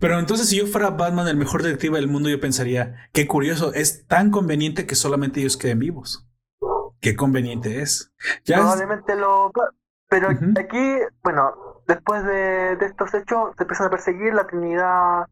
[0.00, 3.74] Pero entonces si yo fuera Batman, el mejor detective del mundo, yo pensaría, qué curioso,
[3.74, 6.26] es tan conveniente que solamente ellos queden vivos.
[7.00, 8.12] Qué conveniente es.
[8.46, 9.52] Probablemente lo
[10.14, 10.78] pero aquí,
[11.24, 15.26] bueno, después de, estos hechos se empiezan a perseguir, la Trinidad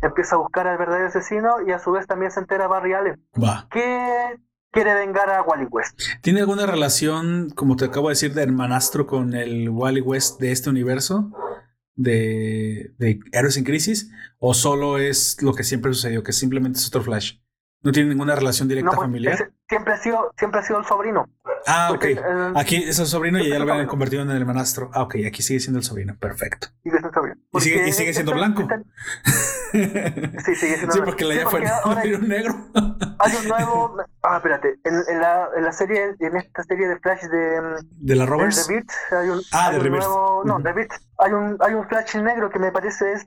[0.00, 3.20] empieza a buscar al verdadero asesino y a su vez también se entera Barry Allen.
[3.34, 3.66] Va.
[3.72, 4.36] Que
[4.70, 5.98] quiere vengar a Wally West.
[6.22, 10.52] ¿Tiene alguna relación, como te acabo de decir, de hermanastro con el Wally West de
[10.52, 11.32] este universo?
[11.96, 14.12] De, de Héroes en Crisis?
[14.38, 17.40] ¿O solo es lo que siempre sucedió, que simplemente es otro Flash?
[17.82, 19.50] ¿No tiene ninguna relación directa pues, familiar?
[19.70, 21.30] siempre ha sido, siempre ha sido el sobrino.
[21.66, 22.04] Ah, ok.
[22.56, 24.90] aquí es el sobrino y ya lo habían convertido en el hermanastro.
[24.92, 26.16] Ah, ok, aquí sigue siendo el sobrino.
[26.18, 26.68] Perfecto.
[26.82, 27.36] Sigue siendo sobrino.
[27.52, 28.66] Y sigue, y sigue siendo blanco.
[29.72, 32.54] sí, sigue siendo Sí, porque la ya fue un negro.
[33.18, 33.96] hay un nuevo.
[34.22, 34.78] Ah, espérate.
[34.84, 37.78] En, la, en la serie, en esta serie de Flash de.
[37.92, 38.66] ¿De la Roberts?
[38.66, 39.40] De, The hay un.
[39.52, 40.90] Ah, de un nuevo, No, de Beat.
[41.18, 43.26] Hay un, hay un Flash negro que me parece es.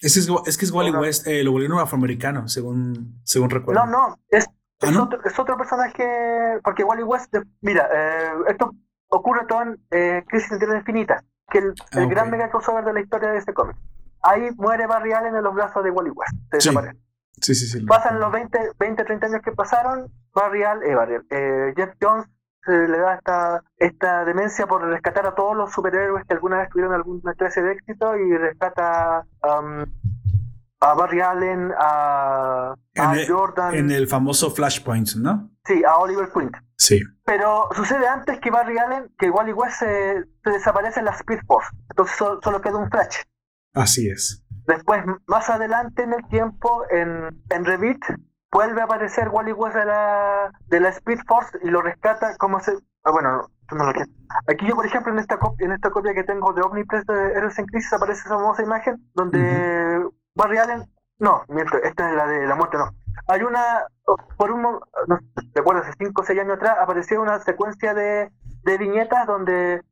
[0.00, 3.86] Es, es, es que es Wally West, eh, lo volvieron afroamericano, según, según recuerdo.
[3.86, 4.46] No, no, es,
[4.82, 8.74] ¿Ah, es, otro, es, otro, personaje, porque Wally West, mira, eh, esto
[9.08, 12.84] ocurre todo en eh, Crisis en Tierra Infinita, que el, el ah, gran mega crossover
[12.84, 13.76] de la historia de este cómic.
[14.22, 16.76] Ahí muere Barry Allen en los brazos de Wally West, se sí.
[17.40, 17.86] Sí, sí, sí.
[17.86, 22.26] Pasan los 20, 20, 30 años que pasaron, Barry Allen, eh, Barry, eh, Jeff Jones
[22.66, 26.68] se le da esta, esta demencia por rescatar a todos los superhéroes que alguna vez
[26.70, 29.84] tuvieron alguna clase de éxito y rescata um,
[30.80, 32.74] a Barry Allen, a,
[33.26, 33.74] Jordan.
[33.74, 35.50] En el famoso Flashpoint, ¿no?
[35.64, 36.50] Sí, a Oliver Queen.
[36.76, 37.00] Sí.
[37.24, 41.40] Pero sucede antes que Barry Allen, que igual igual se, se desaparece en la Speed
[41.46, 41.70] Force.
[41.90, 43.22] Entonces solo, queda un Flash.
[43.74, 44.44] Así es.
[44.66, 48.04] Después, más adelante en el tiempo, en, en Revit,
[48.56, 52.58] vuelve a aparecer Wally West de la, de la Speed Force y lo rescata como
[52.58, 52.72] se...
[53.04, 53.92] Ah, bueno, no lo
[54.48, 57.32] Aquí yo, por ejemplo, en esta, copia, en esta copia que tengo de Omnipress de
[57.32, 60.84] Héroes en Crisis aparece esa famosa imagen donde Barry Allen...
[61.18, 62.94] No, miento, esta es la de la muerte, no.
[63.28, 63.86] Hay una...
[64.38, 64.62] Por un...
[64.62, 65.18] No,
[65.54, 68.32] recuerdo, hace 5 o 6 años atrás apareció una secuencia de,
[68.64, 69.82] de viñetas donde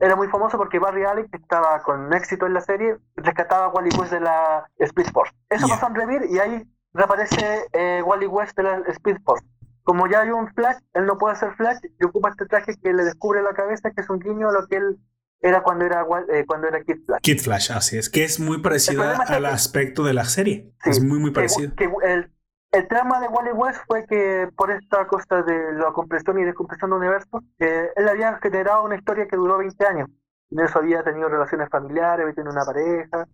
[0.00, 3.68] era muy famoso porque Barry Allen, que estaba con éxito en la serie, rescataba a
[3.68, 5.32] Wally West de la Speed Force.
[5.50, 6.68] Eso pasó en Revir y ahí
[6.98, 9.44] reaparece eh, Wally West de la Speed Force.
[9.82, 12.92] Como ya hay un Flash, él no puede hacer Flash y ocupa este traje que
[12.92, 14.98] le descubre la cabeza, que es un guiño a lo que él
[15.40, 17.20] era cuando era eh, cuando era Kid Flash.
[17.22, 20.74] Kid Flash, así es, que es muy parecido al aspecto de la serie.
[20.84, 21.72] es muy, muy parecido.
[22.02, 22.30] el,
[22.72, 26.90] el trama de Wally West fue que por esta cosa de la compresión y descompresión
[26.90, 30.10] de universo, eh, él había generado una historia que duró 20 años.
[30.50, 33.26] En eso había tenido relaciones familiares, había tenido una pareja.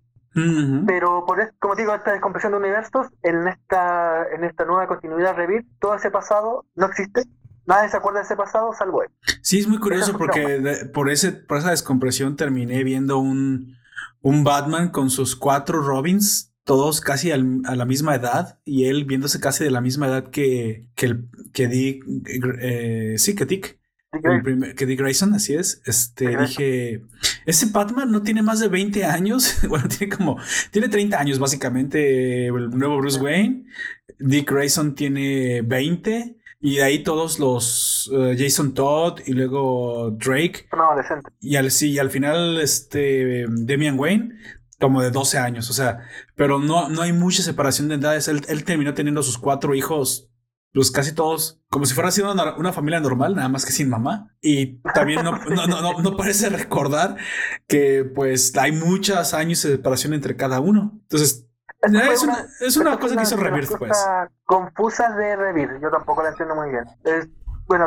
[0.86, 5.36] Pero por eso, como digo, esta descompresión de universos, en esta, en esta nueva continuidad
[5.36, 7.22] Revit, todo ese pasado no existe.
[7.66, 9.10] Nadie se acuerda de ese pasado salvo él.
[9.42, 13.76] Sí, es muy curioso porque por, ese, por esa descompresión terminé viendo un,
[14.20, 19.38] un Batman con sus cuatro Robins todos casi a la misma edad y él viéndose
[19.38, 22.04] casi de la misma edad que, que, el, que Dick,
[22.60, 23.78] eh, sí, que Dick.
[24.76, 25.82] Que Dick Grayson, así es.
[25.86, 27.02] Este, dije,
[27.46, 29.58] ese Batman no tiene más de 20 años.
[29.68, 30.38] bueno, tiene como,
[30.70, 33.66] tiene 30 años básicamente el nuevo Bruce Wayne.
[34.18, 36.36] Dick Grayson tiene 20.
[36.60, 40.66] Y de ahí todos los eh, Jason Todd y luego Drake.
[41.40, 44.34] Y al, sí, y al final este Damian Wayne
[44.80, 46.00] como de 12 años, o sea,
[46.34, 48.28] pero no, no hay mucha separación de edades.
[48.28, 50.28] Él, terminó teniendo sus cuatro hijos,
[50.74, 54.34] pues casi todos, como si fuera siendo una, familia normal, nada más que sin mamá.
[54.40, 57.16] Y también no, no, no, no, parece recordar
[57.68, 60.90] que pues hay muchos años de separación entre cada uno.
[61.02, 61.46] Entonces,
[61.80, 64.04] es una, es una cosa que hizo Revir, pues.
[64.44, 66.84] Confusa de Revir, yo tampoco la entiendo muy bien.
[67.04, 67.28] Es,
[67.66, 67.86] bueno,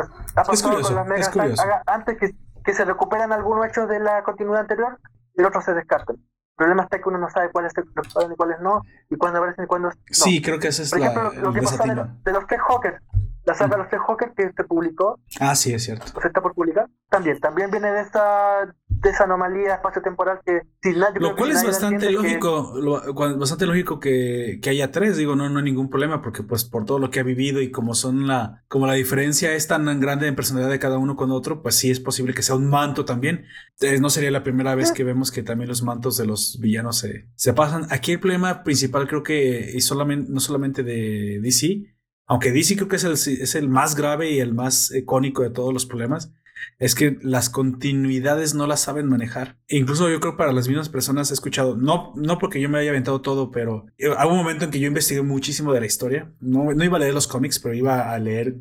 [0.50, 1.62] es curioso, es curioso.
[1.86, 2.34] antes que,
[2.64, 4.98] que se recuperan algunos hechos de la continuidad anterior,
[5.34, 6.16] y el otro se descartan.
[6.58, 9.64] El problema está que uno no sabe cuáles se y cuáles no, y cuándo aparecen
[9.64, 9.94] y cuándo no.
[10.10, 11.94] Sí, creo que esa es Por ejemplo, lo, que pasó de,
[12.24, 13.00] de, los tres Hawkers,
[13.44, 15.20] la saga de los tres Hawkers que se publicó.
[15.38, 16.06] Ah, sí, es cierto.
[16.16, 16.88] O se está por publicar.
[17.10, 21.64] También, también viene de esa de esa anomalía espacio-temporal que si nadie Lo cual es
[21.64, 22.74] bastante lógico,
[23.38, 26.84] bastante lógico que, que, haya tres, digo, no, no hay ningún problema, porque pues por
[26.84, 30.26] todo lo que ha vivido y como son la, como la diferencia es tan grande
[30.26, 33.04] en personalidad de cada uno con otro, pues sí es posible que sea un manto
[33.04, 33.44] también.
[33.80, 36.98] Eh, no sería la primera vez que vemos que también los mantos de los villanos
[36.98, 37.86] se, se pasan.
[37.90, 41.94] Aquí el problema principal creo que y solamente, no solamente de DC,
[42.26, 45.50] aunque DC creo que es el, es el más grave y el más icónico de
[45.50, 46.32] todos los problemas,
[46.78, 49.58] es que las continuidades no las saben manejar.
[49.68, 52.78] E incluso yo creo para las mismas personas he escuchado, no, no porque yo me
[52.78, 55.86] haya aventado todo, pero eh, hubo un momento en que yo investigué muchísimo de la
[55.86, 56.32] historia.
[56.40, 58.56] No, no iba a leer los cómics, pero iba a leer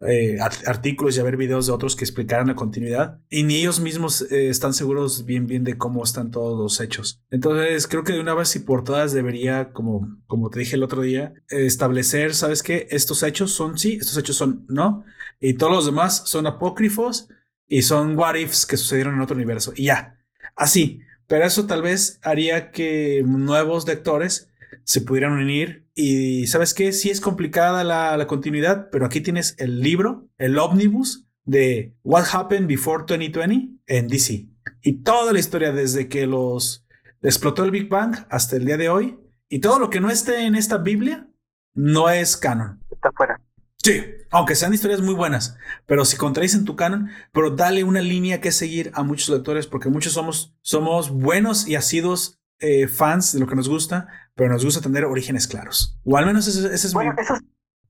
[0.00, 0.36] eh,
[0.66, 3.20] artículos y a ver videos de otros que explicaran la continuidad.
[3.30, 7.22] Y ni ellos mismos eh, están seguros bien bien de cómo están todos los hechos.
[7.30, 10.82] Entonces creo que de una vez y por todas debería, como, como te dije el
[10.82, 12.86] otro día, establecer, ¿sabes qué?
[12.90, 15.04] Estos hechos son sí, estos hechos son no.
[15.40, 17.28] Y todos los demás son apócrifos
[17.68, 19.72] y son what ifs que sucedieron en otro universo.
[19.74, 20.18] Y ya,
[20.54, 21.00] así.
[21.26, 24.50] Pero eso tal vez haría que nuevos lectores
[24.84, 25.86] se pudieran unir.
[25.94, 30.58] Y sabes qué, sí es complicada la, la continuidad, pero aquí tienes el libro, el
[30.58, 34.46] ómnibus de What Happened Before 2020 en DC.
[34.82, 36.86] Y toda la historia desde que los
[37.22, 39.18] explotó el Big Bang hasta el día de hoy.
[39.48, 41.28] Y todo lo que no esté en esta Biblia
[41.74, 42.80] no es canon.
[42.90, 43.40] Está fuera.
[43.86, 45.56] Sí, aunque sean historias muy buenas,
[45.86, 49.88] pero si contradicen tu canon, pero dale una línea que seguir a muchos lectores, porque
[49.88, 54.64] muchos somos, somos buenos y asidos eh, fans de lo que nos gusta, pero nos
[54.64, 56.00] gusta tener orígenes claros.
[56.04, 56.94] O al menos esa es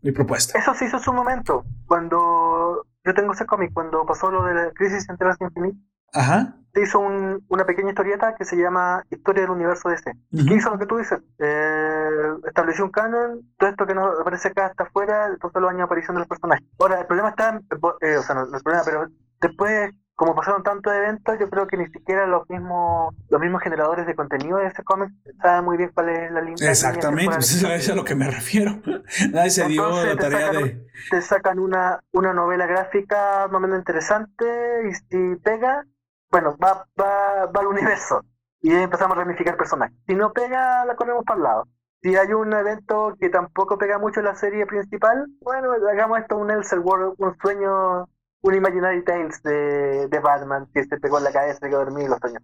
[0.03, 0.59] mi, propuesta.
[0.59, 4.71] Eso se hizo su momento, cuando yo tengo ese cómic, cuando pasó lo de la
[4.73, 5.81] crisis entre las infinitas.
[6.17, 10.13] Ajá hizo una pequeña historieta que se llama Historia del Universo DC.
[10.31, 11.21] ¿Qué hizo lo que tú dices?
[11.39, 12.09] Eh,
[12.47, 16.17] estableció un canon, todo esto que nos aparece acá está afuera, todos los años aparición
[16.17, 16.67] de los personajes.
[16.79, 17.61] Ahora, el problema está,
[18.01, 19.07] eh, o sea, no, el problema, pero
[19.41, 24.07] después como pasaron tantos eventos, yo creo que ni siquiera los mismos los mismos generadores
[24.07, 25.11] de contenido de ese cómic
[25.43, 26.71] saben muy bien cuál es la línea.
[26.71, 28.81] Exactamente, pues eso es a lo que me refiero.
[29.33, 30.87] Nadie se dio la tarea de...
[31.11, 34.47] Te sacan una, una novela gráfica más o menos interesante
[34.89, 35.85] y si pega,
[36.31, 38.23] bueno, va, va, va al universo
[38.61, 39.97] y empezamos a ramificar personajes.
[40.07, 41.69] Si no pega, la corremos para el lado.
[42.03, 46.37] Si hay un evento que tampoco pega mucho en la serie principal, bueno, hagamos esto
[46.37, 48.07] un Elseworld, un sueño
[48.47, 52.09] un Imaginary Tales de, de, Batman que se pegó en la cabeza y que dormir
[52.09, 52.43] los sueños.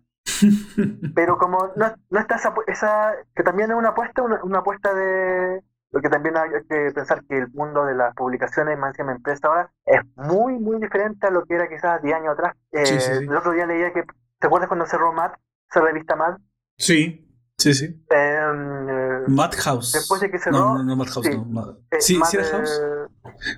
[1.15, 5.63] Pero como no, no está esa, esa, que también es una apuesta, una, apuesta de,
[5.93, 9.71] porque también hay que pensar que el mundo de las publicaciones más encima empresa ahora
[9.85, 12.57] es muy, muy diferente a lo que era quizás 10 años atrás.
[12.73, 14.03] Eh, el otro día leía que,
[14.41, 15.35] ¿te acuerdas cuando cerró Matt,
[15.71, 16.41] esa revista Matt?
[16.79, 17.29] Sí,
[17.59, 18.05] sí, sí.
[18.11, 19.93] Eh, Madhouse.
[19.93, 20.59] Después de que cerró.
[20.59, 21.79] No, no, no Madhouse, no.
[21.91, 22.81] Eh, sí, sí era House.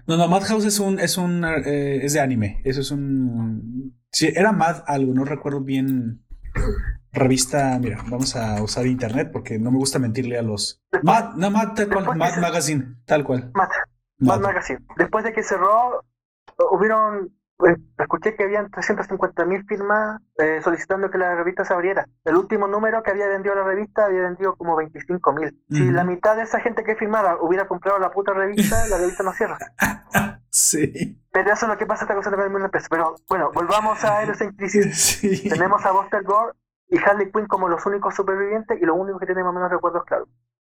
[0.09, 2.61] No, no, Madhouse es un, es un, eh, es de anime.
[2.65, 6.25] Eso es un, sí, era Mad algo, no recuerdo bien.
[7.15, 10.83] Revista, mira, vamos a usar internet porque no me gusta mentirle a los.
[11.03, 13.51] Mad, no, Mad, tal cual, Mad Magazine, tal cual.
[13.55, 13.69] Mad,
[14.19, 14.81] Mad Magazine.
[14.97, 16.05] Después de que cerró,
[16.73, 22.07] hubieron pues, escuché que habían 350.000 firmas eh, solicitando que la revista se abriera.
[22.25, 25.55] El último número que había vendido la revista había vendido como 25.000.
[25.71, 29.23] Si la mitad de esa gente que firmaba hubiera comprado la puta revista, la revista
[29.23, 29.57] no cierra.
[30.51, 31.23] sí.
[31.33, 32.89] Pero eso es lo que pasa esta cosa de una empresa.
[32.91, 35.49] Pero bueno, volvamos a Héroes en Crisis.
[35.49, 36.53] Tenemos a Buster Gore
[36.89, 40.29] y Harley Quinn como los únicos supervivientes y lo único que tenemos menos recuerdos claros.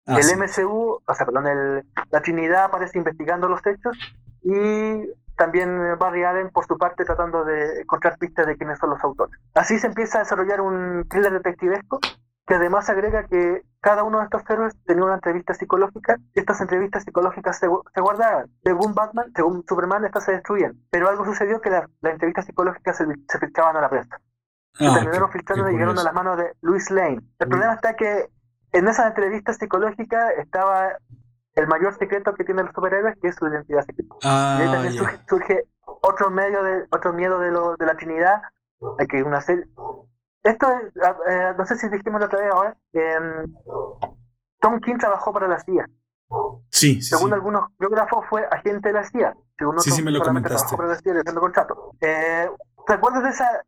[0.07, 3.97] Ah, el MCU, o sea, perdón, el, la Trinidad aparece investigando los hechos
[4.43, 9.03] y también Barry Allen por su parte tratando de encontrar pistas de quiénes son los
[9.03, 9.39] autores.
[9.55, 12.01] Así se empieza a desarrollar un thriller detectivesco
[12.47, 16.17] que además agrega que cada uno de estos héroes tenía una entrevista psicológica.
[16.35, 18.51] Estas entrevistas psicológicas se, guardaban.
[18.65, 20.75] Según Batman, según Superman, estas se destruían.
[20.91, 24.21] Pero algo sucedió que las la entrevistas psicológicas se, se, filtraban a la prensa.
[24.75, 27.21] Se ah, terminaron filtrando y llegaron a las manos de Louis Lane.
[27.39, 28.29] El problema está que
[28.73, 30.97] en esas entrevistas psicológicas estaba
[31.55, 34.15] el mayor secreto que tienen los superhéroes, que es su identidad secreta.
[34.25, 34.95] Ah, y ahí también
[35.29, 38.43] surge, otro medio de otro miedo de, lo, de la Trinidad,
[39.09, 39.65] que una serie.
[40.43, 40.93] Esto es,
[41.29, 43.55] eh, no sé si dijimos la otra vez ahora, em,
[44.61, 45.87] Tom King trabajó para la CIA.
[46.71, 49.35] Sí, Según algunos biógrafos fue agente de la CIA.
[49.59, 50.77] Según sí, sí, me lo comentaste.
[50.77, 51.93] Para la CIA contrato.
[52.01, 52.51] Eh,
[52.87, 53.63] ¿Te acuerdas de esa?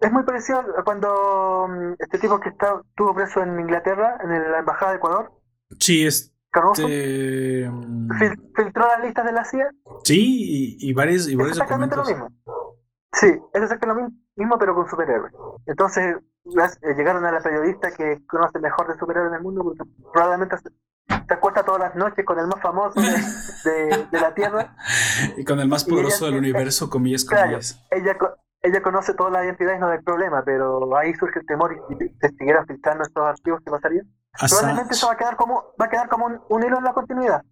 [0.00, 4.30] Es muy parecido a cuando mm, este tipo que está, estuvo preso en Inglaterra, en
[4.50, 5.32] la Embajada de Ecuador.
[5.78, 7.70] Sí, es este...
[8.56, 9.70] ¿Filtró las listas de la CIA?
[10.04, 12.28] Sí, y, y varios, y varios es exactamente lo mismo.
[13.12, 15.32] Sí, es exactamente lo mismo, pero con superhéroes.
[15.66, 16.16] Entonces,
[16.46, 19.82] eh, llegaron a la periodista que conoce mejor de superhéroes en el mundo, porque
[20.12, 24.76] probablemente se acuesta todas las noches con el más famoso de, de, la Tierra.
[25.36, 27.84] Y con el más poderoso del universo, comillas, comillas.
[27.90, 28.16] ella,
[28.62, 32.08] ella conoce todas las identidades, no hay problema, pero ahí surge el temor y si
[32.20, 34.02] se siguieran filtrando estos archivos, ¿qué pasaría?
[34.48, 37.42] Probablemente eso va a quedar como, va a quedar como un, hilo en la continuidad.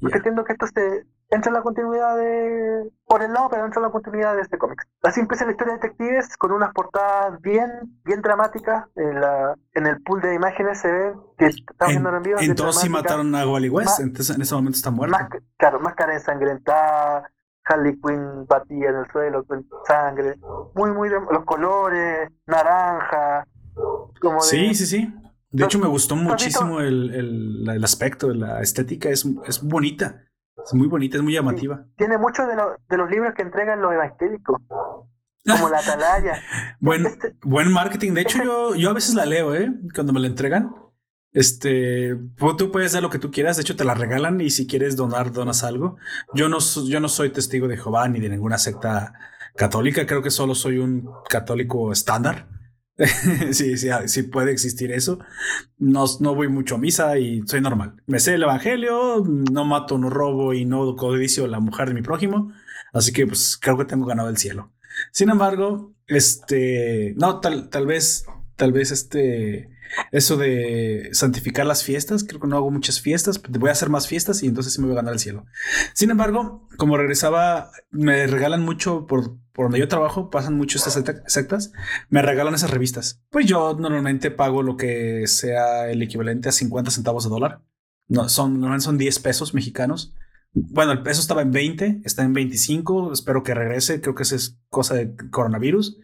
[0.00, 2.88] Porque entiendo que esto se entra en la continuidad de.
[3.04, 4.86] por el lado, pero entra en la continuidad de este cómic.
[5.02, 8.84] Así empieza la historia de detectives con unas portadas bien, bien dramáticas.
[8.94, 12.38] En, la, en el pool de imágenes se ve que estamos viendo en vivo.
[12.40, 15.18] Entonces sí mataron a Wally West, entonces en ese momento está muerto.
[15.18, 17.28] Más, claro, máscara ensangrentada,
[17.68, 20.36] Harley Quinn batía en el suelo con sangre.
[20.74, 21.08] Muy, muy.
[21.08, 23.46] los colores, naranja.
[24.20, 25.14] Como sí, sí, sí.
[25.50, 30.24] De hecho, me gustó muchísimo el, el, el, aspecto, la estética es, es bonita.
[30.64, 31.86] Es muy bonita, es muy llamativa.
[31.96, 34.60] tiene muchos de, de los libros que entregan los evangélicos.
[35.46, 36.42] Como la atalaya.
[36.80, 38.12] buen, este buen marketing.
[38.12, 39.72] De hecho, yo, yo a veces la leo, ¿eh?
[39.94, 40.74] Cuando me la entregan.
[41.32, 42.16] Este,
[42.56, 43.56] tú puedes dar lo que tú quieras.
[43.56, 45.96] De hecho, te la regalan y si quieres donar, donas algo.
[46.34, 49.12] Yo no, yo no soy testigo de Jehová ni de ninguna secta
[49.56, 50.06] católica.
[50.06, 52.48] Creo que solo soy un católico estándar.
[53.52, 55.20] sí, sí, ah, sí puede existir eso.
[55.78, 58.02] No, no voy mucho a misa y soy normal.
[58.06, 62.02] Me sé el evangelio, no mato, no robo y no codicio la mujer de mi
[62.02, 62.52] prójimo.
[62.92, 64.72] Así que pues creo que tengo ganado el cielo.
[65.12, 68.24] Sin embargo, este, no, tal, tal vez,
[68.56, 69.70] tal vez este,
[70.12, 74.06] eso de santificar las fiestas, creo que no hago muchas fiestas, voy a hacer más
[74.06, 75.46] fiestas y entonces sí me voy a ganar el cielo.
[75.94, 81.02] Sin embargo, como regresaba, me regalan mucho por, por donde yo trabajo, pasan mucho estas
[81.26, 81.72] sectas,
[82.08, 83.22] me regalan esas revistas.
[83.30, 87.62] Pues yo normalmente pago lo que sea el equivalente a 50 centavos de dólar.
[88.08, 90.14] No, son, normalmente son 10 pesos mexicanos.
[90.52, 94.34] Bueno, el peso estaba en 20, está en 25, espero que regrese, creo que eso
[94.34, 95.98] es cosa de coronavirus.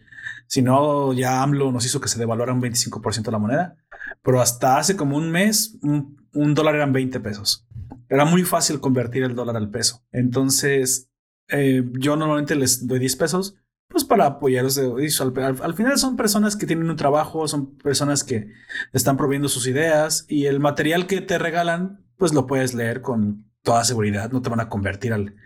[0.47, 3.77] Si no, ya AMLO nos hizo que se devaluara un 25% la moneda.
[4.23, 7.66] Pero hasta hace como un mes, un, dólar eran 20 pesos.
[8.09, 10.05] Era muy fácil convertir el dólar al peso.
[10.12, 11.11] Entonces,
[11.49, 13.57] eh, yo normalmente les doy 10 pesos
[13.89, 14.79] pues para apoyarlos.
[14.79, 18.49] Al, al, final son personas que tienen un trabajo, son personas que
[18.93, 23.47] están proviendo sus ideas y el material que te regalan, pues lo puedes leer con
[23.62, 24.31] toda seguridad.
[24.33, 25.37] No te van a convertir al,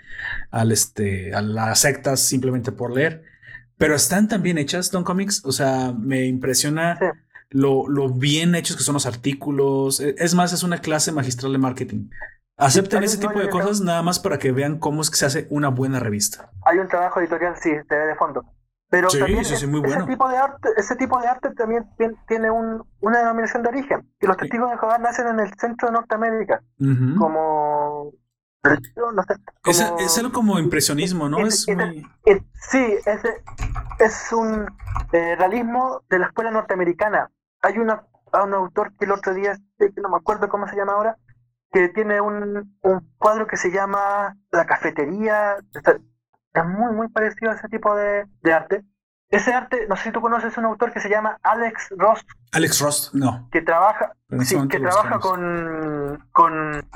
[0.50, 3.24] al este, a las sectas simplemente por leer.
[3.78, 5.44] Pero están tan bien hechas, Don Comics.
[5.44, 6.98] O sea, me impresiona
[7.50, 10.00] lo, lo bien hechos que son los artículos.
[10.00, 12.10] E, es más, es una clase magistral de marketing.
[12.56, 15.46] Acepten ese tipo de cosas nada más para que vean cómo es que se hace
[15.50, 16.50] una buena revista.
[16.66, 18.44] Hay un trabajo editorial, sí, de fondo.
[18.90, 19.98] Pero sí, también sí, muy bueno.
[19.98, 21.84] ese, tipo de arte, ese tipo de arte también
[22.26, 24.10] tiene un, una denominación de origen.
[24.20, 26.62] Y los testigos de Jehová nacen en el centro de Norteamérica.
[27.18, 28.12] Como
[28.96, 31.38] no sé, es, algo como impresionismo, ¿no?
[31.38, 32.06] Es, muy...
[32.70, 33.20] sí, es,
[33.98, 34.66] es un
[35.12, 37.30] eh, realismo de la escuela norteamericana.
[37.62, 38.04] Hay una,
[38.44, 41.16] un autor que el otro día, que no me acuerdo cómo se llama ahora,
[41.72, 45.56] que tiene un, un cuadro que se llama La cafetería.
[46.54, 48.84] Es muy, muy parecido a ese tipo de, de arte.
[49.30, 52.24] Ese arte, no sé si tú conoces un autor que se llama Alex Ross.
[52.52, 53.46] Alex Ross, no.
[53.52, 56.88] Que trabaja, sí, que trabaja con, con,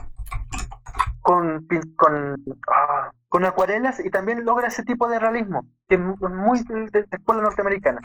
[1.23, 1.67] con,
[1.97, 2.37] con,
[2.69, 7.43] ah, con, acuarelas y también logra ese tipo de realismo, que es muy de, escuela
[7.43, 8.01] norteamericana.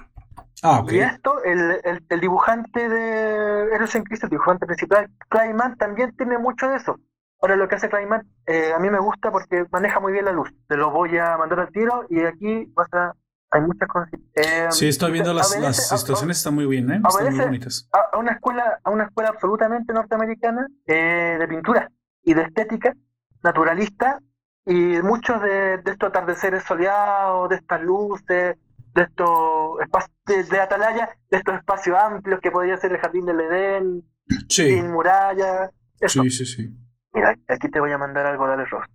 [0.64, 0.98] Ah, okay.
[0.98, 6.38] Y esto, el, el, dibujante de Eros en Cristo, el dibujante principal, Clayman, también tiene
[6.38, 7.00] mucho de eso.
[7.40, 10.32] Ahora, lo que hace Clayman, eh, a mí me gusta porque maneja muy bien la
[10.32, 10.52] luz.
[10.68, 13.14] Te lo voy a mandar al tiro y aquí vas a
[13.52, 14.10] hay muchas cosas.
[14.36, 17.02] Eh, sí, estoy viendo las, las situaciones, están muy bien, ¿eh?
[17.08, 17.88] Están muy bonitas.
[17.92, 21.90] A, una escuela, a una escuela absolutamente norteamericana eh, de pintura
[22.24, 22.94] y de estética
[23.44, 24.20] naturalista
[24.66, 28.58] y muchos de, de estos atardeceres soleados, de estas luces,
[28.94, 33.40] de estos espacios de, atalaya, de estos espacios amplios que podría ser el jardín del
[33.42, 34.04] Edén,
[34.50, 35.72] sin murallas.
[36.06, 36.70] Sí, sí, sí.
[37.14, 38.86] Mira, aquí te voy a mandar algo de Alex Ross.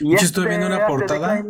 [0.00, 1.42] Y Yo estoy viendo una este portada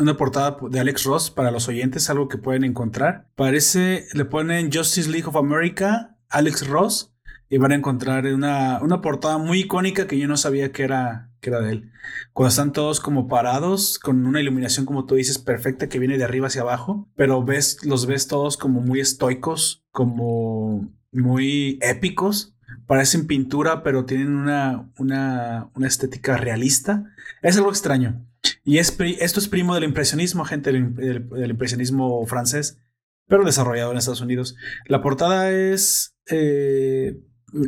[0.00, 3.28] una portada de Alex Ross para los oyentes, algo que pueden encontrar.
[3.34, 7.14] Parece, le ponen Justice League of America, Alex Ross,
[7.48, 11.27] y van a encontrar una, una portada muy icónica que yo no sabía que era,
[11.40, 11.92] que era de él.
[12.32, 16.24] Cuando están todos como parados, con una iluminación, como tú dices, perfecta, que viene de
[16.24, 22.54] arriba hacia abajo, pero ves, los ves todos como muy estoicos, como muy épicos.
[22.86, 27.04] Parecen pintura, pero tienen una, una, una estética realista.
[27.42, 28.24] Es algo extraño.
[28.64, 32.78] Y es, esto es primo del impresionismo, gente, del, impresionismo francés,
[33.26, 34.56] pero desarrollado en Estados Unidos.
[34.86, 36.14] La portada es.
[36.30, 37.18] Eh,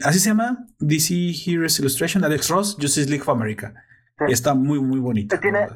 [0.05, 3.75] así se llama: DC Heroes Illustration, Alex Ross, Justice League of America.
[4.29, 5.39] Y está muy, muy bonito.
[5.41, 5.69] Tiene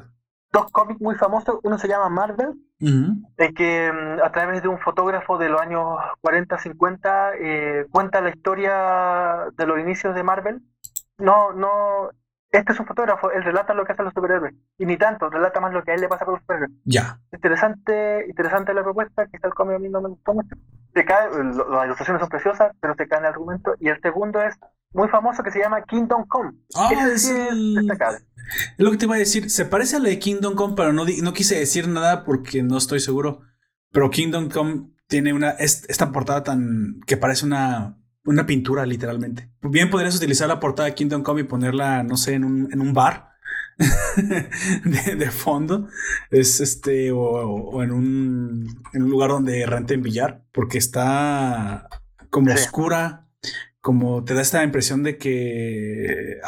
[0.51, 1.59] dos cómics muy famosos.
[1.63, 5.97] Uno se llama Marvel, en que mm, a través de un fotógrafo de los años
[6.21, 10.61] 40-50 eh, cuenta la historia de los inicios de Marvel.
[11.17, 12.09] No, no,
[12.51, 14.53] este es un fotógrafo, él relata lo que hacen los superhéroes.
[14.77, 16.71] Y ni tanto, relata más lo que a él le pasa con los superhéroes.
[16.85, 17.19] Ya.
[17.31, 20.55] Interesante, interesante la propuesta, quizá el cómic a mí no me gustó mucho.
[20.95, 23.75] Se cae, las ilustraciones son preciosas, pero se cae en el argumento.
[23.79, 24.55] Y el segundo es
[24.93, 26.53] muy famoso que se llama Kingdom Come.
[26.73, 27.29] Ah, es,
[27.75, 28.19] destacable.
[28.77, 29.49] Lo que te iba a decir.
[29.51, 32.77] Se parece a la de Kingdom Come, pero no, no quise decir nada porque no
[32.77, 33.41] estoy seguro.
[33.91, 39.49] Pero Kingdom Come tiene una esta portada tan que parece una una pintura, literalmente.
[39.61, 42.81] Bien podrías utilizar la portada de Kingdom Come y ponerla, no sé, en un, en
[42.81, 43.34] un bar.
[45.17, 45.89] de, fondo
[46.31, 51.89] es este o, en, un, en un lugar donde renten billar porque está
[52.29, 53.27] como oscura
[53.81, 56.39] como te da esta impresión de que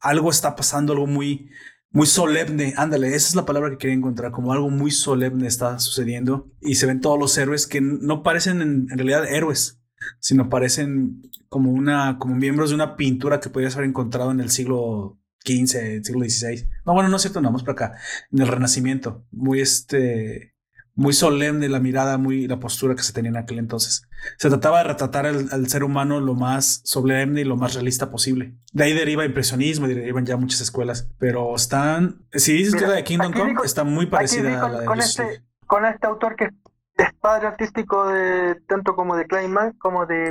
[0.00, 1.50] algo está pasando algo muy
[1.90, 2.74] muy solemne.
[2.76, 6.74] Ándale esa es la palabra que quería encontrar como algo muy solemne está sucediendo y
[6.74, 9.80] se ven todos los héroes que no parecen en realidad héroes
[10.20, 14.50] sino parecen como una, como miembros de una pintura que podrías haber encontrado en el
[14.50, 16.68] siglo XV, siglo XVI.
[16.84, 17.98] No, bueno, no es cierto, no, vamos para acá,
[18.32, 20.56] en el Renacimiento, muy este,
[20.96, 24.08] muy solemne la mirada, muy la postura que se tenía en aquel entonces.
[24.38, 28.56] Se trataba de retratar al, ser humano lo más solemne y lo más realista posible.
[28.72, 33.04] De ahí deriva impresionismo, derivan ya muchas escuelas, pero están, si dices que la de
[33.04, 36.48] Kingdom Come, está muy parecida a la de con este, con este autor que
[36.96, 40.30] es padre artístico de tanto como de Kleinman como de,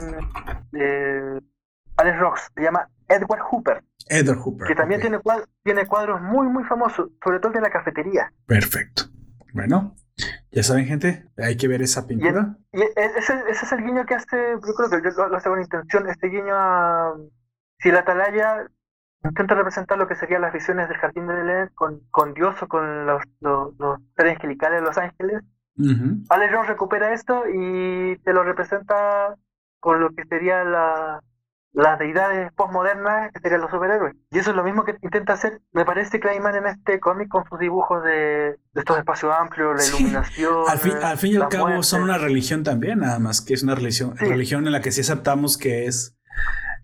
[1.98, 3.84] Alex Ross, se llama Edward Hooper.
[4.08, 4.68] Edward Hooper.
[4.68, 8.32] Que también tiene, cuadros, tiene cuadros muy, muy famosos, sobre todo de la cafetería.
[8.46, 9.04] Perfecto.
[9.54, 9.96] Bueno,
[10.52, 12.58] ya saben, gente, hay que ver esa pintura.
[12.74, 16.10] Y, ese, es el guiño que hace, yo creo que yo lo, hace con intención,
[16.10, 17.16] este guiño a.
[17.80, 18.68] Si la atalaya
[19.24, 22.68] intenta representar lo que serían las visiones del jardín de Belén con, con Dios o
[22.68, 25.42] con los, los, los seres angelicales de los ángeles,
[26.30, 29.36] Alex recupera esto y te lo representa
[29.80, 31.22] con lo que sería la,
[31.76, 34.16] las deidades postmodernas serían los superhéroes.
[34.32, 37.44] Y eso es lo mismo que intenta hacer, me parece, Clayman en este cómic con
[37.50, 40.54] sus dibujos de, estos espacios amplios, la iluminación.
[40.68, 43.64] Al fin, al fin y al cabo son una religión también, nada más que es
[43.64, 46.18] una religión, religión en la que sí aceptamos que es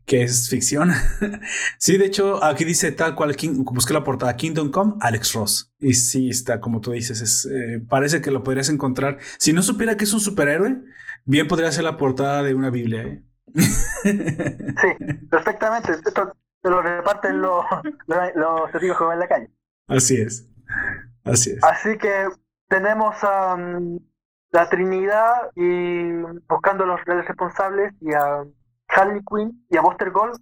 [0.05, 0.91] que es ficción.
[1.77, 5.71] sí, de hecho, aquí dice tal cual, busqué la portada Kingdom Come, Alex Ross.
[5.79, 9.19] Y sí, está como tú dices, es, eh, parece que lo podrías encontrar.
[9.37, 10.81] Si no supiera que es un superhéroe,
[11.23, 13.03] bien podría ser la portada de una Biblia.
[13.03, 13.23] ¿eh?
[13.53, 15.93] Sí, perfectamente.
[15.93, 16.33] Esto
[16.63, 17.65] lo reparten los,
[18.35, 19.49] los, testigos que van en la calle.
[19.87, 20.47] Así es.
[21.23, 21.63] Así es.
[21.63, 22.27] Así que
[22.67, 23.57] tenemos a
[24.51, 26.11] la Trinidad y
[26.47, 28.43] buscando los responsables y a
[28.89, 30.37] Harley Quinn y a Buster Gold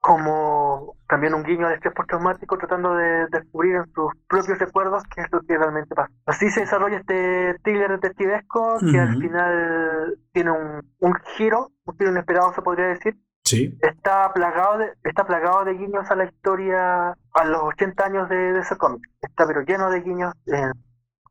[0.00, 5.20] como también un guiño al estrés postraumático tratando de descubrir en sus propios recuerdos qué
[5.20, 6.10] es lo que realmente pasa.
[6.24, 12.10] Así se desarrolla este thriller detectivesco que al final tiene un, un giro, un giro
[12.10, 13.16] inesperado se podría decir.
[13.44, 13.78] Sí.
[13.82, 18.58] Está plagado de, está plagado de guiños a la historia a los 80 años de,
[18.58, 19.02] ese cómic.
[19.20, 20.72] Está pero lleno de guiños en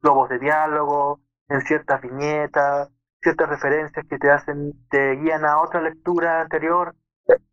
[0.01, 2.89] globos de diálogo, en ciertas viñetas,
[3.21, 6.93] ciertas referencias que te hacen, te guían a otra lectura anterior.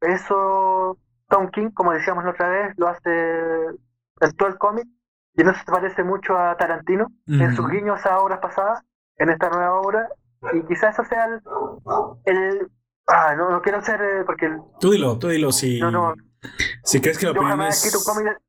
[0.01, 0.99] Eso
[1.29, 3.11] Tom King, como decíamos la otra vez, lo hace
[4.21, 4.87] en todo el cómic
[5.35, 8.83] y no se parece mucho a Tarantino en sus guiños a obras pasadas,
[9.19, 10.09] en esta nueva obra.
[10.55, 11.27] Y quizás eso sea
[12.25, 12.71] el.
[13.07, 14.01] ah, no, no quiero ser.
[14.01, 15.53] Eh, porque tú dilo, tú dilo.
[15.53, 16.15] Si, no,
[16.85, 18.05] si crees que la opinión jamás es.
[18.05, 18.41] Cómic,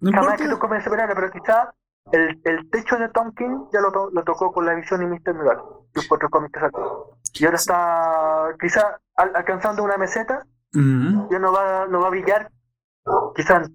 [0.00, 1.68] no jamás que tu cómic pero quizás
[2.12, 5.34] el, el techo de Tom King ya lo, lo tocó con La Visión y Mr.
[5.34, 5.58] Mural,
[5.94, 7.18] los cuatro cómics que sacó.
[7.34, 8.84] Y ahora está quizás
[9.16, 10.44] alcanzando una meseta
[10.74, 12.50] ya no va, no va a brillar.
[13.34, 13.70] Quizás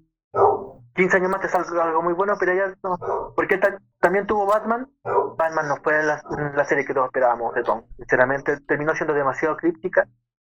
[0.95, 2.97] 15 años más te salga algo muy bueno, pero ya no.
[3.35, 3.59] Porque
[3.99, 4.87] también tuvo Batman.
[5.37, 6.21] Batman no fue la,
[6.55, 7.83] la, serie que todos esperábamos de Tom.
[7.97, 10.07] Sinceramente, terminó siendo demasiado críptica,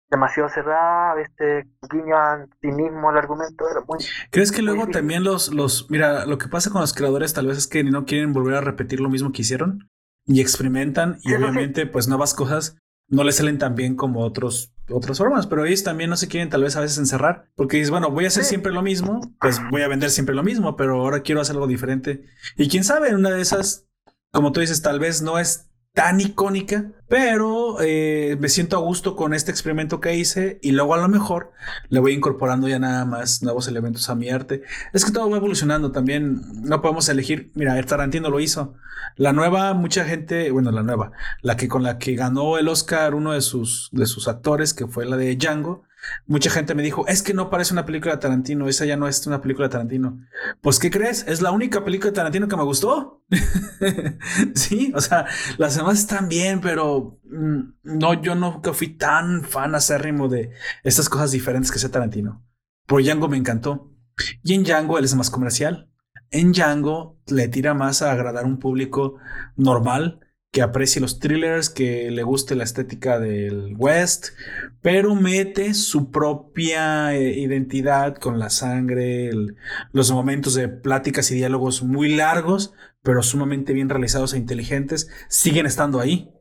[0.10, 3.70] demasiado cerrada, a veces guiño a sí mismo el argumento.
[3.70, 4.00] Era muy,
[4.32, 5.90] ¿Crees que luego también los, los.
[5.92, 8.62] Mira, lo que pasa con los creadores tal vez es que no quieren volver a
[8.62, 9.90] repetir lo mismo que hicieron
[10.26, 12.78] y experimentan y obviamente, pues nuevas cosas
[13.08, 16.49] no le salen tan bien como otros, otras formas, pero ellos también no se quieren
[16.49, 19.60] tal vez a veces encerrar, porque dices, bueno, voy a hacer siempre lo mismo, pues
[19.72, 22.26] voy a vender siempre lo mismo, pero ahora quiero hacer algo diferente.
[22.57, 23.88] Y quién sabe, una de esas,
[24.32, 29.16] como tú dices, tal vez no es tan icónica, pero eh, me siento a gusto
[29.16, 31.52] con este experimento que hice y luego a lo mejor
[31.90, 34.61] le voy incorporando ya nada más nuevos elementos a mi arte.
[34.94, 38.76] Es que todo va evolucionando también, no podemos elegir, mira, Tarantino lo hizo.
[39.16, 41.11] La nueva, mucha gente, bueno, la nueva,
[41.41, 44.88] la que con la que ganó el Oscar uno de sus, de sus actores, que
[44.88, 45.84] fue la de Django,
[46.26, 49.08] Mucha gente me dijo, es que no parece una película de Tarantino, esa ya no
[49.08, 50.20] es una película de Tarantino.
[50.62, 51.26] Pues, ¿qué crees?
[51.28, 53.24] Es la única película de Tarantino que me gustó.
[54.56, 55.26] sí, o sea,
[55.58, 60.52] las demás están bien, pero mm, no, yo nunca fui tan fan acérrimo de
[60.84, 62.46] estas cosas diferentes que hace Tarantino.
[62.86, 63.94] Por Django me encantó.
[64.44, 65.90] Y en Django él es más comercial.
[66.32, 69.16] En Django le tira más a agradar a un público
[69.56, 70.20] normal
[70.52, 74.30] que aprecie los thrillers, que le guste la estética del West,
[74.82, 79.30] pero mete su propia eh, identidad con la sangre,
[79.92, 82.74] los momentos de pláticas y diálogos muy largos,
[83.04, 86.34] pero sumamente bien realizados e inteligentes, siguen estando ahí.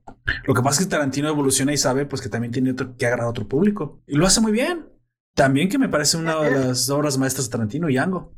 [0.45, 3.07] Lo que pasa es que Tarantino evoluciona y sabe pues que también tiene otro, que
[3.07, 4.01] agradar a otro público.
[4.07, 4.89] Y lo hace muy bien.
[5.35, 8.33] También que me parece una de las obras maestras de Tarantino, Yango.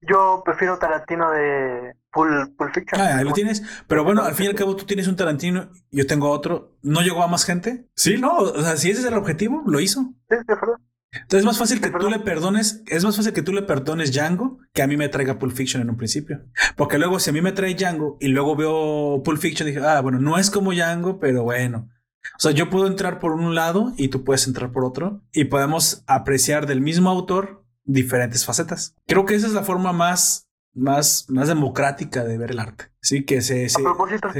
[0.00, 3.00] Yo prefiero Tarantino de Pulp, Fiction.
[3.00, 3.62] Ah, ahí lo tienes.
[3.88, 6.76] Pero bueno, al fin y al cabo tú tienes un Tarantino, yo tengo otro.
[6.82, 7.88] ¿No llegó a más gente?
[7.96, 8.36] Sí, no.
[8.36, 10.02] O sea, si ese es el objetivo, lo hizo.
[10.30, 10.78] Sí, de verdad.
[11.12, 14.12] Entonces es más fácil que tú le perdones, es más fácil que tú le perdones
[14.12, 16.42] Django que a mí me traiga Pulp Fiction en un principio.
[16.76, 20.00] Porque luego si a mí me trae Django y luego veo Pulp Fiction, dije, ah,
[20.00, 21.88] bueno, no es como Django, pero bueno.
[22.36, 25.44] O sea, yo puedo entrar por un lado y tú puedes entrar por otro y
[25.44, 28.96] podemos apreciar del mismo autor diferentes facetas.
[29.06, 30.43] Creo que esa es la forma más,
[30.74, 32.86] más, más democrática de ver el arte.
[33.00, 33.82] Sí, que se, se,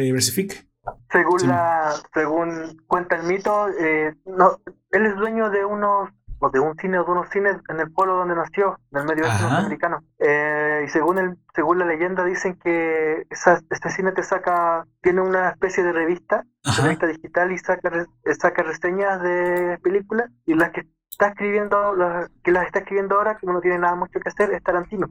[0.00, 0.68] diversifique.
[1.10, 6.60] Según, la, según cuenta el mito, eh, no, él es dueño de unos o de
[6.60, 9.42] un cine o de unos cines en el pueblo donde nació, en el medio oeste
[9.44, 10.04] norteamericano.
[10.18, 15.50] Eh, y según el, según la leyenda dicen que este cine te saca, tiene una
[15.50, 16.44] especie de revista,
[16.82, 18.06] revista digital y saca,
[18.38, 21.94] saca reseñas de películas y las que está escribiendo,
[22.42, 25.08] que las está escribiendo ahora, que no tiene nada mucho que hacer, es Tarantino.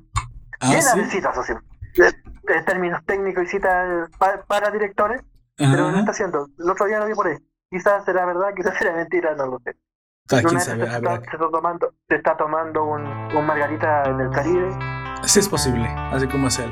[0.64, 1.54] Ah, Llena de citas, así,
[1.98, 4.10] de, términos técnicos y citas
[4.48, 5.22] para, directores,
[5.58, 6.48] pero no está haciendo.
[6.58, 7.38] El otro día lo vi por ahí.
[7.70, 9.76] Quizás será verdad, quizás será mentira, no lo sé.
[10.32, 14.70] Ah, se, está, tomando, se está tomando un, un margarita en el Caribe.
[15.24, 16.72] Sí es posible, así como es él.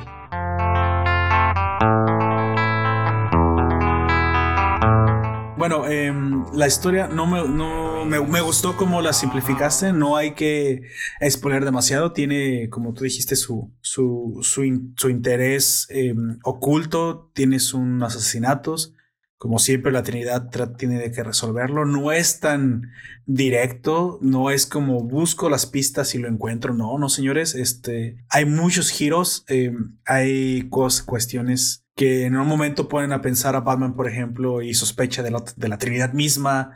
[5.57, 6.13] Bueno, eh,
[6.53, 9.93] la historia no me, no me, gustó cómo la simplificaste.
[9.93, 10.83] No hay que
[11.19, 12.13] exponer demasiado.
[12.13, 14.63] Tiene, como tú dijiste, su, su, su,
[15.09, 16.13] interés eh,
[16.43, 17.31] oculto.
[17.33, 18.93] Tienes un asesinatos.
[19.37, 21.85] Como siempre, la Trinidad tiene que resolverlo.
[21.85, 22.91] No es tan
[23.25, 26.75] directo, no es como busco las pistas y lo encuentro.
[26.75, 27.55] No, no, señores.
[27.55, 29.73] Este, hay muchos giros, eh,
[30.05, 35.23] hay cuestiones que en un momento ponen a pensar a Batman, por ejemplo, y sospecha
[35.23, 36.73] de la, de la Trinidad misma.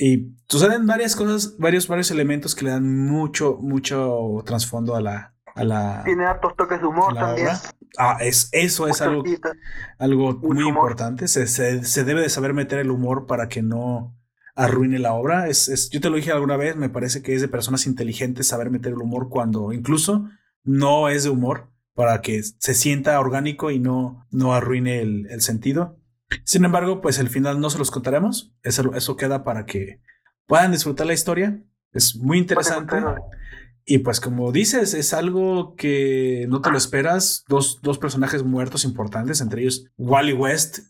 [0.00, 5.34] Y suceden varias cosas, varios, varios elementos que le dan mucho, mucho trasfondo a la,
[5.54, 6.02] a la.
[6.06, 7.48] Tiene hartos toques de humor también.
[7.98, 9.22] Ah, es, eso es algo,
[9.98, 11.28] algo muy importante.
[11.28, 14.16] Se, se, debe de saber meter el humor para que no
[14.54, 15.48] arruine la obra.
[15.48, 18.46] Es, es, yo te lo dije alguna vez, me parece que es de personas inteligentes
[18.46, 20.30] saber meter el humor cuando incluso
[20.64, 25.42] no es de humor, para que se sienta orgánico y no, no arruine el, el
[25.42, 25.99] sentido.
[26.44, 28.52] Sin embargo, pues el final no se los contaremos.
[28.62, 30.00] Eso, eso queda para que
[30.46, 31.62] puedan disfrutar la historia.
[31.92, 32.96] Es muy interesante.
[33.84, 37.44] Y pues como dices, es algo que no te lo esperas.
[37.48, 40.80] Dos, dos personajes muertos importantes, entre ellos Wally West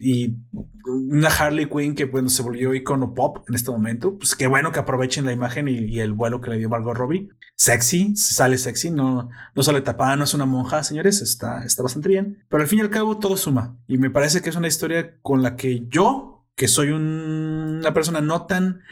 [0.00, 0.36] y
[0.84, 4.16] una Harley Quinn que bueno, se volvió icono pop en este momento.
[4.18, 7.28] Pues qué bueno que aprovechen la imagen y, el vuelo que le dio Margot Robbie.
[7.56, 12.08] Sexy, sale sexy, no, no sale tapada, no es una monja, señores, está, está bastante
[12.08, 12.44] bien.
[12.48, 13.76] Pero al fin y al cabo todo suma.
[13.86, 18.20] Y me parece que es una historia con la que yo, que soy una persona
[18.20, 18.82] no tan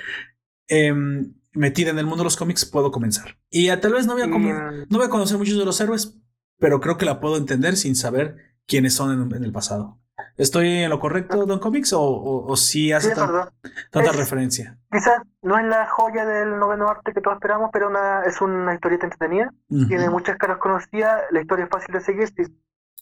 [0.68, 3.38] em, metida en el mundo de los cómics, puedo comenzar.
[3.50, 6.18] Y tal vez no voy a, no voy a conocer muchos de los héroes,
[6.58, 9.98] pero creo que la puedo entender sin saber quiénes son en, el pasado.
[10.36, 14.78] ¿Estoy en lo correcto, Don Comics, o, o, sí hace tanta referencia?
[14.90, 18.74] Quizás no es la joya del noveno arte que todos esperamos, pero una, es una
[18.74, 19.52] historieta entretenida.
[19.68, 22.28] Tiene muchas caras conocidas, la historia es fácil de seguir.
[22.28, 22.44] Si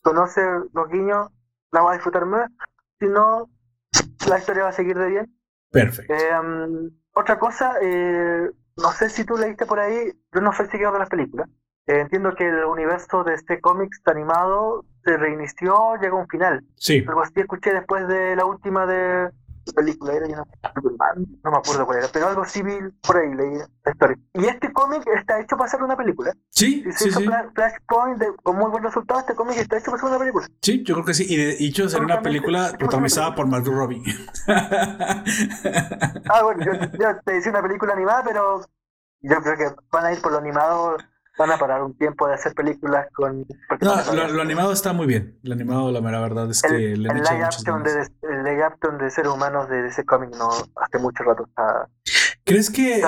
[0.02, 0.40] conoce
[0.72, 1.28] los guiños,
[1.70, 2.50] la va a disfrutar más.
[2.98, 3.48] Si no,
[4.28, 5.36] la historia va a seguir de bien.
[5.70, 6.14] Perfecto.
[6.14, 10.92] Eh, otra cosa, eh, no sé si tú leíste por ahí, yo no soy seguidor
[10.94, 11.48] de las películas.
[11.86, 16.64] Eh, entiendo que el universo de este cómics animado se reinició, llegó a un final.
[16.76, 17.04] Sí.
[17.06, 19.30] Algo así escuché después de la última de
[19.72, 24.18] película era no me acuerdo cuál era, pero algo civil por ahí leí la historia.
[24.34, 26.32] Y este cómic está hecho para ser una película.
[26.50, 27.26] Sí, sí, sí.
[27.54, 29.20] Flashpoint con muy buen resultado.
[29.20, 30.46] Este cómic está hecho para ser una película.
[30.60, 31.26] Sí, yo creo que sí.
[31.28, 34.02] Y de hecho será una película protagonizada por Margot Robbie.
[34.48, 38.60] ah, bueno, yo, yo te decía una película animada, pero
[39.20, 40.96] yo creo que van a ir por lo animado
[41.36, 43.46] van a parar un tiempo de hacer películas con...
[43.80, 45.38] No, lo, animado está muy bien.
[45.42, 49.10] Lo animado, la mera verdad es que el, le han hecho muchas de, El de
[49.10, 51.88] seres humanos de ese cómic no hace mucho rato está...
[52.44, 53.02] ¿Crees que...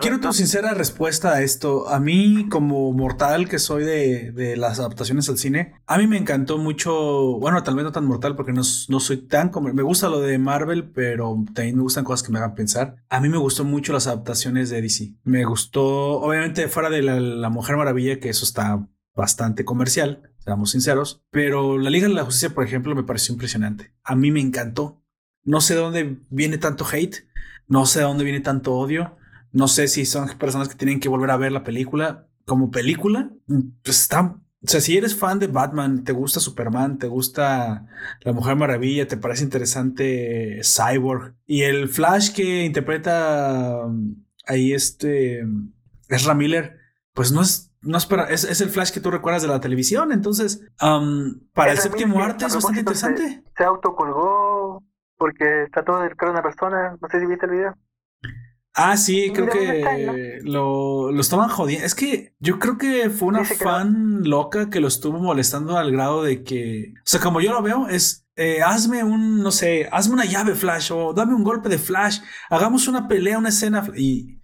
[0.00, 1.88] quiero tu sincera respuesta a esto.
[1.88, 6.18] A mí, como mortal que soy de, de, las adaptaciones al cine, a mí me
[6.18, 7.38] encantó mucho...
[7.40, 9.48] Bueno, tal vez no tan mortal porque no, no soy tan...
[9.48, 12.96] Como, me gusta lo de Marvel, pero también me gustan cosas que me hagan pensar.
[13.08, 15.14] A mí me gustó mucho las adaptaciones de DC.
[15.24, 21.22] Me gustó, obviamente, fuera de la mujer Maravilla, que eso está bastante comercial, seamos sinceros,
[21.30, 23.92] pero la Liga de la Justicia, por ejemplo, me pareció impresionante.
[24.02, 25.02] A mí me encantó.
[25.44, 27.26] No sé de dónde viene tanto hate,
[27.72, 29.16] no sé de dónde viene tanto odio,
[29.50, 33.30] no sé si son personas que tienen que volver a ver la película como película.
[33.82, 37.86] Pues está, o sea, si eres fan de Batman, te gusta Superman, te gusta
[38.20, 45.42] La Mujer Maravilla, te parece interesante Cyborg y el Flash que interpreta um, ahí este
[46.10, 46.76] Ezra Miller
[47.14, 50.12] pues no es, no es, para, es, el flash que tú recuerdas de la televisión.
[50.12, 53.42] Entonces, para el séptimo arte es bastante interesante.
[53.56, 54.41] Se, autocolgó
[55.22, 56.98] porque trató de educar a una persona.
[57.00, 57.76] No sé si viste el video.
[58.74, 61.86] Ah, sí, creo que lo, lo, estaban jodiendo.
[61.86, 66.24] Es que yo creo que fue una fan loca que lo estuvo molestando al grado
[66.24, 70.14] de que, o sea, como yo lo veo, es eh, hazme un, no sé, hazme
[70.14, 72.18] una llave flash o dame un golpe de flash,
[72.50, 74.40] hagamos una pelea, una escena y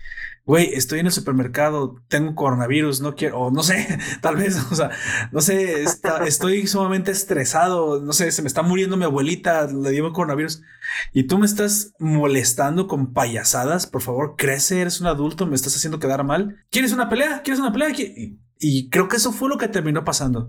[0.49, 4.75] güey, estoy en el supermercado, tengo coronavirus, no quiero, o no sé, tal vez, o
[4.75, 4.91] sea,
[5.31, 5.85] no sé,
[6.25, 10.62] estoy sumamente estresado, no sé, se me está muriendo mi abuelita, le dio coronavirus,
[11.12, 15.77] y tú me estás molestando con payasadas, por favor, crece, eres un adulto, me estás
[15.77, 16.65] haciendo quedar mal.
[16.70, 17.43] ¿Quieres una pelea?
[17.43, 17.91] ¿Quieres una pelea?
[18.61, 20.49] Y, creo que eso fue lo que terminó pasando.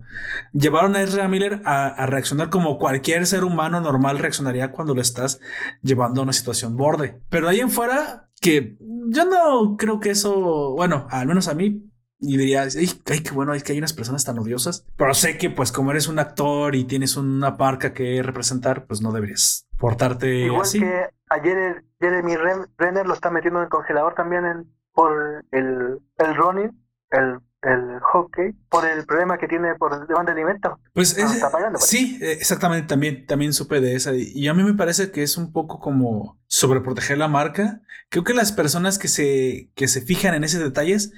[0.53, 5.01] Llevaron a Ezra Miller a, a, reaccionar como cualquier ser humano normal reaccionaría cuando lo
[5.01, 5.41] estás
[5.83, 7.21] llevando a una situación borde.
[7.29, 11.89] Pero ahí en fuera, que yo no creo que eso, bueno, al menos a mí,
[12.19, 15.49] y diría, ay, qué bueno, es que hay unas personas tan odiosas, pero sé que
[15.49, 20.27] pues como eres un actor y tienes una parca que representar, pues no deberías portarte
[20.45, 20.79] Igual así.
[20.79, 22.35] que ayer Jeremy
[22.77, 26.71] Renner lo está metiendo en el congelador también en, por el, el running,
[27.11, 30.73] el el hockey por el problema que tiene por demanda de alimentos.
[30.93, 34.13] Pues, pues, sí, exactamente, también, también supe de esa.
[34.15, 37.81] Y a mí me parece que es un poco como sobre proteger la marca.
[38.09, 41.11] Creo que las personas que se, que se fijan en esos detalles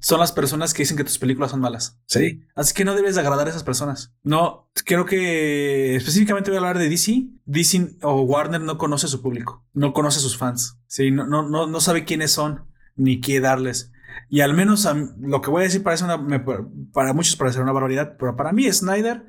[0.00, 1.98] son las personas que dicen que tus películas son malas.
[2.06, 2.44] Sí.
[2.54, 4.12] Así que no debes agradar a esas personas.
[4.22, 7.28] No, creo que específicamente voy a hablar de DC.
[7.46, 10.76] DC o Warner no conoce a su público, no conoce a sus fans.
[10.86, 13.92] Sí, no, no, no, no sabe quiénes son ni qué darles.
[14.28, 14.88] Y al menos
[15.20, 16.44] lo que voy a decir parece una,
[16.92, 19.24] para muchos parece una barbaridad, pero para mí Snyder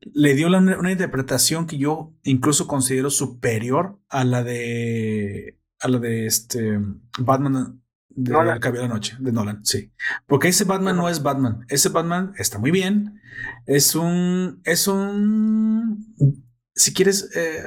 [0.00, 6.26] le dio una interpretación que yo incluso considero superior a la de a la de
[6.26, 6.78] este
[7.18, 9.92] Batman de la de la Noche de Nolan, sí.
[10.26, 11.64] Porque ese Batman no es Batman.
[11.68, 13.20] Ese Batman está muy bien.
[13.66, 16.14] Es un es un
[16.74, 17.62] si quieres eh,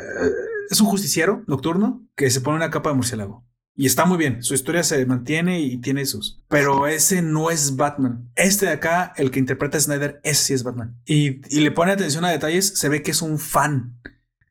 [0.69, 3.45] es un justiciero nocturno que se pone una capa de murciélago.
[3.77, 6.41] Y está muy bien, su historia se mantiene y tiene sus.
[6.47, 8.29] Pero ese no es Batman.
[8.35, 10.95] Este de acá, el que interpreta a Snyder, ese sí es Batman.
[11.05, 13.97] Y, le pone atención a detalles, se ve que es un fan.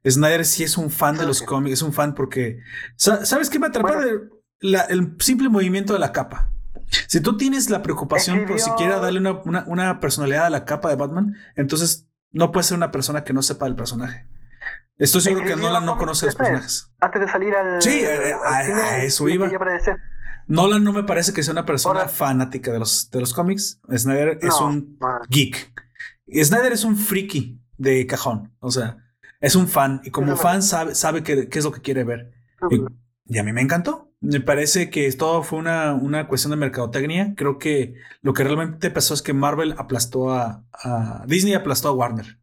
[0.07, 2.61] Snyder sí es un fan de los cómics, es un fan porque.
[2.97, 3.95] ¿Sabes qué me atrapa?
[4.61, 6.51] el simple movimiento de la capa.
[7.09, 10.97] Si tú tienes la preocupación por siquiera darle una, una personalidad a la capa de
[10.97, 14.27] Batman, entonces no puedes ser una persona que no sepa el personaje.
[14.97, 16.93] Estoy seguro que Nolan no conoce los personajes.
[17.01, 17.83] Antes de salir al.
[17.83, 19.51] Sí, eh, a, eso iba.
[20.47, 23.81] Nolan no me parece que sea una persona fanática de los, de los cómics.
[23.91, 24.99] Snyder es un
[25.29, 25.73] geek.
[26.43, 28.55] Snyder es un friki de cajón.
[28.61, 28.99] O sea,
[29.41, 30.01] es un fan.
[30.05, 32.33] Y como fan sabe, sabe qué, es lo que quiere ver.
[32.71, 34.13] Y, a mí me encantó.
[34.21, 37.35] Me parece que todo fue una, una cuestión de mercadotecnia.
[37.37, 41.93] Creo que lo que realmente pasó es que Marvel aplastó a, a Disney aplastó a
[41.93, 42.39] Warner.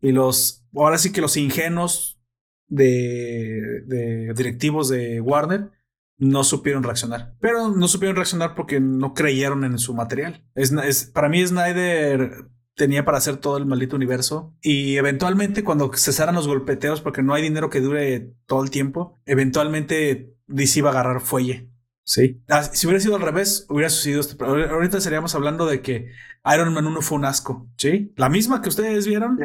[0.00, 2.20] Y los, ahora sí que los ingenuos
[2.68, 5.70] de, directivos de Warner
[6.18, 7.34] no supieron reaccionar.
[7.40, 10.44] Pero no supieron reaccionar porque no creyeron en su material.
[10.54, 15.92] Es, es, para mí Snyder tenía para hacer todo el maldito universo y eventualmente cuando
[15.94, 20.90] cesaran los golpeteos porque no hay dinero que dure todo el tiempo, eventualmente DC iba
[20.90, 21.71] a agarrar fuelle.
[22.04, 22.42] Sí.
[22.72, 24.44] Si hubiera sido al revés, hubiera sucedido esto.
[24.44, 26.10] Ahorita estaríamos hablando de que
[26.52, 27.68] Iron Man 1 fue un asco.
[27.76, 28.12] Sí.
[28.16, 29.38] La misma que ustedes vieron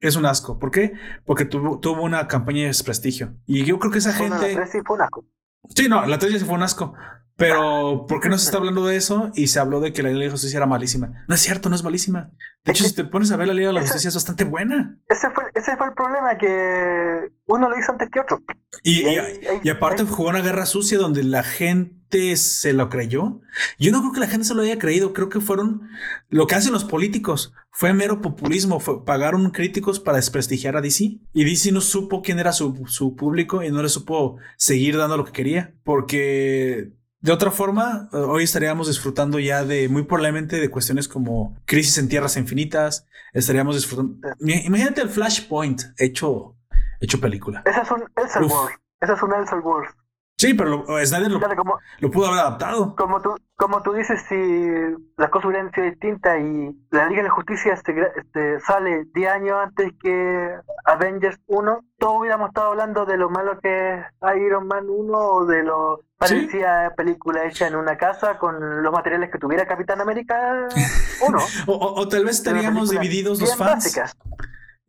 [0.00, 0.58] es un asco.
[0.58, 0.92] ¿Por qué?
[1.24, 3.36] Porque tuvo, tuvo una campaña de desprestigio.
[3.46, 4.66] Y yo creo que esa gente.
[4.66, 5.24] sí fue un asco.
[5.74, 6.94] Sí, no, la 3 sí fue un asco.
[7.40, 9.32] Pero, ¿por qué no se está hablando de eso?
[9.34, 11.24] Y se habló de que la Liga de la Justicia era malísima.
[11.26, 12.30] No es cierto, no es malísima.
[12.64, 14.98] De hecho, si te pones a ver la Liga de la Justicia es bastante buena.
[15.08, 18.42] Ese fue, ese fue el problema, que uno lo hizo antes que otro.
[18.82, 19.04] Y,
[19.62, 23.40] y, aparte jugó una guerra sucia donde la gente se lo creyó.
[23.78, 25.14] Yo no creo que la gente se lo haya creído.
[25.14, 25.88] Creo que fueron
[26.28, 27.54] lo que hacen los políticos.
[27.70, 28.80] Fue mero populismo.
[29.06, 31.18] pagaron críticos para desprestigiar a DC.
[31.32, 35.16] Y DC no supo quién era su, su público y no le supo seguir dando
[35.16, 35.72] lo que quería.
[35.82, 41.56] Porque de otra forma, eh, hoy estaríamos disfrutando ya de muy probablemente de cuestiones como
[41.66, 43.06] crisis en tierras infinitas.
[43.32, 44.16] Estaríamos disfrutando.
[44.40, 46.56] Imagínate el Flashpoint hecho,
[47.00, 47.62] hecho película.
[47.66, 48.76] Ese es un Elseworld.
[49.00, 49.94] Ese es un Elseworld.
[50.40, 52.96] Sí, pero lo, Snyder lo, pudo haber adaptado.
[52.96, 54.34] Como tú, como tú dices, si
[55.18, 59.30] las cosas hubieran sido distintas y la Liga de la Justicia este, este, sale 10
[59.30, 60.54] años antes que
[60.86, 64.06] Avengers 1, todos hubiéramos estado hablando de lo malo que es
[64.38, 69.30] Iron Man 1 o de lo parecía película hecha en una casa con los materiales
[69.30, 70.68] que tuviera Capitán América
[71.20, 71.38] 1.
[71.66, 73.94] o, tal vez estaríamos divididos los fans.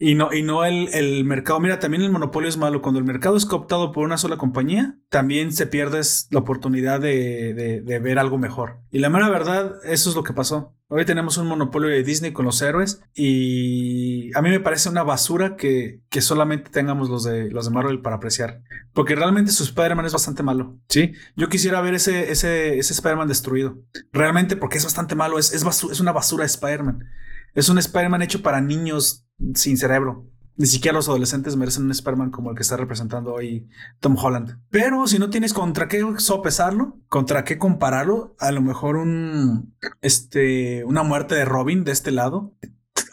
[0.03, 1.59] Y no, y no el, el, mercado.
[1.59, 2.81] Mira, también el monopolio es malo.
[2.81, 7.53] Cuando el mercado es cooptado por una sola compañía, también se pierdes la oportunidad de,
[7.85, 8.79] de, ver algo mejor.
[8.89, 10.75] Y la mera verdad, eso es lo que pasó.
[10.87, 15.03] Hoy tenemos un monopolio de Disney con los héroes y a mí me parece una
[15.03, 18.63] basura que, que solamente tengamos los de, los de Marvel para apreciar.
[18.93, 20.79] Porque realmente su Spider-Man es bastante malo.
[20.89, 23.77] Sí, yo quisiera ver ese, ese, ese Spider-Man destruido.
[24.11, 25.37] Realmente porque es bastante malo.
[25.37, 27.05] Es, es, es una basura de Spider-Man.
[27.53, 30.25] Es un Spider-Man hecho para niños sin cerebro.
[30.57, 33.67] Ni siquiera los adolescentes merecen un Spider-Man como el que está representando hoy
[33.99, 34.59] Tom Holland.
[34.69, 40.83] Pero si no tienes contra qué sopesarlo, contra qué compararlo, a lo mejor un este
[40.83, 42.53] una muerte de Robin de este lado.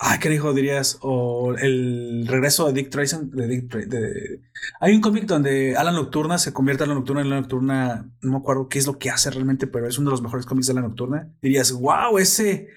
[0.00, 0.98] Ay, ¿qué dijo dirías?
[1.00, 3.16] O el regreso de Dick Tracy.
[4.80, 8.10] Hay un cómic donde Alan Nocturna se convierte en la Nocturna en la Nocturna.
[8.20, 10.46] No me acuerdo qué es lo que hace realmente, pero es uno de los mejores
[10.46, 11.32] cómics de la Nocturna.
[11.40, 12.68] Dirías, wow, ese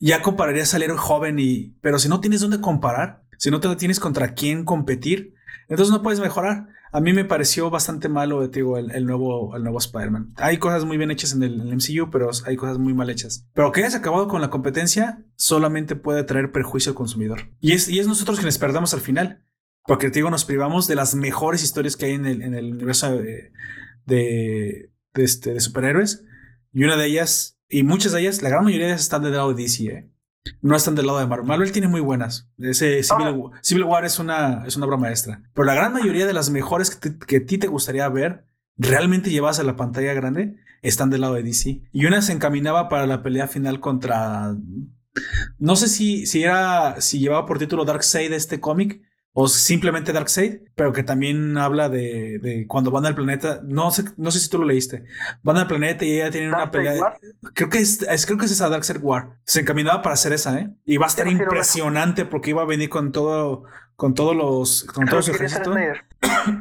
[0.00, 4.00] ya compararía salir joven y, pero si no tienes dónde comparar, si no te tienes
[4.00, 5.34] contra quién competir,
[5.68, 6.68] entonces no puedes mejorar.
[6.92, 10.34] A mí me pareció bastante malo, digo, el, nuevo, el nuevo Spider-Man.
[10.38, 13.46] Hay cosas muy bien hechas en el, MCU, pero hay cosas muy mal hechas.
[13.54, 17.48] Pero que hayas acabado con la competencia solamente puede traer perjuicio al consumidor.
[17.60, 19.44] Y es, y es nosotros quienes perdemos al final.
[19.86, 23.16] Porque, digo, nos privamos de las mejores historias que hay en el, en el universo
[23.16, 23.52] de,
[24.04, 26.24] de, este, de superhéroes.
[26.72, 29.32] Y una de ellas y muchas de ellas, la gran mayoría de ellas están del
[29.32, 30.10] lado de DC, ¿eh?
[30.62, 31.46] No están del lado de Marvel.
[31.46, 32.48] Marvel tiene muy buenas.
[32.58, 33.02] Ese
[33.62, 35.42] Civil, War es una, es una obra maestra.
[35.54, 39.60] Pero la gran mayoría de las mejores que, a ti te gustaría ver realmente llevadas
[39.60, 41.82] a la pantalla grande están del lado de DC.
[41.92, 44.56] Y una se encaminaba para la pelea final contra.
[45.58, 47.00] No sé si, si era.
[47.00, 49.02] si llevaba por título Darkseid este cómic.
[49.32, 53.60] O simplemente Darkseid, pero que también habla de, de, cuando van al planeta.
[53.62, 55.04] No sé, no sé si tú lo leíste.
[55.42, 57.16] Van al planeta y ella tiene una pelea.
[57.54, 59.38] Creo que es, creo que es esa Darkseid War.
[59.44, 60.70] Se encaminaba para hacer esa, ¿eh?
[60.84, 65.06] Y va a estar impresionante porque iba a venir con todo, con todos los, con
[65.06, 65.76] todos los ejércitos.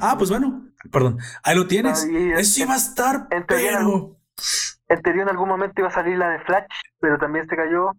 [0.02, 1.18] ah, pues bueno, perdón.
[1.42, 2.08] Ahí lo tienes.
[2.38, 6.40] Eso iba a estar, en teoría, en, en algún momento iba a salir la de
[6.42, 6.66] Flash,
[7.00, 7.94] pero también se cayó.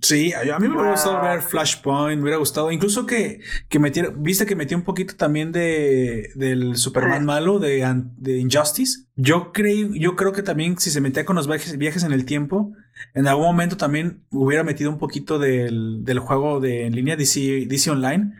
[0.00, 4.10] Sí, a mí me hubiera gustado ver Flashpoint, me hubiera gustado, incluso que, que metiera,
[4.16, 7.86] viste que metió un poquito también de del Superman malo de,
[8.16, 9.04] de, Injustice.
[9.14, 12.24] Yo creo, yo creo que también si se metía con los viajes, viajes en el
[12.24, 12.72] tiempo,
[13.12, 17.66] en algún momento también hubiera metido un poquito del, del juego de en línea DC,
[17.68, 18.32] DC Online,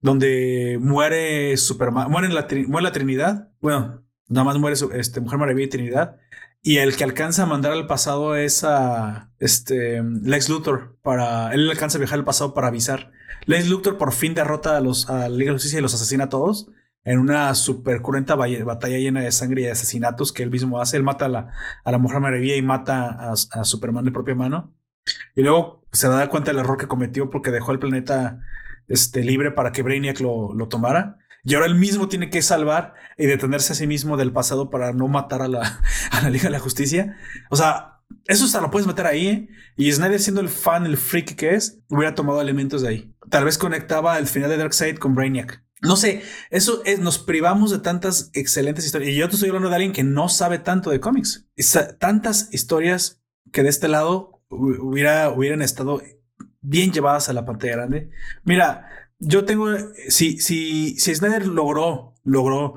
[0.00, 5.66] donde muere Superman, muere la, muere la Trinidad, bueno, nada más muere este, Mujer Maravilla
[5.66, 6.18] y Trinidad.
[6.62, 11.52] Y el que alcanza a mandar al pasado es a este, Lex Luthor para.
[11.52, 13.12] Él alcanza a viajar al pasado para avisar.
[13.46, 16.28] Lex Luthor por fin derrota a los a Liga de Justicia y los asesina a
[16.28, 16.68] todos
[17.08, 20.98] en una super cruenta batalla llena de sangre y de asesinatos que él mismo hace.
[20.98, 21.52] Él mata a la,
[21.82, 24.74] a la Mujer Maravilla y mata a, Superman de propia mano.
[25.34, 28.40] Y luego se da cuenta del error que cometió porque dejó el planeta
[28.88, 31.16] este, libre para que Brainiac lo, lo tomara.
[31.44, 34.92] Y ahora él mismo tiene que salvar y detenerse a sí mismo del pasado para
[34.92, 37.16] no matar a la, a la Liga de la Justicia.
[37.50, 39.26] O sea, eso hasta lo puedes meter ahí.
[39.28, 39.48] ¿eh?
[39.76, 43.14] Y Snyder, siendo el fan, el freak que es, hubiera tomado elementos de ahí.
[43.30, 45.64] Tal vez conectaba el final de Darkseid con Brainiac.
[45.80, 49.12] No sé, eso es, nos privamos de tantas excelentes historias.
[49.12, 51.46] Y yo te estoy hablando de alguien que no sabe tanto de cómics.
[51.98, 56.02] Tantas historias que de este lado hubiera, hubieran estado
[56.60, 58.10] bien llevadas a la pantalla grande.
[58.44, 58.88] Mira,
[59.18, 59.68] yo tengo,
[60.08, 62.76] si, si, si Snyder logró, logró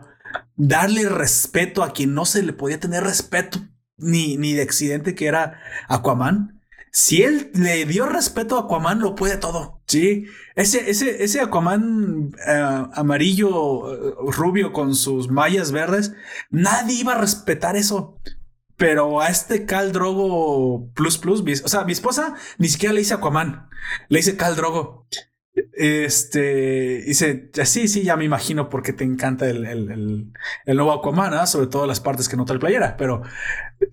[0.56, 3.60] darle respeto a quien no se le podía tener respeto
[3.98, 6.62] ni, ni de accidente que era Aquaman.
[6.94, 9.82] Si él le dio respeto a Aquaman, lo puede todo.
[9.88, 16.14] Sí, ese, ese, ese Aquaman eh, amarillo, eh, rubio con sus mallas verdes,
[16.50, 18.20] nadie iba a respetar eso.
[18.76, 23.14] Pero a este Cal Drogo Plus Plus, o sea, mi esposa ni siquiera le dice
[23.14, 23.70] Aquaman,
[24.10, 25.08] le dice Cal Drogo.
[25.84, 30.32] Este dice, sí, sí, ya me imagino porque te encanta el, el,
[30.68, 31.48] el, nuevo Aquaman, ¿ah?
[31.48, 33.24] sobre todo las partes que no trae playera, pero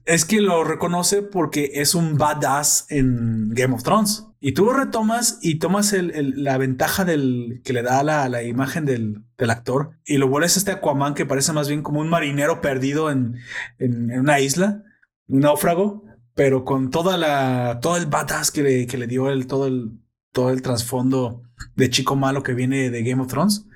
[0.04, 4.26] es que lo reconoce porque es un badass en Game of Thrones.
[4.38, 8.84] Y tú lo retomas y tomas la ventaja del que le da la, la imagen
[8.84, 12.10] del, del, actor y lo vuelves a este Aquaman que parece más bien como un
[12.10, 13.36] marinero perdido en,
[13.78, 14.84] en, una isla,
[15.26, 16.04] un náufrago,
[16.34, 19.98] pero con toda la, todo el badass que le, que le dio el, todo el,
[20.32, 23.66] todo el trasfondo de chico malo que viene de Game of Thrones.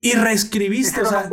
[0.00, 1.30] Y reescribiste, o sea,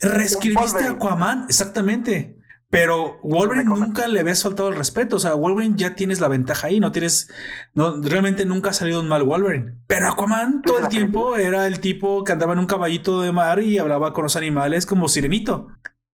[0.00, 2.40] reescribiste a Aquaman, exactamente.
[2.70, 5.16] Pero Wolverine nunca le había soltado el respeto.
[5.16, 6.78] O sea, Wolverine ya tienes la ventaja ahí.
[6.78, 7.28] No tienes.
[7.74, 9.74] No, realmente nunca ha salido un mal Wolverine.
[9.88, 13.60] Pero Aquaman todo el tiempo era el tipo que andaba en un caballito de mar
[13.60, 15.66] y hablaba con los animales como sirenito.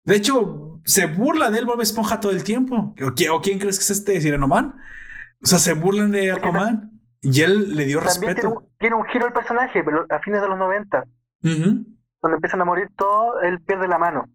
[0.05, 2.94] De hecho, se burla de él, Bob Esponja todo el tiempo.
[3.02, 4.77] ¿O, quién crees que es este Sirenoman?
[5.43, 6.95] O sea, se burlan de Aquaman.
[7.22, 8.64] Y él le dio respeto.
[8.78, 11.05] Tiene un, giro el personaje, pero a fines de los 90.
[11.40, 14.28] Cuando empiezan a morir todos, él pierde la mano.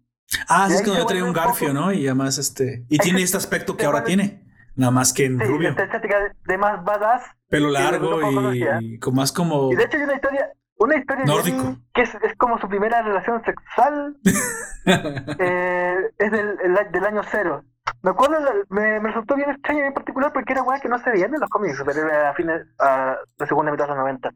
[0.48, 1.92] Ah, sí, es cuando trae un garfio, ¿no?
[1.92, 2.84] Y además este.
[2.88, 4.42] Y tiene este aspecto que ahora tiene.
[4.74, 5.70] Nada más que en sí, rubio.
[5.70, 7.24] estética de más badass.
[7.48, 9.70] Pelo largo y, con más como.
[9.72, 11.76] Y de hecho hay una historia, una historia nórdico.
[11.92, 14.16] que es, es, como su primera relación sexual.
[15.38, 16.56] eh, es del,
[16.90, 17.64] del año cero.
[18.02, 18.38] Me acuerdo,
[18.68, 21.32] me, me, resultó bien extraño en particular porque era weá que no se veía en
[21.32, 24.30] los cómics, pero era a fines, a la segunda mitad de los 90.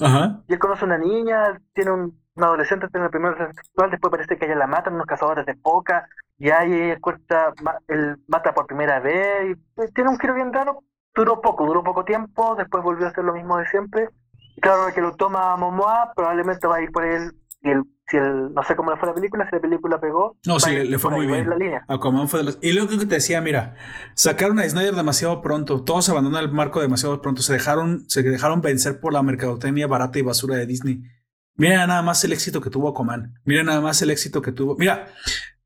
[0.00, 0.40] Ajá.
[0.48, 4.36] Y él conoce a una niña, tiene un, adolescente, tiene la primera sexual, después parece
[4.36, 6.08] que ella la matan unos cazadores de poca,
[6.38, 7.52] y ahí cuesta,
[7.88, 10.82] él mata por primera vez, y tiene un giro bien raro,
[11.14, 14.08] duró poco, duró poco tiempo, después volvió a hacer lo mismo de siempre.
[14.56, 17.32] Y claro, que lo toma Momoa, probablemente va a ir por él
[17.62, 20.36] y el, si el, no sé cómo le fue la película, si la película pegó.
[20.46, 21.48] No, sí, le, fue muy bien.
[21.88, 22.58] Aquaman fue de los...
[22.60, 23.74] Y luego que te decía, mira,
[24.14, 28.60] sacaron a Snyder demasiado pronto, todos abandonaron el marco demasiado pronto, se dejaron, se dejaron
[28.60, 31.02] vencer por la mercadotecnia barata y basura de Disney.
[31.56, 33.34] Mira nada más el éxito que tuvo Aquaman.
[33.44, 34.76] Mira nada más el éxito que tuvo.
[34.76, 35.08] Mira,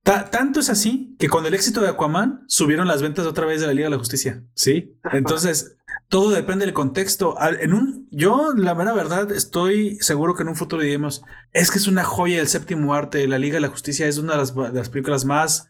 [0.02, 3.66] tanto es así que con el éxito de Aquaman subieron las ventas otra vez de
[3.66, 4.42] la Liga de la Justicia.
[4.54, 4.96] Sí.
[5.12, 5.75] Entonces,
[6.08, 7.36] todo depende del contexto.
[7.60, 11.22] En un, yo, la mera verdad, estoy seguro que en un futuro diremos,
[11.52, 14.32] es que es una joya del séptimo arte, La Liga de la Justicia es una
[14.32, 15.68] de las, películas más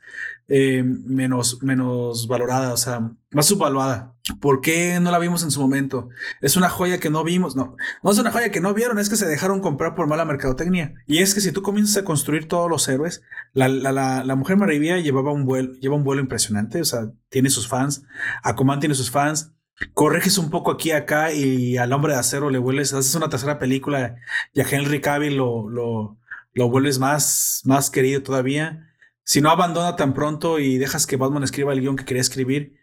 [0.48, 4.14] eh, menos, menos valorada, o sea, más subvaluada.
[4.40, 6.08] ¿Por qué no la vimos en su momento?
[6.40, 9.08] Es una joya que no vimos, no, no es una joya que no vieron, es
[9.08, 10.94] que se dejaron comprar por mala mercadotecnia.
[11.06, 13.22] Y es que si tú comienzas a construir todos los héroes,
[13.52, 17.10] la, la, la, la Mujer Maravilla llevaba un vuelo, lleva un vuelo impresionante, o sea,
[17.30, 18.04] tiene sus fans,
[18.42, 19.52] Aquaman tiene sus fans,
[19.94, 23.58] correges un poco aquí acá y al hombre de acero le vuelves, haces una tercera
[23.58, 24.16] película
[24.52, 26.18] y a Henry Cavill lo, lo,
[26.54, 28.86] lo vuelves más, más querido todavía
[29.26, 32.76] si no abandona tan pronto y dejas que Batman escriba el guion que quería escribir,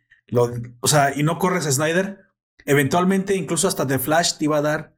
[0.82, 2.20] o sea, y no corres a Snyder,
[2.65, 4.95] eventualmente incluso hasta The Flash te iba a dar.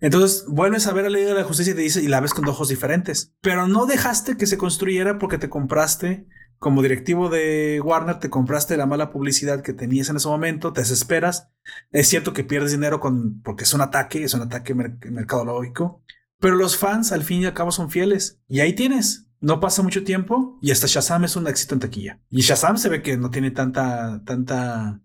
[0.00, 2.20] Entonces vuelves a ver a la Liga de la Justicia y te dice, y la
[2.20, 3.34] ves con ojos diferentes.
[3.40, 6.26] Pero no dejaste que se construyera porque te compraste,
[6.64, 10.80] como directivo de Warner, te compraste la mala publicidad que tenías en ese momento, te
[10.80, 11.50] desesperas.
[11.92, 16.02] Es cierto que pierdes dinero con, porque es un ataque, es un ataque mercadológico.
[16.40, 18.40] Pero los fans al fin y al cabo son fieles.
[18.48, 19.26] Y ahí tienes.
[19.40, 22.18] No pasa mucho tiempo y hasta Shazam es un éxito en taquilla.
[22.30, 25.02] Y Shazam se ve que no tiene tanta, tanta,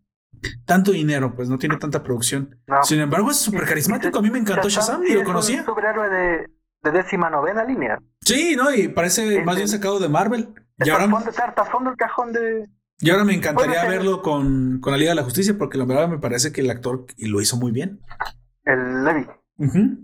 [0.64, 2.58] tanto dinero, pues no tiene tanta producción.
[2.84, 4.18] Sin embargo, es súper carismático.
[4.18, 5.56] A mí me encantó Shazam, y lo conocía.
[5.56, 6.50] Es un superhéroe de,
[6.84, 8.00] de, décima novena línea.
[8.22, 8.74] Sí, ¿no?
[8.74, 10.54] Y parece más bien sacado de Marvel.
[10.84, 11.08] Y ahora,
[11.72, 12.70] fondo el cajón de...
[13.00, 16.10] Y ahora me encantaría verlo con, con la Liga de la Justicia, porque la verdad
[16.10, 18.02] me parece que el actor y lo hizo muy bien.
[18.66, 19.26] El Levi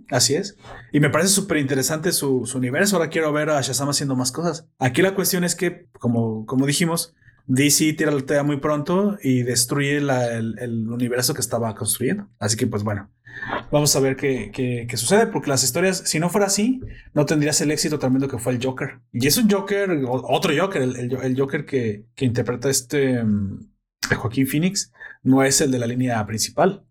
[0.10, 0.58] así es.
[0.92, 2.98] Y me parece súper interesante su, universo.
[2.98, 4.68] Ahora quiero ver a Shazam haciendo más cosas.
[4.80, 7.16] Aquí la cuestión es que, como, como dijimos,
[7.48, 12.28] DC tira la tela muy pronto y destruye el, universo que estaba construyendo.
[12.40, 13.10] Así que, pues bueno,
[13.76, 16.80] vamos a ver qué, qué, sucede, porque las historias, si no fuera así,
[17.14, 19.02] no tendrías el éxito tremendo que fue el Joker.
[19.12, 23.68] Y es un Joker, otro Joker, el, Joker que, que interpreta este mm,
[24.16, 24.94] Joaquín Phoenix,
[25.24, 26.86] no es el de la línea principal.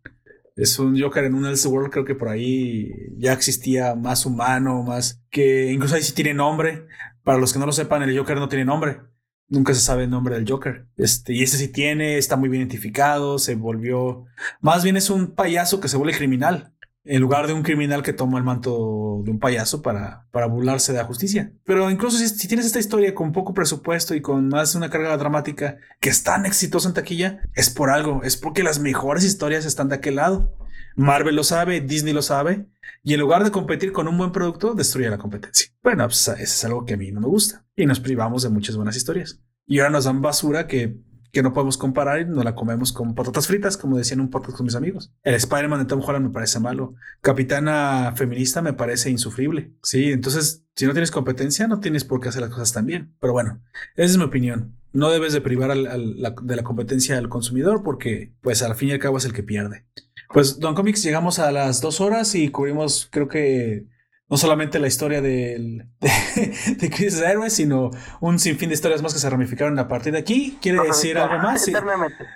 [0.56, 5.22] Es un Joker en un Elseworld, creo que por ahí ya existía más humano, más
[5.30, 6.86] que incluso ahí sí tiene nombre.
[7.22, 9.00] Para los que no lo sepan, el Joker no tiene nombre.
[9.48, 10.86] Nunca se sabe el nombre del Joker.
[10.96, 14.24] Este, y ese sí tiene, está muy bien identificado, se volvió.
[14.60, 16.73] Más bien es un payaso que se vuelve criminal
[17.04, 20.92] en lugar de un criminal que toma el manto de un payaso para, para burlarse
[20.92, 21.52] de la justicia.
[21.64, 25.76] Pero incluso si, tienes esta historia con poco presupuesto y con más una carga dramática
[26.00, 29.88] que es tan exitosa en taquilla, es por algo, es porque las mejores historias están
[29.88, 30.56] de aquel lado.
[30.96, 32.66] Marvel lo sabe, Disney lo sabe,
[33.02, 35.70] y en lugar de competir con un buen producto, destruye la competencia.
[35.82, 38.48] Bueno, pues eso es algo que a mí no me gusta, y nos privamos de
[38.48, 39.40] muchas buenas historias.
[39.66, 40.96] Y ahora nos dan basura que
[41.34, 44.56] que no podemos comparar y nos la comemos con patatas fritas, como decían un podcast
[44.56, 45.12] con mis amigos.
[45.22, 46.94] El Spider-Man de Tom Holland me parece malo.
[47.20, 49.72] Capitana feminista me parece insufrible.
[49.82, 53.12] Sí, entonces, si no tienes competencia, no tienes por qué hacer las cosas tan bien.
[53.20, 53.60] Pero bueno,
[53.96, 54.76] esa es mi opinión.
[54.92, 59.00] No debes de privar de la competencia al consumidor porque, pues, al fin y al
[59.00, 59.84] cabo es el que pierde.
[60.32, 63.86] Pues, Don Comics, llegamos a las dos horas y cubrimos, creo que
[64.28, 67.90] no solamente la historia de, de, Crisis de Héroes, sino
[68.20, 70.58] un sinfín de historias más que se ramificaron a partir de aquí.
[70.60, 71.66] ¿Quiere decir algo más?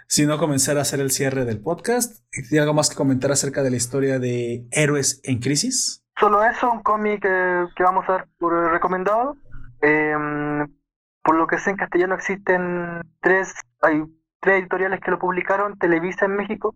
[0.06, 2.24] Si, no, comenzar a hacer el cierre del podcast.
[2.31, 6.05] ¿Tiene algo más que comentar acerca de la historia de Héroes en Crisis?
[6.19, 9.36] Solo eso, un cómic que vamos a dar por recomendado.
[9.81, 10.66] Em,
[11.23, 14.02] por lo que sé, en castellano existen tres, hay
[14.40, 16.74] tres editoriales que lo publicaron, Televisa en México,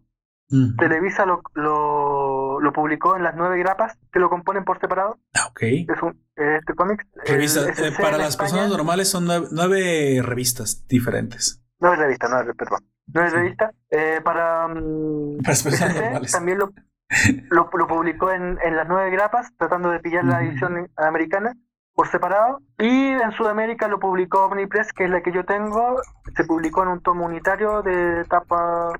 [0.76, 2.22] Televisa lo, lo,
[2.70, 5.18] publicó en las nueve grapas que lo componen por separado.
[5.34, 5.62] Ah, ok.
[5.62, 7.06] Es un, este cómic.
[7.24, 11.62] Eh, para las personas normales son nueve, revistas diferentes.
[11.80, 12.80] Nueve revistas, nueve, perdón.
[13.06, 13.74] Nueve revistas.
[13.90, 16.32] Eh, para, mm, para las personas normales.
[16.32, 16.59] También
[17.51, 21.55] lo, lo, publicó en, en, las nueve grapas, tratando de pillar la edición americana
[21.94, 22.60] por separado.
[22.78, 26.01] Y en Sudamérica lo publicó Omnipress, que es la que yo tengo.
[26.36, 28.93] Se publicó en un tomo unitario de tapa.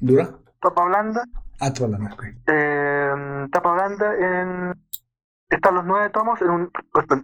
[0.00, 0.30] ¿Dura?
[0.60, 1.24] Tapa blanda.
[1.60, 2.16] Ah, tapa blanda,
[2.46, 4.88] eh, tapa blanda en...
[5.50, 6.70] Están los nueve tomos, en un,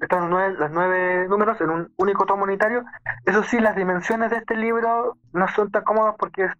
[0.00, 2.82] están los nueve, los nueve números en un único tomo unitario.
[3.26, 6.52] Eso sí, las dimensiones de este libro no son tan cómodas porque es,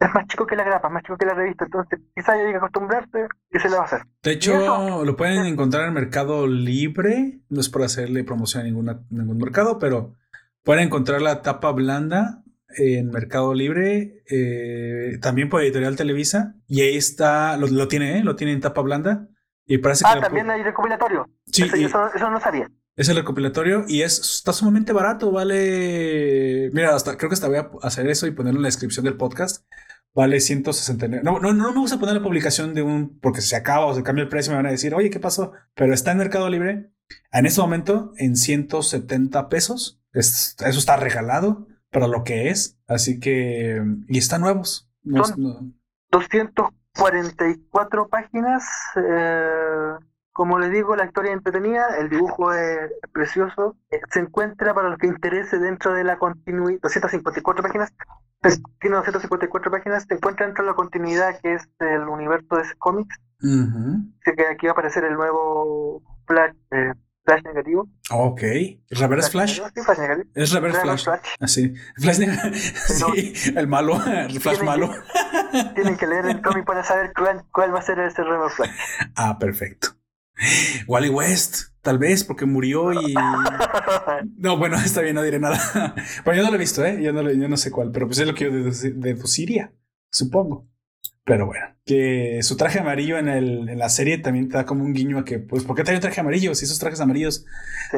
[0.00, 1.66] es más chico que la grapa, más chico que la revista.
[1.66, 4.02] Entonces, quizá haya que acostumbrarse y se le va a hacer.
[4.24, 7.42] De hecho, lo pueden encontrar en Mercado Libre.
[7.48, 10.16] No es por hacerle promoción a ninguna, ningún mercado, pero
[10.64, 12.42] pueden encontrar la tapa blanda
[12.76, 18.24] en Mercado Libre, eh, también por Editorial Televisa, y ahí está, lo, tiene, ¿eh?
[18.24, 19.28] lo tiene en tapa blanda.
[19.64, 21.28] Y parece ah, también hay recopilatorio.
[21.46, 22.68] Sí, eso, no sabía.
[22.96, 26.70] Es el recopilatorio y es, está sumamente barato, vale.
[26.72, 29.16] Mira, hasta creo que hasta voy a hacer eso y ponerlo en la descripción del
[29.16, 29.64] podcast.
[30.14, 31.22] Vale 169.
[31.24, 33.18] No, no, no me gusta poner la publicación de un.
[33.20, 35.52] porque se acaba o se cambia el precio, me van a decir, oye, ¿qué pasó?
[35.74, 36.92] Pero está en Mercado Libre
[37.32, 40.02] en este momento en 170 pesos.
[40.12, 42.76] eso está regalado para lo que es.
[42.88, 44.88] Así que, y están nuevos.
[45.04, 45.76] Son
[46.10, 48.64] 200 44 páginas.
[48.96, 49.94] Eh,
[50.32, 53.76] como les digo, la historia es entretenida, el dibujo es precioso.
[53.90, 57.92] Eh, se encuentra para los que interese dentro de la continuidad, 254 páginas.
[58.80, 62.74] Tiene 254 páginas, se encuentra dentro de la continuidad que es el universo de ese
[62.76, 63.16] cómics.
[63.38, 66.92] Así que aquí va a aparecer el nuevo Flash, eh,
[67.24, 67.88] Flash negativo.
[68.10, 68.42] Ok.
[68.90, 69.60] ¿Reverse Flash?
[69.60, 70.28] Flash negativo.
[70.34, 71.06] Es Reverse, Flash.
[71.40, 71.74] Así.
[71.96, 72.54] Flash negativo.
[73.14, 74.90] sí, el malo, el Flash malo.
[75.74, 78.70] tienen que leer el cómic para saber cuál, cuál va a ser ese Reverse Flash.
[79.14, 79.88] Ah, perfecto.
[80.88, 83.14] Wally West, tal vez, porque murió y.
[84.36, 85.94] No, bueno, está bien, no diré nada.
[86.24, 87.00] Pero yo no lo he visto, ¿eh?
[87.02, 89.72] Yo no, yo no sé cuál, pero pues es lo que yo deduciría,
[90.10, 90.71] supongo.
[91.24, 94.84] Pero bueno, que su traje amarillo en, el, en la serie también te da como
[94.84, 96.54] un guiño a que, pues, ¿por qué trae un traje amarillo?
[96.54, 97.44] Si esos trajes amarillos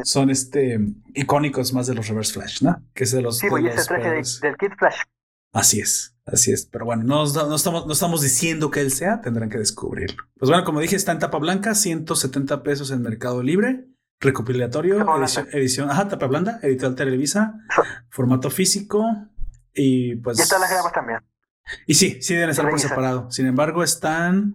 [0.02, 0.78] son este
[1.14, 2.82] icónicos más de los Reverse Flash, ¿no?
[2.92, 3.38] Que es de los.
[3.38, 4.96] Sí, pues ese traje del Kid Flash.
[5.54, 6.66] Así es, así es.
[6.66, 10.24] Pero bueno, no, no, estamos, no estamos diciendo que él sea, tendrán que descubrirlo.
[10.36, 13.86] Pues bueno, como dije, está en tapa blanca, 170 pesos en Mercado Libre,
[14.20, 17.54] recopilatorio, edición, edición, ajá, tapa blanda, editorial Televisa,
[18.10, 19.04] formato físico
[19.72, 20.40] y pues...
[20.40, 21.20] Y están las grapas también.
[21.86, 23.30] Y sí, sí deben estar por separado.
[23.30, 24.54] Sin embargo, están...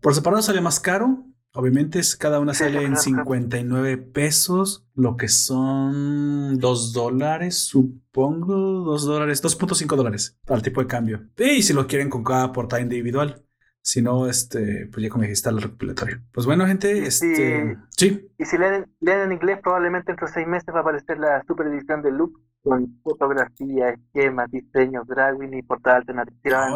[0.00, 1.26] Por separado sale más caro,
[1.56, 9.42] Obviamente cada una sale en 59 pesos, lo que son 2 dólares, supongo, 2 dólares,
[9.42, 11.22] 2.5 dólares al tipo de cambio.
[11.38, 13.42] Y si lo quieren con cada portada individual.
[13.80, 16.20] Si no, este, pues ya como dijiste, el recopilatorio.
[16.32, 18.28] Pues bueno, gente, este, sí.
[18.36, 21.68] Y si leen, leen en inglés, probablemente entre seis meses va a aparecer la super
[21.68, 22.32] edición de Loop
[22.66, 26.68] con fotografía, esquemas, diseños, drawing y portada alternativa.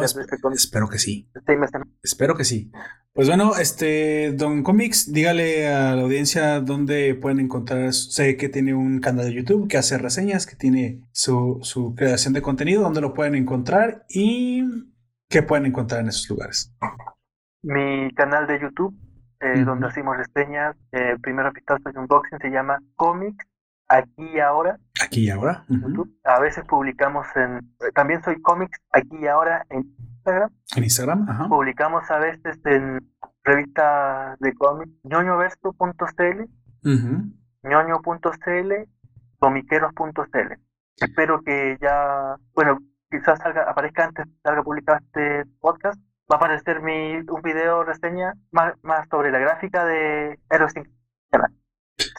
[0.53, 1.29] espero, que sí.
[2.01, 2.71] Espero que sí.
[3.13, 7.91] Pues bueno, este, Don Comics, dígale a la audiencia dónde pueden encontrar.
[7.91, 12.33] Sé que tiene un canal de YouTube que hace reseñas, que tiene su, su creación
[12.33, 14.63] de contenido, dónde lo pueden encontrar y
[15.27, 16.73] qué pueden encontrar en esos lugares.
[17.63, 18.95] Mi canal de YouTube,
[19.41, 23.45] eh, donde hacemos reseñas, eh, primero vistazo y unboxing, se llama Comics
[23.91, 24.79] aquí y ahora.
[25.11, 25.65] Aquí y ahora.
[26.23, 27.59] A veces publicamos en.
[27.93, 30.49] También soy cómics aquí y ahora en Instagram.
[30.73, 31.49] En Instagram, ajá.
[31.49, 33.11] Publicamos a veces en
[33.43, 36.45] revistas de cómics, ñoñoverso.cl,
[37.63, 38.73] ñoño.cl,
[39.39, 40.53] comiqueros.cl.
[40.95, 42.37] Espero que ya.
[42.53, 42.77] Bueno,
[43.09, 45.99] quizás salga, aparezca antes, salga publicado este podcast.
[46.31, 50.73] Va a aparecer mi, un video reseña más, más sobre la gráfica de Heroes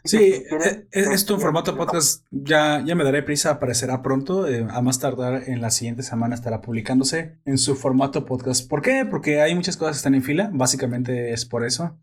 [0.05, 4.67] Sí, eh, eh, esto en formato podcast ya, ya me daré prisa, aparecerá pronto, eh,
[4.69, 8.69] a más tardar en la siguiente semana estará publicándose en su formato podcast.
[8.69, 9.07] ¿Por qué?
[9.09, 12.01] Porque hay muchas cosas que están en fila, básicamente es por eso.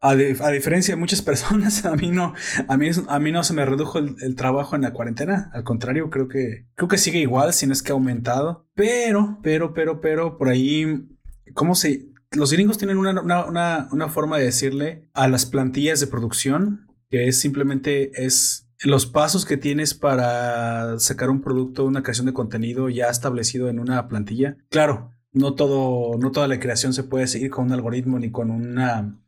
[0.00, 2.32] A, diferencia de muchas personas, a mí no,
[2.68, 5.50] a mí, a mí no se me redujo el, trabajo en la cuarentena.
[5.52, 8.66] Al contrario, creo que, creo que sigue igual, si no es que ha aumentado.
[8.74, 11.06] Pero, pero, pero, pero, por ahí,
[11.54, 12.06] ¿cómo se...?
[12.32, 17.28] Los gringos tienen una, una, una forma de decirle a las plantillas de producción que
[17.28, 22.88] es simplemente es los pasos que tienes para sacar un producto, una creación de contenido
[22.88, 24.56] ya establecido en una plantilla.
[24.70, 28.50] Claro, no todo, no toda la creación se puede seguir con un algoritmo ni con
[28.50, 29.18] una,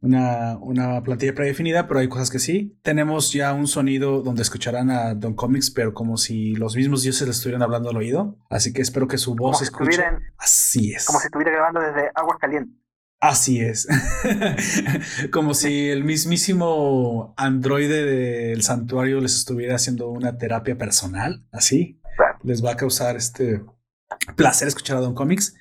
[0.00, 2.78] una, una plantilla predefinida, pero hay cosas que sí.
[2.82, 7.26] Tenemos ya un sonido donde escucharán a Don Comics, pero como si los mismos dioses
[7.26, 8.38] le estuvieran hablando al oído.
[8.48, 10.02] Así que espero que su voz se escuche.
[10.38, 11.06] Así es.
[11.06, 12.74] Como si estuviera grabando desde aguas calientes.
[13.20, 13.88] Así es.
[15.32, 21.42] Como si el mismísimo androide del santuario les estuviera haciendo una terapia personal.
[21.50, 22.00] Así.
[22.44, 23.62] Les va a causar este
[24.36, 25.56] placer escuchar a Don Comics.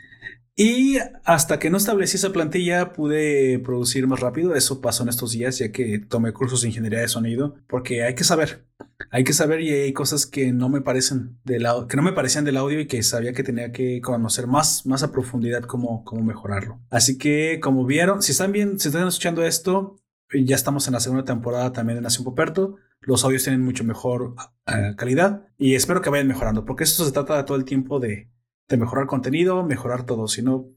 [0.60, 4.56] Y hasta que no establecí esa plantilla pude producir más rápido.
[4.56, 8.16] Eso pasó en estos días ya que tomé cursos de ingeniería de sonido porque hay
[8.16, 8.66] que saber,
[9.12, 12.44] hay que saber y hay cosas que no me parecen del que no me parecían
[12.44, 16.24] del audio y que sabía que tenía que conocer más, más a profundidad cómo, cómo
[16.24, 16.82] mejorarlo.
[16.90, 19.98] Así que como vieron, si están bien, si están escuchando esto,
[20.34, 22.78] ya estamos en la segunda temporada también de Nación Poperto.
[23.02, 24.34] Los audios tienen mucho mejor
[24.66, 28.28] eh, calidad y espero que vayan mejorando porque esto se trata todo el tiempo de
[28.68, 30.28] de mejorar contenido, mejorar todo.
[30.28, 30.68] Si no,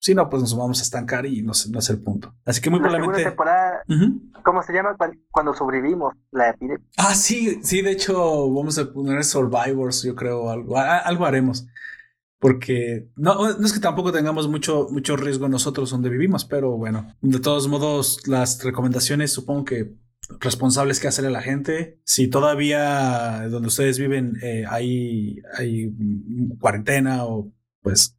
[0.00, 2.34] si no, pues nos vamos a estancar y no, no es el punto.
[2.44, 3.24] Así que muy probablemente.
[3.24, 3.82] Temporada,
[4.44, 4.96] ¿Cómo se llama?
[5.30, 6.86] Cuando sobrevivimos la epidemia.
[6.96, 11.66] Ah, sí, sí, de hecho, vamos a poner Survivors, yo creo, algo, algo haremos.
[12.38, 17.12] Porque no, no es que tampoco tengamos mucho, mucho riesgo nosotros donde vivimos, pero bueno,
[17.20, 19.92] de todos modos, las recomendaciones supongo que
[20.40, 22.00] responsables que hacerle a la gente.
[22.04, 25.92] Si todavía donde ustedes viven eh, hay, hay
[26.58, 27.52] cuarentena o
[27.82, 28.16] pues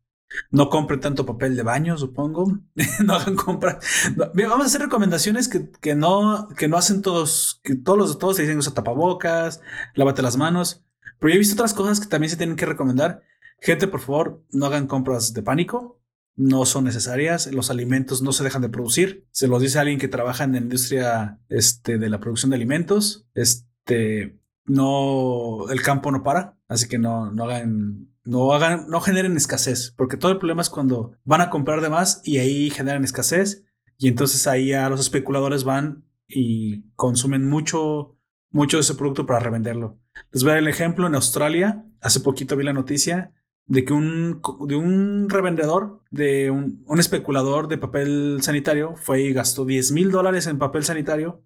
[0.51, 2.59] no compren tanto papel de baño, supongo.
[3.05, 3.77] no hagan compras.
[4.15, 8.35] vamos a hacer recomendaciones que, que, no, que no hacen todos, que todos los todos
[8.35, 9.61] se dicen usa tapabocas,
[9.95, 10.85] lávate las manos.
[11.19, 13.23] Pero yo he visto otras cosas que también se tienen que recomendar.
[13.61, 15.98] Gente, por favor, no hagan compras de pánico
[16.39, 19.27] no son necesarias, los alimentos no se dejan de producir.
[19.31, 23.27] Se los dice alguien que trabaja en la industria este, de la producción de alimentos.
[23.33, 29.35] Este, no, el campo no para, así que no, no hagan, no hagan, no generen
[29.35, 33.03] escasez, porque todo el problema es cuando van a comprar de más y ahí generan
[33.03, 33.65] escasez
[33.97, 38.17] y entonces ahí a los especuladores van y consumen mucho,
[38.49, 39.99] mucho de ese producto para revenderlo.
[40.31, 41.85] Les voy a dar el ejemplo en Australia.
[41.99, 43.33] Hace poquito vi la noticia
[43.69, 49.63] de que un, de un revendedor, de un, especulador de papel sanitario, fue y gastó
[49.63, 51.43] 10 mil dólares en papel sanitario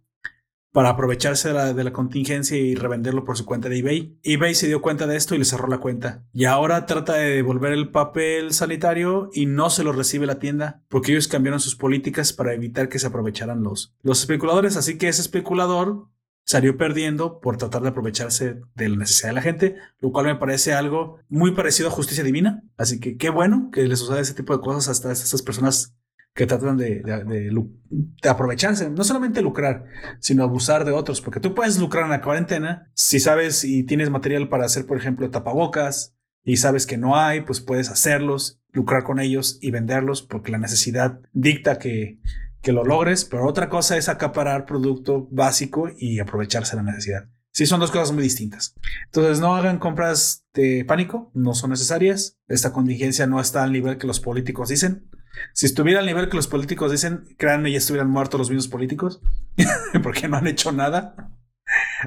[0.71, 4.17] para aprovecharse de la, de la, contingencia y revenderlo por su cuenta de eBay.
[4.23, 6.23] eBay se dio cuenta de esto y le cerró la cuenta.
[6.33, 10.81] Y ahora trata de devolver el papel sanitario y no se lo recibe la tienda
[10.87, 14.75] porque ellos cambiaron sus políticas para evitar que se aprovecharan los, los especuladores.
[14.75, 16.07] Así que ese especulador
[16.45, 20.35] salió perdiendo por tratar de aprovecharse de la necesidad de la gente, lo cual me
[20.35, 22.63] parece algo muy parecido a justicia divina.
[22.77, 25.95] Así que qué bueno que les suceda ese tipo de cosas hasta estas personas
[26.33, 29.85] que tratan de, de, aprovecharse, no solamente lucrar,
[30.19, 34.09] sino abusar de otros, porque tú puedes lucrar en la cuarentena si sabes y tienes
[34.09, 39.03] material para hacer, por ejemplo, tapabocas y sabes que no hay, pues puedes hacerlos, lucrar
[39.03, 42.19] con ellos y venderlos porque la necesidad dicta que
[42.63, 47.25] que lo logres, pero otra cosa es acaparar producto básico y aprovecharse la necesidad.
[47.51, 48.73] Sí, son dos cosas muy distintas.
[49.05, 52.39] Entonces, no hagan compras de pánico, no son necesarias.
[52.47, 55.07] Esta contingencia no está al nivel que los políticos dicen.
[55.53, 59.21] Si estuviera al nivel que los políticos dicen, créanme, ya estuvieran muertos los mismos políticos,
[60.03, 61.15] porque no han hecho nada.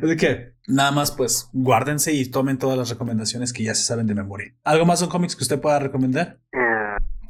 [0.03, 4.07] Así que nada más, pues guárdense y tomen todas las recomendaciones que ya se saben
[4.07, 4.55] de memoria.
[4.65, 6.41] ¿Algo más son cómics que usted pueda recomendar?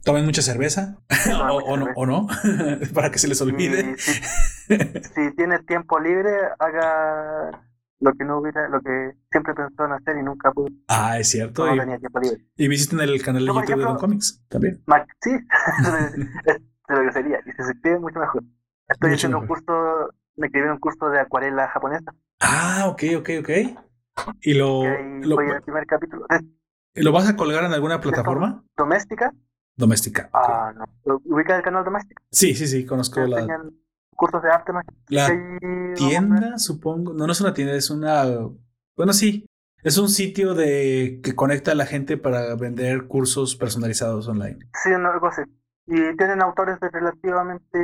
[0.06, 0.98] Tomen mucha cerveza
[1.50, 2.28] o, no, o, no
[2.94, 3.98] para que se les olvide.
[3.98, 6.30] Si, si, tiene tiempo libre,
[6.60, 7.50] haga
[7.98, 10.68] lo que no hubiera, lo que siempre pensó en hacer y nunca pudo.
[10.86, 11.66] Ah, es cierto.
[11.66, 12.46] No y, tenía tiempo libre.
[12.56, 14.80] Y visiten el canal de YouTube de Don Comics también.
[15.22, 15.30] sí,
[16.88, 17.40] de lo que sería.
[17.44, 18.44] Y se suscribe mucho mejor.
[18.86, 19.58] Estoy mucho haciendo mejor.
[19.58, 22.14] un curso, me escribí un curso de acuarela japonesa.
[22.38, 23.50] Ah, ok, ok, ok.
[24.42, 24.84] Y lo.
[24.84, 26.28] Y lo, voy al primer capítulo.
[26.94, 28.62] ¿Lo vas a colgar en alguna plataforma?
[28.76, 29.32] Doméstica.
[29.76, 30.30] Doméstica.
[30.32, 31.20] Ah, no.
[31.24, 32.22] ¿Ubica el canal Doméstica?
[32.30, 33.46] Sí, sí, sí, conozco la.
[34.10, 34.72] cursos de arte
[35.08, 35.28] La
[35.94, 37.12] tienda, supongo.
[37.12, 38.24] No, no es una tienda, es una.
[38.96, 39.46] Bueno, sí.
[39.82, 44.58] Es un sitio de que conecta a la gente para vender cursos personalizados online.
[44.82, 45.42] Sí, no, algo así.
[45.86, 47.78] Y tienen autores de relativamente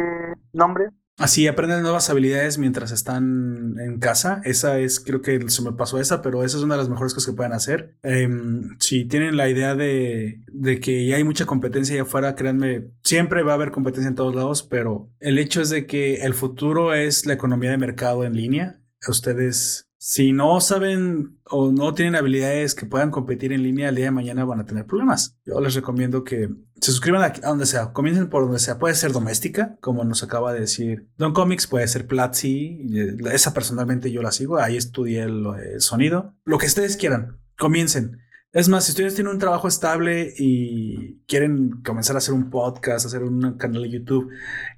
[0.52, 4.40] nombre Así aprenden nuevas habilidades mientras están en casa.
[4.44, 7.12] Esa es, creo que se me pasó esa, pero esa es una de las mejores
[7.12, 7.97] cosas que pueden hacer.
[8.02, 12.89] Um, si tienen la idea de, de, que ya hay mucha competencia allá afuera, créanme,
[13.02, 16.34] siempre va a haber competencia en todos lados, pero el hecho es de que el
[16.34, 18.80] futuro es la economía de mercado en línea.
[19.06, 24.06] Ustedes si no saben o no tienen habilidades que puedan competir en línea el día
[24.06, 25.39] de mañana van a tener problemas.
[25.47, 26.51] Yo les recomiendo que
[26.83, 28.81] se suscriban a, donde sea, comiencen por donde sea.
[28.81, 32.81] Puede ser doméstica, como nos acaba de decir Don Comics, puede ser Platzi,
[33.33, 36.35] esa personalmente yo la sigo, ahí estudié el, el sonido.
[36.45, 38.19] Lo que ustedes quieran, comiencen.
[38.51, 43.07] Es más, si ustedes tienen un trabajo estable y quieren comenzar a hacer un podcast,
[43.07, 44.31] hacer un canal de YouTube,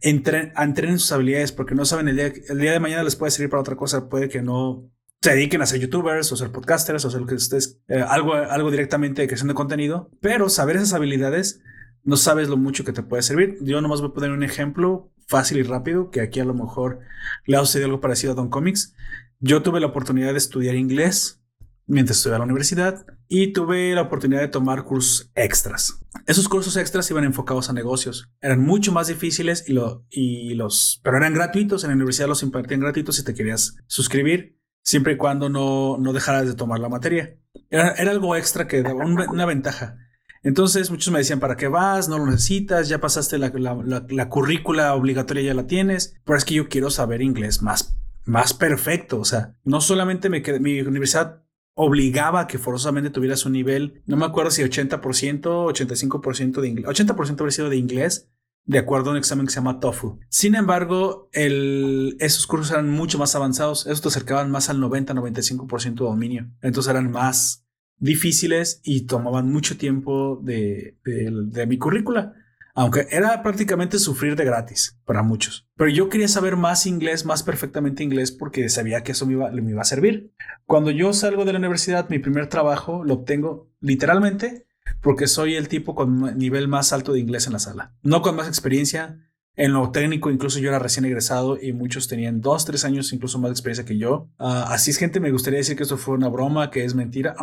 [0.03, 3.31] entren, entrenen sus habilidades porque no saben el día, el día de mañana les puede
[3.31, 4.91] servir para otra cosa, puede que no
[5.23, 8.35] se dediquen a ser youtubers o ser podcasters o ser lo que ustedes, eh, algo,
[8.35, 11.63] algo directamente de creación de contenido, pero saber esas habilidades
[12.05, 13.59] no sabes lo mucho que te puede servir.
[13.63, 17.01] Yo nomás voy a poner un ejemplo fácil y rápido, que aquí a lo mejor
[17.47, 18.95] le ha sucedido algo parecido a Don Comics.
[19.41, 21.41] Yo tuve la oportunidad de estudiar inglés
[21.87, 26.01] mientras estudiaba en la universidad y tuve la oportunidad de tomar cursos extras.
[26.27, 28.31] Esos cursos extras iban enfocados a negocios.
[28.41, 31.85] Eran mucho más difíciles y, lo, y los, pero eran gratuitos.
[31.85, 36.13] En la universidad los impartían gratuitos si te querías suscribir siempre y cuando no, no
[36.13, 37.39] dejaras de tomar la materia.
[37.71, 39.97] Era, era algo extra que daba una ventaja.
[40.45, 42.09] Entonces muchos me decían, ¿para qué vas?
[42.09, 46.45] No lo necesitas, ya pasaste la, la, la, currícula obligatoria, ya la tienes, pero es
[46.45, 49.19] que yo quiero saber inglés más, más perfecto.
[49.19, 51.43] O sea, no solamente me quedé, mi universidad
[51.75, 56.87] obligaba a que forzosamente tuvieras un nivel, no me acuerdo si 80%, 85% de inglés,
[56.87, 58.31] 80% habría sido de inglés,
[58.67, 60.07] de acuerdo a un examen que se llama TOEFL.
[60.29, 63.87] Sin embargo, esos cursos eran mucho más avanzados.
[63.87, 66.51] Estos te acercaban más al 90-95% de dominio.
[66.63, 67.64] Entonces eran más
[68.05, 72.35] difíciles y tomaban mucho tiempo de, de, mi currícula.
[72.77, 75.69] Aunque era prácticamente sufrir de gratis para muchos.
[75.77, 79.51] Pero yo quería saber más inglés, más perfectamente inglés, porque sabía que eso me iba,
[79.51, 80.33] me iba a servir.
[80.67, 84.67] Cuando yo salgo de la universidad, mi primer trabajo lo obtengo literalmente
[85.01, 87.95] porque soy el tipo con nivel más alto de inglés en la sala.
[88.03, 89.21] No con más experiencia.
[89.57, 93.39] En lo técnico, incluso yo era recién egresado y muchos tenían dos, tres años incluso
[93.39, 94.29] más de experiencia que yo.
[94.39, 97.37] Uh, así es, gente, me gustaría decir que esto fue una broma, que es mentira.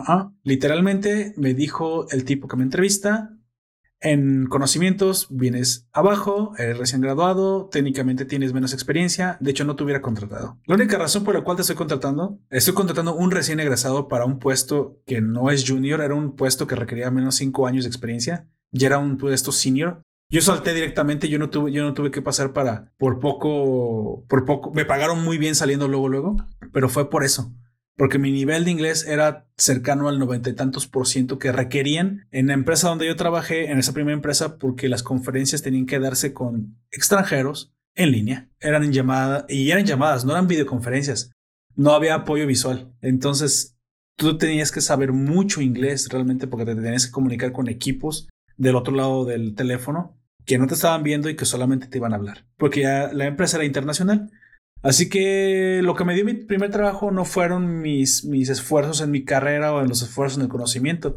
[0.43, 3.37] Literalmente me dijo el tipo que me entrevista,
[4.03, 9.83] En conocimientos vienes abajo, eres recién graduado, técnicamente tienes menos experiencia, de hecho no te
[9.83, 10.57] hubiera contratado.
[10.65, 14.25] La única razón por la cual te estoy contratando, estoy contratando un recién egresado para
[14.25, 17.89] un puesto que no es junior, era un puesto que requería menos cinco años de
[17.89, 20.01] experiencia, ya era un puesto senior.
[20.31, 24.45] Yo salté directamente, yo no tuve, yo no tuve que pasar para, por poco, por
[24.45, 26.37] poco, me pagaron muy bien saliendo luego, luego,
[26.71, 27.53] pero fue por eso
[28.01, 32.27] porque mi nivel de inglés era cercano al noventa y tantos por ciento que requerían
[32.31, 35.99] en la empresa donde yo trabajé, en esa primera empresa, porque las conferencias tenían que
[35.99, 38.49] darse con extranjeros en línea.
[38.59, 41.31] Eran en llamada y eran llamadas, no eran videoconferencias.
[41.75, 42.91] No había apoyo visual.
[43.01, 43.77] Entonces,
[44.17, 48.77] tú tenías que saber mucho inglés realmente porque te tenías que comunicar con equipos del
[48.77, 52.17] otro lado del teléfono que no te estaban viendo y que solamente te iban a
[52.17, 52.45] hablar.
[52.57, 54.31] Porque ya la empresa era internacional.
[54.81, 59.11] Así que lo que me dio mi primer trabajo no fueron mis, mis esfuerzos en
[59.11, 61.15] mi carrera o en los esfuerzos en el conocimiento.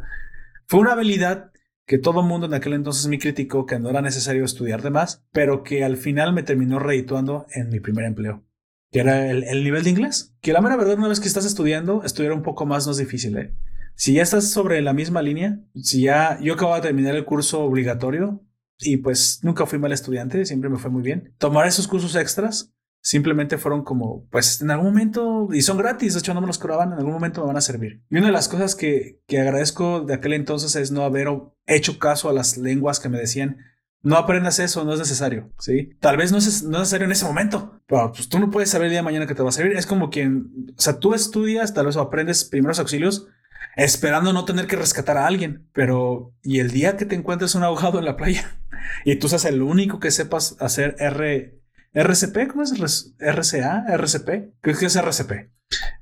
[0.66, 1.50] Fue una habilidad
[1.86, 4.90] que todo el mundo en aquel entonces me criticó que no era necesario estudiar de
[4.90, 8.42] más, pero que al final me terminó redituando en mi primer empleo,
[8.90, 10.34] que era el, nivel de inglés.
[10.40, 12.98] Que la mera verdad, una vez que estás estudiando, estudiar un poco más no es
[12.98, 13.36] difícil.
[13.36, 13.54] ¿eh?
[13.94, 17.62] Si ya estás sobre la misma línea, si ya yo acabo de terminar el curso
[17.62, 18.42] obligatorio
[18.78, 22.74] y pues nunca fui mal estudiante, siempre me fue muy bien, tomar esos cursos extras
[23.04, 26.56] simplemente fueron como, pues en algún momento, y son gratis, de hecho no me los
[26.56, 28.02] cobraban, en algún momento me van a servir.
[28.08, 31.28] Y una de las cosas que, que agradezco de aquel entonces es no haber
[31.66, 33.58] hecho caso a las lenguas que me decían,
[34.00, 35.90] no aprendas eso, no es necesario, ¿sí?
[36.00, 38.92] Tal vez no es, necesario en ese momento, pero pues tú no puedes saber el
[38.92, 39.76] día de mañana que te va a servir.
[39.76, 43.28] Es como quien, o sea, tú estudias, tal vez aprendes primeros auxilios
[43.76, 47.62] esperando no tener que rescatar a alguien, pero y el día que te encuentres un
[47.62, 48.58] ahogado en la playa
[49.04, 51.60] y tú seas el único que sepas hacer R
[51.94, 53.14] RCP, ¿cómo es?
[53.18, 55.50] RCA, RCP, creo que es RCP.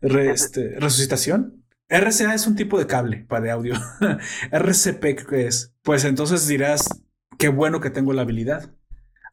[0.01, 1.65] este, resucitación.
[1.89, 3.75] RCA es un tipo de cable para de audio.
[4.51, 5.75] RCP, ¿qué es?
[5.83, 6.89] Pues entonces dirás,
[7.39, 8.73] qué bueno que tengo la habilidad.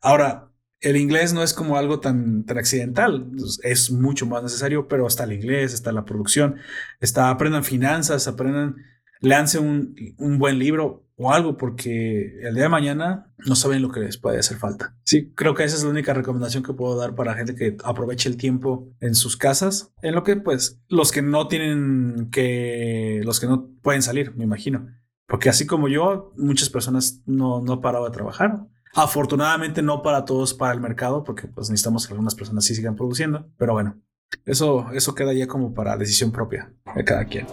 [0.02, 0.49] Ahora,
[0.82, 3.30] el inglés no es como algo tan, tan accidental,
[3.64, 6.56] es mucho más necesario, pero está el inglés, está la producción,
[7.02, 8.78] está, aprendan finanzas, aprendan,
[9.20, 13.92] leanse un, un buen libro o algo, porque el día de mañana no saben lo
[13.92, 14.96] que les puede hacer falta.
[15.04, 18.30] Sí, creo que esa es la única recomendación que puedo dar para gente que aproveche
[18.30, 23.42] el tiempo en sus casas, en lo que pues los que no tienen que, los
[23.42, 24.88] que no pueden salir, me imagino.
[25.28, 28.66] Porque así como yo, muchas personas no, no parado de trabajar.
[28.96, 32.96] Afortunadamente no para todos para el mercado, porque pues necesitamos que algunas personas sí sigan
[32.96, 33.48] produciendo.
[33.58, 34.02] Pero bueno,
[34.46, 37.48] eso, eso queda ya como para decisión propia de cada quien.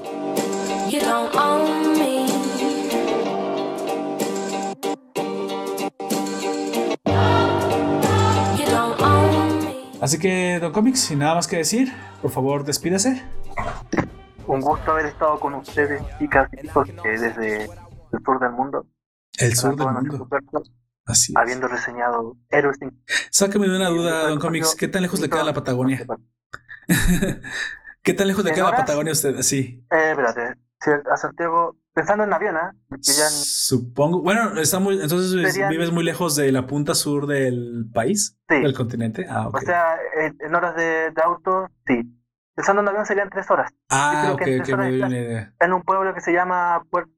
[10.00, 11.92] Así que, Don Comics, sin nada más que decir,
[12.22, 13.24] por favor, despídase.
[14.46, 18.86] Un gusto haber estado con ustedes, chicas y chicos, desde el sur del mundo.
[19.38, 20.28] El sur del mundo.
[21.06, 21.36] Así es.
[21.36, 22.78] Habiendo reseñado Héroes.
[23.30, 26.04] Sáqueme de una duda, Don Comics, ¿qué tan lejos le queda la Patagonia?
[28.02, 29.40] ¿Qué tan lejos le queda la Patagonia a usted?
[29.42, 29.84] Sí.
[29.90, 30.58] Eh, espérate.
[31.10, 32.98] a Santiago Pensando en avión, ¿eh?
[33.00, 34.20] Supongo.
[34.20, 38.60] Bueno, está muy, entonces vives muy lejos de la punta sur del país, sí.
[38.60, 39.26] del continente.
[39.30, 42.02] Ah, O sea, en, horas de, auto, sí.
[42.54, 43.72] Pensando en avión serían tres horas.
[43.88, 45.54] Ah, ok, que me doy una idea.
[45.58, 47.10] En un pueblo que se llama Puerto,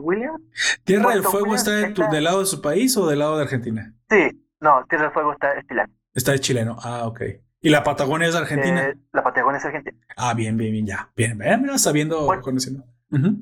[0.00, 0.36] William.
[0.84, 3.94] ¿Tierra del Fuego está, del lado de su país o del lado de Argentina?
[4.10, 5.92] Sí, no, Tierra del Fuego está es chileno.
[6.14, 7.20] Está de chileno, ah, ok.
[7.64, 8.82] ¿Y la Patagonia es Argentina?
[8.84, 9.96] Eh, la Patagonia es argentina.
[10.18, 11.08] Ah, bien, bien, bien, ya.
[11.16, 12.84] Bien, mira, sabiendo, conociendo.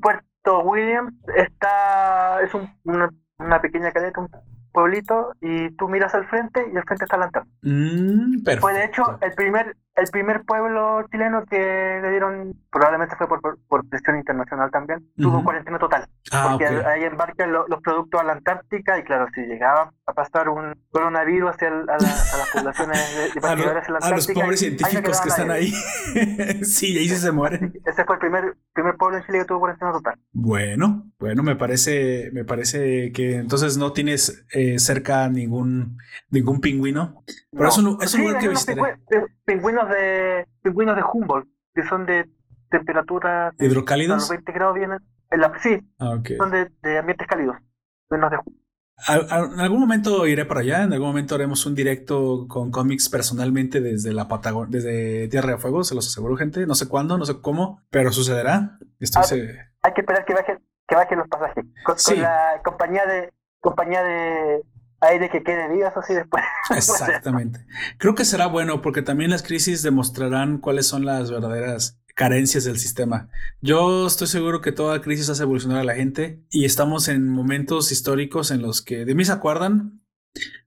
[0.00, 4.30] Puerto Williams está, es una, una, pequeña caleta, un
[4.72, 7.46] pueblito, y tú miras al frente y al frente está la antena.
[7.62, 13.28] Mm, fue de hecho el primer, el primer pueblo chileno que le dieron, probablemente fue
[13.28, 16.09] por, por, presión internacional también, tuvo cuarentena total.
[16.32, 20.48] Ah, porque ahí embarcan los productos a la Antártica y claro, si llegaba a pasar
[20.48, 23.52] un coronavirus hacia a, las poblaciones de, a,
[24.02, 25.70] a, los pobres científicos que están ahí.
[26.62, 27.72] sí, ahí sí se mueren.
[27.84, 30.18] Ese fue el primer, primer pueblo en Chile que tuvo cuarentena total.
[30.32, 35.98] Bueno, bueno, me parece, me parece que entonces no tienes eh, cerca ningún,
[36.30, 37.22] ningún pingüino.
[37.52, 38.98] Pero es un, es un lugar que visitaré
[39.44, 42.28] pingüinos de pingüinos de Humboldt, que son de
[42.70, 44.28] temperatura hidrocálidos.
[44.28, 44.98] 20 grados vienen.
[45.30, 47.56] En la, sí, ah, son de, ambientes cálidos.
[48.08, 48.61] Pingüinos de
[49.09, 53.81] en algún momento iré para allá, en algún momento haremos un directo con cómics personalmente
[53.81, 56.66] desde la Patagonia, desde Tierra de Fuego, se los aseguro, gente.
[56.66, 58.78] No sé cuándo, no sé cómo, pero sucederá.
[59.16, 59.24] Ah,
[59.82, 61.64] hay que esperar que bajen, que bajen los pasajes.
[61.85, 64.62] Con, la compañía de compañía de
[65.10, 66.44] de que quede vivas así después.
[66.70, 67.66] Exactamente.
[67.98, 72.78] Creo que será bueno porque también las crisis demostrarán cuáles son las verdaderas carencias del
[72.78, 73.28] sistema.
[73.60, 77.93] Yo estoy seguro que toda crisis hace evolucionar a la gente y estamos en momentos
[77.93, 80.02] históricos en los que, de mí se acuerdan,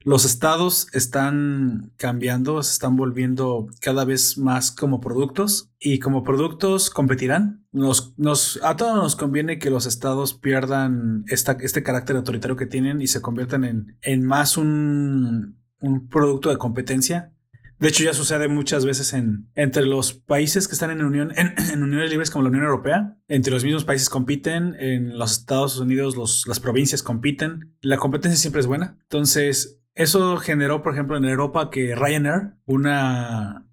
[0.01, 6.91] los estados están cambiando, se están volviendo cada vez más como productos y como productos
[6.91, 7.65] competirán.
[7.71, 12.67] Nos, nos, a todos nos conviene que los estados pierdan esta, este carácter autoritario que
[12.67, 17.33] tienen y se conviertan en, en más un, un producto de competencia
[17.79, 21.83] de hecho, ya sucede muchas veces en, entre los países que están en, unión, en,
[21.83, 23.17] uniones libres como la Unión Europea.
[23.27, 27.75] Entre los mismos países compiten, en los Estados Unidos los, las provincias compiten.
[27.81, 28.97] La competencia siempre es buena.
[29.03, 33.65] Entonces, eso generó, por ejemplo, en Europa que Ryanair, una,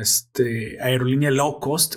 [0.00, 1.96] este, aerolínea low cost,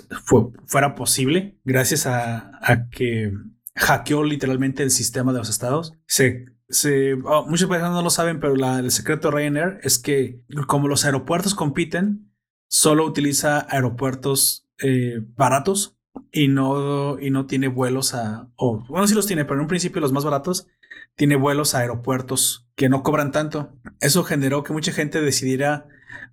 [0.66, 3.32] fuera posible gracias a, a que
[3.74, 5.92] hackeó literalmente el sistema de los estados.
[6.06, 10.40] Se se, oh, muchas personas no lo saben, pero el secreto de Ryanair es que
[10.66, 12.32] como los aeropuertos compiten,
[12.66, 15.98] solo utiliza aeropuertos eh, baratos
[16.32, 19.68] y no, y no tiene vuelos a, o bueno, sí los tiene, pero en un
[19.68, 20.66] principio los más baratos
[21.14, 23.74] tiene vuelos a aeropuertos que no cobran tanto.
[24.00, 25.86] Eso generó que mucha gente decidiera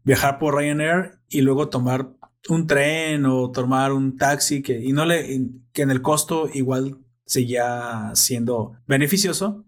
[0.05, 2.13] viajar por Ryanair y luego tomar
[2.47, 5.41] un tren o tomar un taxi que, y no le,
[5.73, 9.65] que en el costo igual seguía siendo beneficioso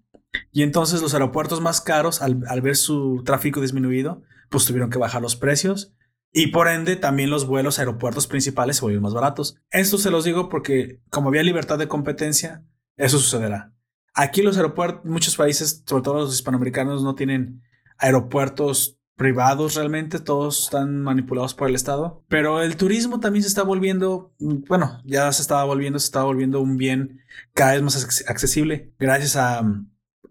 [0.52, 5.22] y entonces los aeropuertos más caros, al, ver su tráfico disminuido, pues tuvieron que bajar
[5.22, 5.94] los precios.
[6.34, 9.58] Y por ende, también los vuelos a aeropuertos principales se volvieron más baratos.
[9.70, 12.64] Esto se los digo porque como había libertad de competencia,
[12.96, 13.74] eso sucederá.
[14.14, 17.62] Aquí los aeropuertos, muchos países, sobre todo los hispanoamericanos, no tienen
[17.98, 22.24] aeropuertos privados realmente, todos están manipulados por el Estado.
[22.28, 26.60] Pero el turismo también se está volviendo, bueno, ya se estaba volviendo, se estaba volviendo
[26.62, 27.22] un bien
[27.54, 29.64] cada vez más accesible gracias a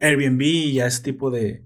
[0.01, 1.65] Airbnb y a ese tipo de,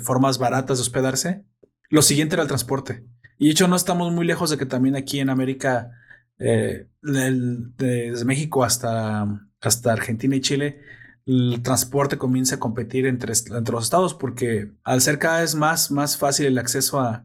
[0.00, 1.44] formas baratas de hospedarse.
[1.90, 3.04] Lo siguiente era el transporte.
[3.38, 5.90] Y de hecho no estamos muy lejos de que también aquí en América,
[6.38, 9.26] eh, desde México hasta,
[9.60, 10.80] hasta Argentina y Chile,
[11.28, 15.90] el transporte comienza a competir entre, entre los estados porque al ser cada vez más,
[15.90, 17.24] más fácil el acceso a,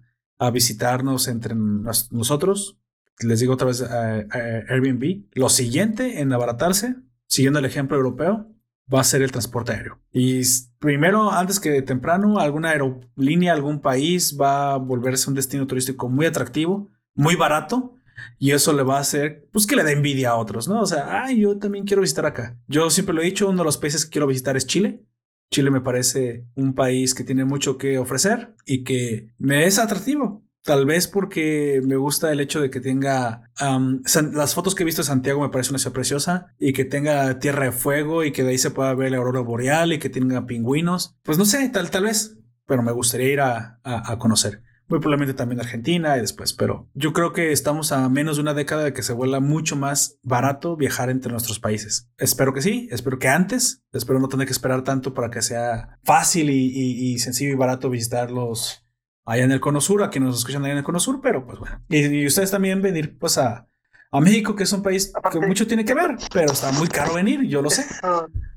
[0.52, 2.78] visitarnos entre nosotros,
[3.22, 6.98] les digo otra vez Airbnb, lo siguiente en abaratarse,
[7.28, 8.54] siguiendo el ejemplo europeo,
[8.92, 10.00] va a ser el transporte aéreo.
[10.12, 10.42] Y
[10.80, 16.26] primero, antes que temprano, alguna aerolínea, algún país va a volverse un destino turístico muy
[16.26, 17.96] atractivo, muy barato.
[18.38, 20.82] Y eso le va a hacer, pues que le dé envidia a otros, ¿no?
[20.82, 22.58] O sea, ay, yo también quiero visitar acá.
[22.68, 25.04] Yo siempre lo he dicho, uno de los países que quiero visitar es Chile.
[25.52, 30.43] Chile me parece un país que tiene mucho que ofrecer y que me es atractivo.
[30.64, 35.02] Tal vez porque me gusta el hecho de que tenga las fotos que he visto
[35.02, 38.44] de Santiago me parece una ciudad preciosa y que tenga tierra de fuego y que
[38.44, 41.18] de ahí se pueda ver la aurora boreal y que tenga pingüinos.
[41.24, 44.64] Pues no sé, tal, tal vez, pero me gustaría ir a, a, conocer.
[44.88, 48.54] Muy probablemente también Argentina y después, pero yo creo que estamos a menos de una
[48.54, 52.10] década de que se vuelva mucho más barato viajar entre nuestros países.
[52.18, 56.00] Espero que sí, espero que antes, espero no tener que esperar tanto para que sea
[56.04, 58.83] fácil y, y sencillo y barato visitar los,
[59.26, 61.46] allá en el Cono Sur, a quienes nos escuchan allá en el Cono Sur, pero
[61.46, 61.82] pues bueno.
[61.90, 63.68] Y, ustedes también venir pues a,
[64.12, 67.14] a, México, que es un país que mucho tiene que ver, pero está muy caro
[67.16, 67.86] venir, yo lo sé.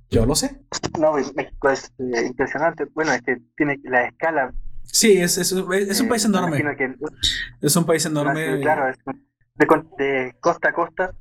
[0.08, 0.60] Yo lo sé.
[0.98, 2.86] No, México es eh, impresionante.
[2.94, 4.54] Bueno, es que tiene la escala.
[4.84, 6.64] Sí, es, es, es un país eh, enorme.
[7.60, 8.60] es un país enorme.
[8.60, 8.96] Claro, es
[9.58, 11.12] de costa a costa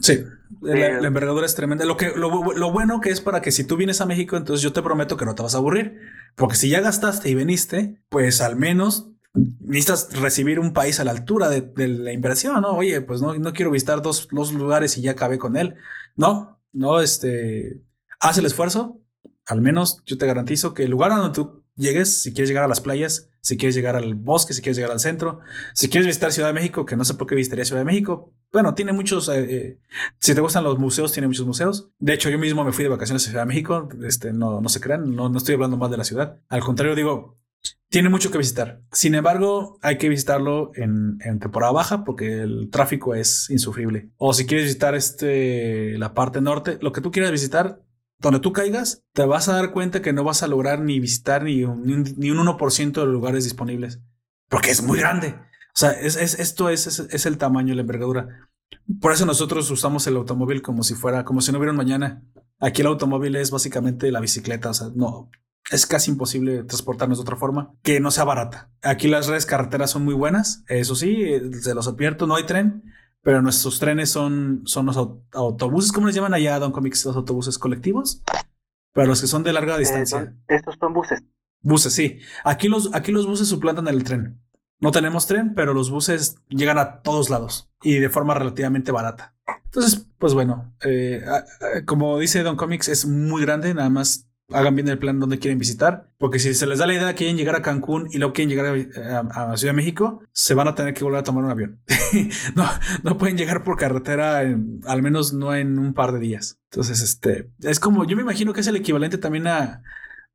[0.00, 0.24] Sí,
[0.60, 1.84] la, envergadura es tremenda.
[1.84, 4.72] Lo, que, lo, bueno que es para que si tú vienes a México, entonces yo
[4.72, 6.00] te prometo que no te vas a aburrir.
[6.36, 11.10] Porque si ya gastaste y veniste, pues al menos necesitas recibir un país a la
[11.10, 12.70] altura de, la inversión, ¿no?
[12.76, 15.74] Oye, pues no, no quiero visitar dos, dos, lugares y ya acabé con él.
[16.16, 17.82] No, no, este,
[18.20, 19.00] haz el esfuerzo.
[19.46, 22.68] Al menos yo te garantizo que el lugar donde tú llegues, si quieres llegar a
[22.68, 25.40] las playas, si quieres llegar al bosque, si quieres llegar al centro,
[25.74, 28.32] si quieres visitar Ciudad de México, que no sé por qué visitaría Ciudad de México.
[28.52, 29.78] Bueno, tiene muchos, eh, eh,
[30.18, 31.90] si te gustan los museos, tiene muchos museos.
[31.98, 34.68] De hecho, yo mismo me fui de vacaciones a Ciudad de México, este, no, no
[34.68, 36.40] se crean, no, no estoy hablando más de la ciudad.
[36.48, 37.38] Al contrario, digo,
[37.88, 38.80] tiene mucho que visitar.
[38.92, 44.08] Sin embargo, hay que visitarlo en, en, temporada baja porque el tráfico es insufrible.
[44.16, 47.83] O si quieres visitar este, la parte norte, lo que tú quieras visitar,
[48.18, 51.44] donde tú caigas, te vas a dar cuenta que no vas a lograr ni visitar
[51.44, 54.00] ni un, ni un 1% de los lugares disponibles,
[54.48, 55.34] porque es muy grande.
[55.74, 58.48] O sea, es, esto es, es, el tamaño la envergadura.
[59.00, 62.22] Por eso nosotros usamos el automóvil como si fuera, como si no hubiera un mañana.
[62.60, 65.30] Aquí el automóvil es básicamente la bicicleta, o sea, no,
[65.70, 68.70] es casi imposible transportarnos de otra forma que no sea barata.
[68.82, 71.26] Aquí las redes carreteras son muy buenas, eso sí,
[71.60, 72.84] se los advierto, no hay tren,
[73.24, 74.96] pero nuestros trenes son, son los
[75.32, 77.06] autobuses, ¿cómo les llaman allá, Don Comics?
[77.06, 78.22] Los autobuses colectivos.
[78.92, 80.36] Pero los que son de larga eh, distancia.
[80.46, 81.24] estos son buses.
[81.62, 82.20] Buses, sí.
[82.44, 84.40] Aquí los, aquí los buses suplantan el tren.
[84.78, 89.34] No tenemos tren, pero los buses llegan a todos lados y de forma relativamente barata.
[89.64, 91.24] Entonces, pues bueno, eh,
[91.86, 95.58] como dice Don Comics, es muy grande, nada más hagan bien el plan donde quieren
[95.58, 98.18] visitar, porque si se les da la idea de que quieren llegar a Cancún y
[98.18, 101.44] luego quieren llegar a, Ciudad de México, se van a tener que volver a tomar
[101.44, 101.80] un avión.
[102.54, 102.68] no,
[103.02, 106.58] no pueden llegar por carretera, al menos no en un par de días.
[106.70, 109.82] Entonces, este, es como, yo me imagino que es el equivalente también a,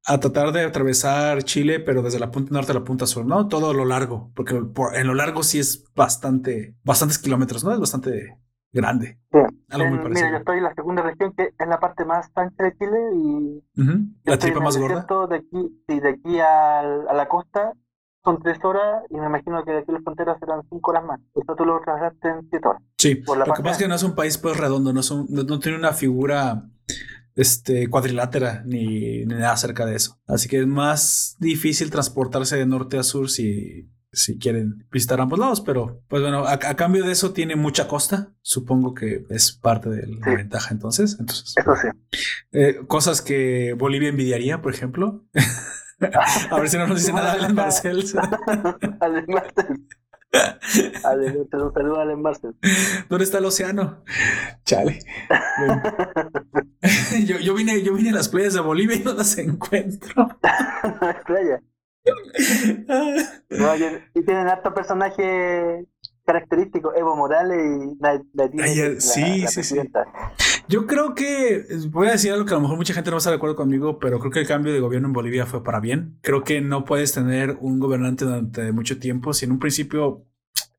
[0.05, 3.47] a tratar de atravesar Chile, pero desde la punta norte a la punta sur, ¿no?
[3.47, 7.73] Todo lo largo, porque en lo largo sí es bastante, bastantes kilómetros, ¿no?
[7.73, 8.37] Es bastante
[8.71, 9.17] grande.
[9.31, 12.99] mira, yo estoy en la segunda región, que es la parte más ancha de Chile
[13.15, 13.63] y...
[14.23, 15.05] La tripa más gorda.
[15.27, 16.83] De aquí, sí, de aquí a,
[17.13, 17.73] la costa
[18.23, 21.05] son tres horas y me imagino que de aquí a las fronteras serán cinco horas
[21.05, 21.19] más.
[21.35, 22.81] Esto tú lo trabajaste en siete horas.
[22.97, 25.59] Sí, lo que pasa es que no es un país pues redondo, no, son, no,
[25.59, 26.63] tiene una figura
[27.35, 30.19] este, cuadrilátera ni, ni, nada acerca de eso.
[30.27, 35.39] Así que es más difícil transportarse de norte a sur si si quieren visitar ambos
[35.39, 39.89] lados, pero pues bueno, a, cambio de eso tiene mucha costa, supongo que es parte
[39.89, 41.17] de la ventaja entonces.
[41.19, 41.87] entonces eso sí.
[42.51, 45.25] Eh, cosas que Bolivia envidiaría, por ejemplo.
[46.51, 48.03] a ver si no nos dice nada Allen Marcel.
[48.99, 49.87] Allen Marcel.
[51.53, 52.55] un saludo a Allen Marcel.
[53.09, 54.03] ¿Dónde está el océano?
[54.65, 54.99] Chale.
[57.25, 60.39] yo, yo, vine, yo vine a las playas de Bolivia y no las encuentro.
[61.25, 61.61] Playa
[63.49, 65.85] no, y tienen harto personaje
[66.25, 68.21] característico, Evo Morales y la,
[68.99, 69.75] sí, sí, sí.
[70.67, 73.17] Yo creo que voy a decir algo que a lo mejor mucha gente no va
[73.17, 75.63] a estar de acuerdo conmigo, pero creo que el cambio de gobierno en Bolivia fue
[75.63, 76.19] para bien.
[76.21, 79.33] Creo que no puedes tener un gobernante durante mucho tiempo.
[79.33, 80.27] Si en un principio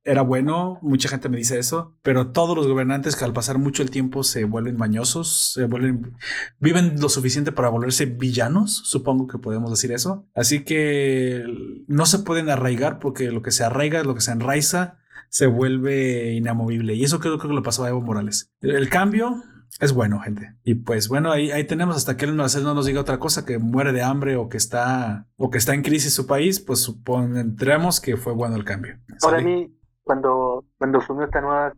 [0.05, 3.83] era bueno, mucha gente me dice eso, pero todos los gobernantes que al pasar mucho
[3.83, 6.17] el tiempo se vuelven mañosos, se vuelven,
[6.59, 10.27] viven lo suficiente para volverse villanos, supongo que podemos decir eso.
[10.35, 11.45] Así que
[11.87, 14.99] no se pueden arraigar porque lo que se arraiga, lo que se enraiza,
[15.29, 16.95] se vuelve inamovible.
[16.95, 18.51] Y eso creo, que le pasó a Evo Morales.
[18.61, 19.43] El, cambio
[19.81, 20.57] es bueno, gente.
[20.65, 22.45] Y pues bueno, ahí, ahí tenemos hasta que él no
[22.75, 25.83] nos diga otra cosa, que muere de hambre o que está, o que está en
[25.83, 28.99] crisis su país, pues supondremos que fue bueno el cambio.
[29.21, 29.73] Para mí,
[30.11, 31.73] cuando, cuando asumió esta nueva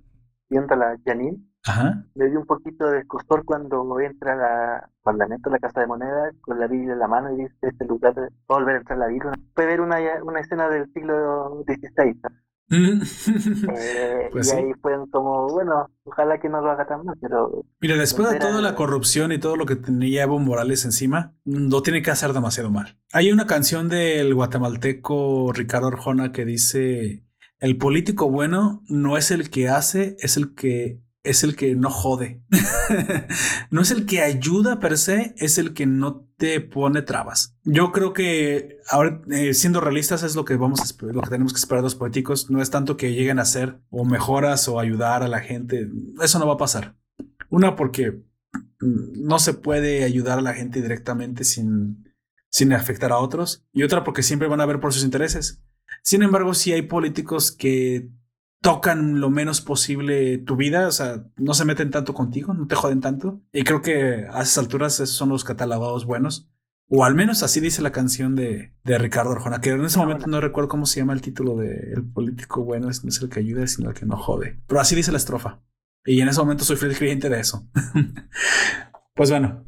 [0.49, 1.37] presidenta, la Janine,
[2.15, 6.59] me dio un poquito de escosor cuando entra al Parlamento, la Casa de Moneda, con
[6.59, 9.33] la Biblia en la mano y dice, este lugar de volver a entrar la Biblia.
[9.55, 12.19] Puede ver una, una escena del siglo XVI.
[12.73, 17.67] eh, pues y ahí fueron como, bueno, ojalá que no lo haga tan mal, pero...
[17.83, 21.83] Mira, después de toda la corrupción y todo lo que tenía Evo Morales encima, no
[21.83, 22.97] tiene que hacer demasiado mal.
[23.13, 27.25] Hay una canción del guatemalteco Ricardo Arjona que dice
[27.63, 31.91] el político bueno no es el que hace, es el que es el que no
[31.91, 32.43] jode.
[33.71, 37.57] no es el que ayuda per se, es el que no te pone trabas.
[37.63, 41.53] Yo creo que ahora, eh, siendo realistas, es lo que vamos a lo que tenemos
[41.53, 42.51] que esperar de los políticos.
[42.51, 45.89] No es tanto que lleguen a hacer o mejoras o ayudar a la gente.
[46.21, 46.97] Eso no va a pasar.
[47.49, 48.25] Una, porque
[48.81, 52.13] no se puede ayudar a la gente directamente sin,
[52.51, 53.65] sin afectar a otros.
[53.73, 55.63] Y otra, porque siempre van a ver por sus intereses.
[56.03, 58.11] Sin embargo, sí hay políticos que
[58.61, 62.77] tocan lo menos posible tu vida, o sea, no se meten tanto contigo, no te
[62.77, 63.43] joden tanto.
[63.53, 66.49] Y creo que a esas alturas esos son los catalogados buenos.
[66.89, 70.27] O al menos así dice la canción de, de Ricardo Arjona, que en ese momento
[70.27, 73.31] no recuerdo cómo se llama el título de El político bueno es, no es el
[73.31, 74.61] que ayuda, sino el que no jode.
[74.67, 75.63] Pero así dice la estrofa.
[76.05, 77.67] Y en ese momento soy fiel creyente de eso.
[79.15, 79.65] pues bueno.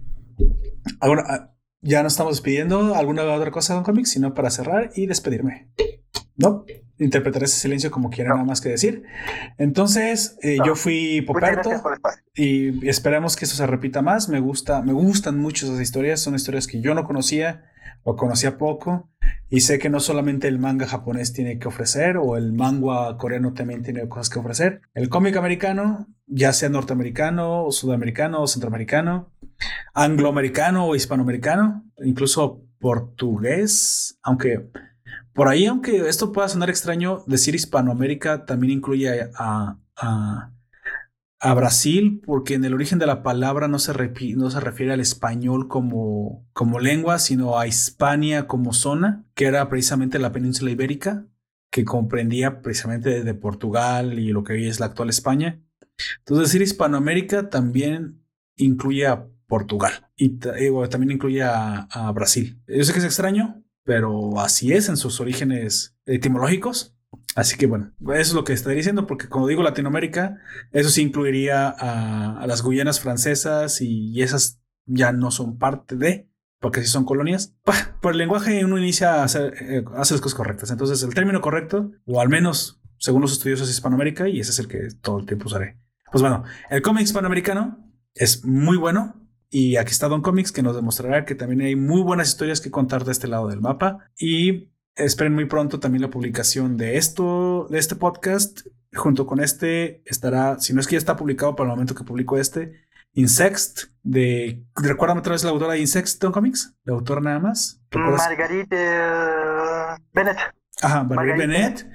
[1.01, 2.95] Ahora, ah, ya nos estamos despidiendo.
[2.95, 4.11] ¿Alguna otra cosa, Don Comics?
[4.11, 5.71] Sino para cerrar y despedirme.
[6.37, 6.65] No,
[6.99, 9.05] interpretaré ese silencio como quiera, nada más que decir.
[9.59, 11.71] Entonces, eh, yo fui Poperto
[12.35, 14.29] y esperamos que eso se repita más.
[14.29, 16.21] Me gusta, me gustan mucho esas historias.
[16.21, 17.65] Son historias que yo no conocía
[18.03, 19.11] o conocía poco.
[19.49, 23.55] Y sé que no solamente el manga japonés tiene que ofrecer o el manga coreano
[23.55, 24.81] también tiene cosas que ofrecer.
[24.95, 29.33] El cómic americano, ya sea norteamericano, o sudamericano o centroamericano,
[29.95, 34.69] angloamericano o hispanoamericano, incluso portugués, aunque
[35.35, 39.79] por ahí, aunque esto pueda sonar extraño, decir Hispanoamérica también incluye a,
[41.57, 43.93] Brasil, porque en el origen de la palabra no se,
[44.35, 49.69] no se refiere al español como, como lengua, sino a Hispania como zona, que era
[49.69, 51.27] precisamente la península ibérica,
[51.71, 55.61] que comprendía precisamente desde Portugal y lo que hoy es la actual España.
[56.21, 58.25] Entonces, decir Hispanoamérica también
[58.57, 62.59] incluye a Portugal y también incluye a, a Brasil.
[62.67, 66.97] Yo sé que es extraño, pero así es en sus orígenes etimológicos.
[67.37, 70.39] Así que bueno, eso es lo que estoy diciendo, porque como digo Latinoamérica,
[70.73, 76.29] eso sí incluiría a, las Guyanas francesas y, esas ya no son parte de,
[76.61, 77.55] porque si son colonias.
[78.01, 80.71] Por el lenguaje uno inicia a hacer, eh, hace las cosas correctas.
[80.71, 84.59] Entonces el término correcto, o al menos según los estudiosos es Hispanoamérica, y ese es
[84.59, 85.79] el que todo el tiempo usaré.
[86.11, 89.24] Pues bueno, el cómic hispanoamericano es muy bueno.
[89.55, 92.73] Y aquí está Don Comics que nos demostrará que también hay muy buenas historias que
[92.73, 94.11] contar de este lado del mapa.
[94.19, 98.63] Y esperen muy pronto también la publicación de esto, de este podcast.
[98.93, 102.03] Junto con este estará, si no es que ya está publicado para el momento que
[102.03, 104.65] publico este, Insext, de.
[104.75, 107.81] Otra vez la autora de Insext Don Comics, la autora nada más.
[107.93, 110.39] Margarita Bennett.
[110.85, 111.87] Ajá, Margarita Bennett.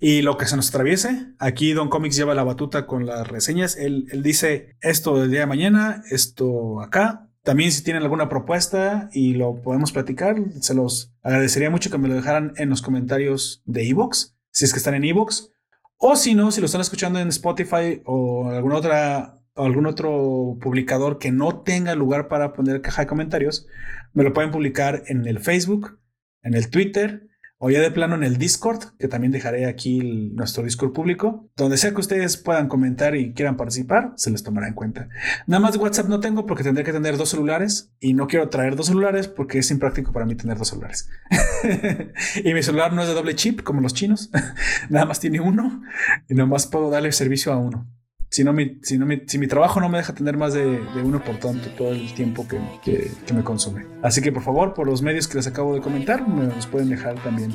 [0.00, 1.28] Y lo que se nos atraviese.
[1.38, 3.74] Aquí Don Comics lleva la batuta con las reseñas.
[3.76, 7.30] Él, él dice esto del día de mañana, esto acá.
[7.42, 12.08] También si tienen alguna propuesta y lo podemos platicar, se los agradecería mucho que me
[12.08, 15.50] lo dejaran en los comentarios de Evox, si es que están en Evox.
[15.96, 20.58] O si no, si lo están escuchando en Spotify o alguna otra o algún otro
[20.60, 23.66] publicador que no tenga lugar para poner caja de comentarios,
[24.12, 25.98] me lo pueden publicar en el Facebook,
[26.42, 27.28] en el Twitter
[27.66, 31.48] o ya de plano en el Discord, que también dejaré aquí nuestro Discord público.
[31.56, 35.08] Donde sea que ustedes puedan comentar y quieran participar, se les tomará en cuenta.
[35.46, 38.76] Nada más WhatsApp no tengo porque tendría que tener dos celulares y no quiero traer
[38.76, 41.08] dos celulares porque es impráctico para mí tener dos celulares.
[42.44, 44.30] y mi celular no es de doble chip como los chinos,
[44.90, 45.80] nada más tiene uno
[46.28, 47.88] y nada más puedo darle servicio a uno
[48.34, 50.80] si, no mi, si, no mi, si mi trabajo no me deja tener más de,
[51.04, 53.86] uno por tanto todo el tiempo que, que, me consume.
[54.02, 56.88] Así que por favor, por los medios que les acabo de comentar, me nos pueden
[56.88, 57.54] dejar también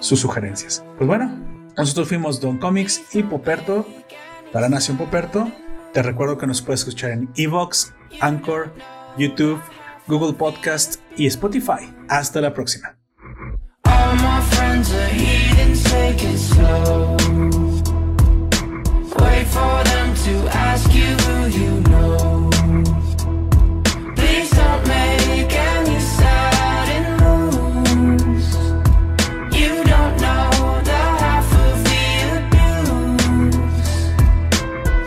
[0.00, 0.84] sus sugerencias.
[0.98, 1.34] Pues bueno,
[1.78, 3.86] nosotros fuimos Don Comics y Poperto
[4.52, 5.50] para Nación Poperto.
[5.94, 8.74] Te recuerdo que nos puedes escuchar en Evox, Anchor,
[9.16, 9.62] YouTube,
[10.08, 11.90] Google Podcast y Spotify.
[12.06, 12.98] Hasta la próxima.
[20.28, 20.36] To
[20.68, 22.50] ask you who you know.
[24.18, 28.48] Please don't make any sudden moves.
[29.58, 30.50] You don't know
[30.90, 32.04] the half of the
[32.40, 33.96] abuse.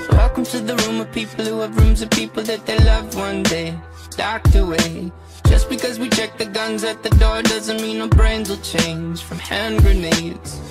[0.09, 3.43] Welcome to the room of people who have rooms of people that they love one
[3.43, 3.69] day.
[4.17, 5.11] Docked away
[5.52, 9.22] just because we check the guns at the door doesn't mean our brains will change
[9.22, 10.62] from hand grenades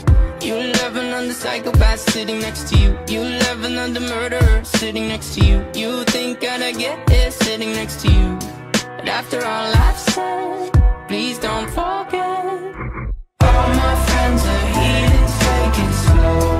[0.42, 2.99] you on the psychopath sitting next to you.
[3.09, 5.67] You on the murderer sitting next to you.
[5.75, 8.39] You think I'd get here sitting next to you.
[8.97, 10.73] But after all I've said,
[11.09, 12.44] please don't forget.
[13.42, 16.59] All my friends are here, take it slow.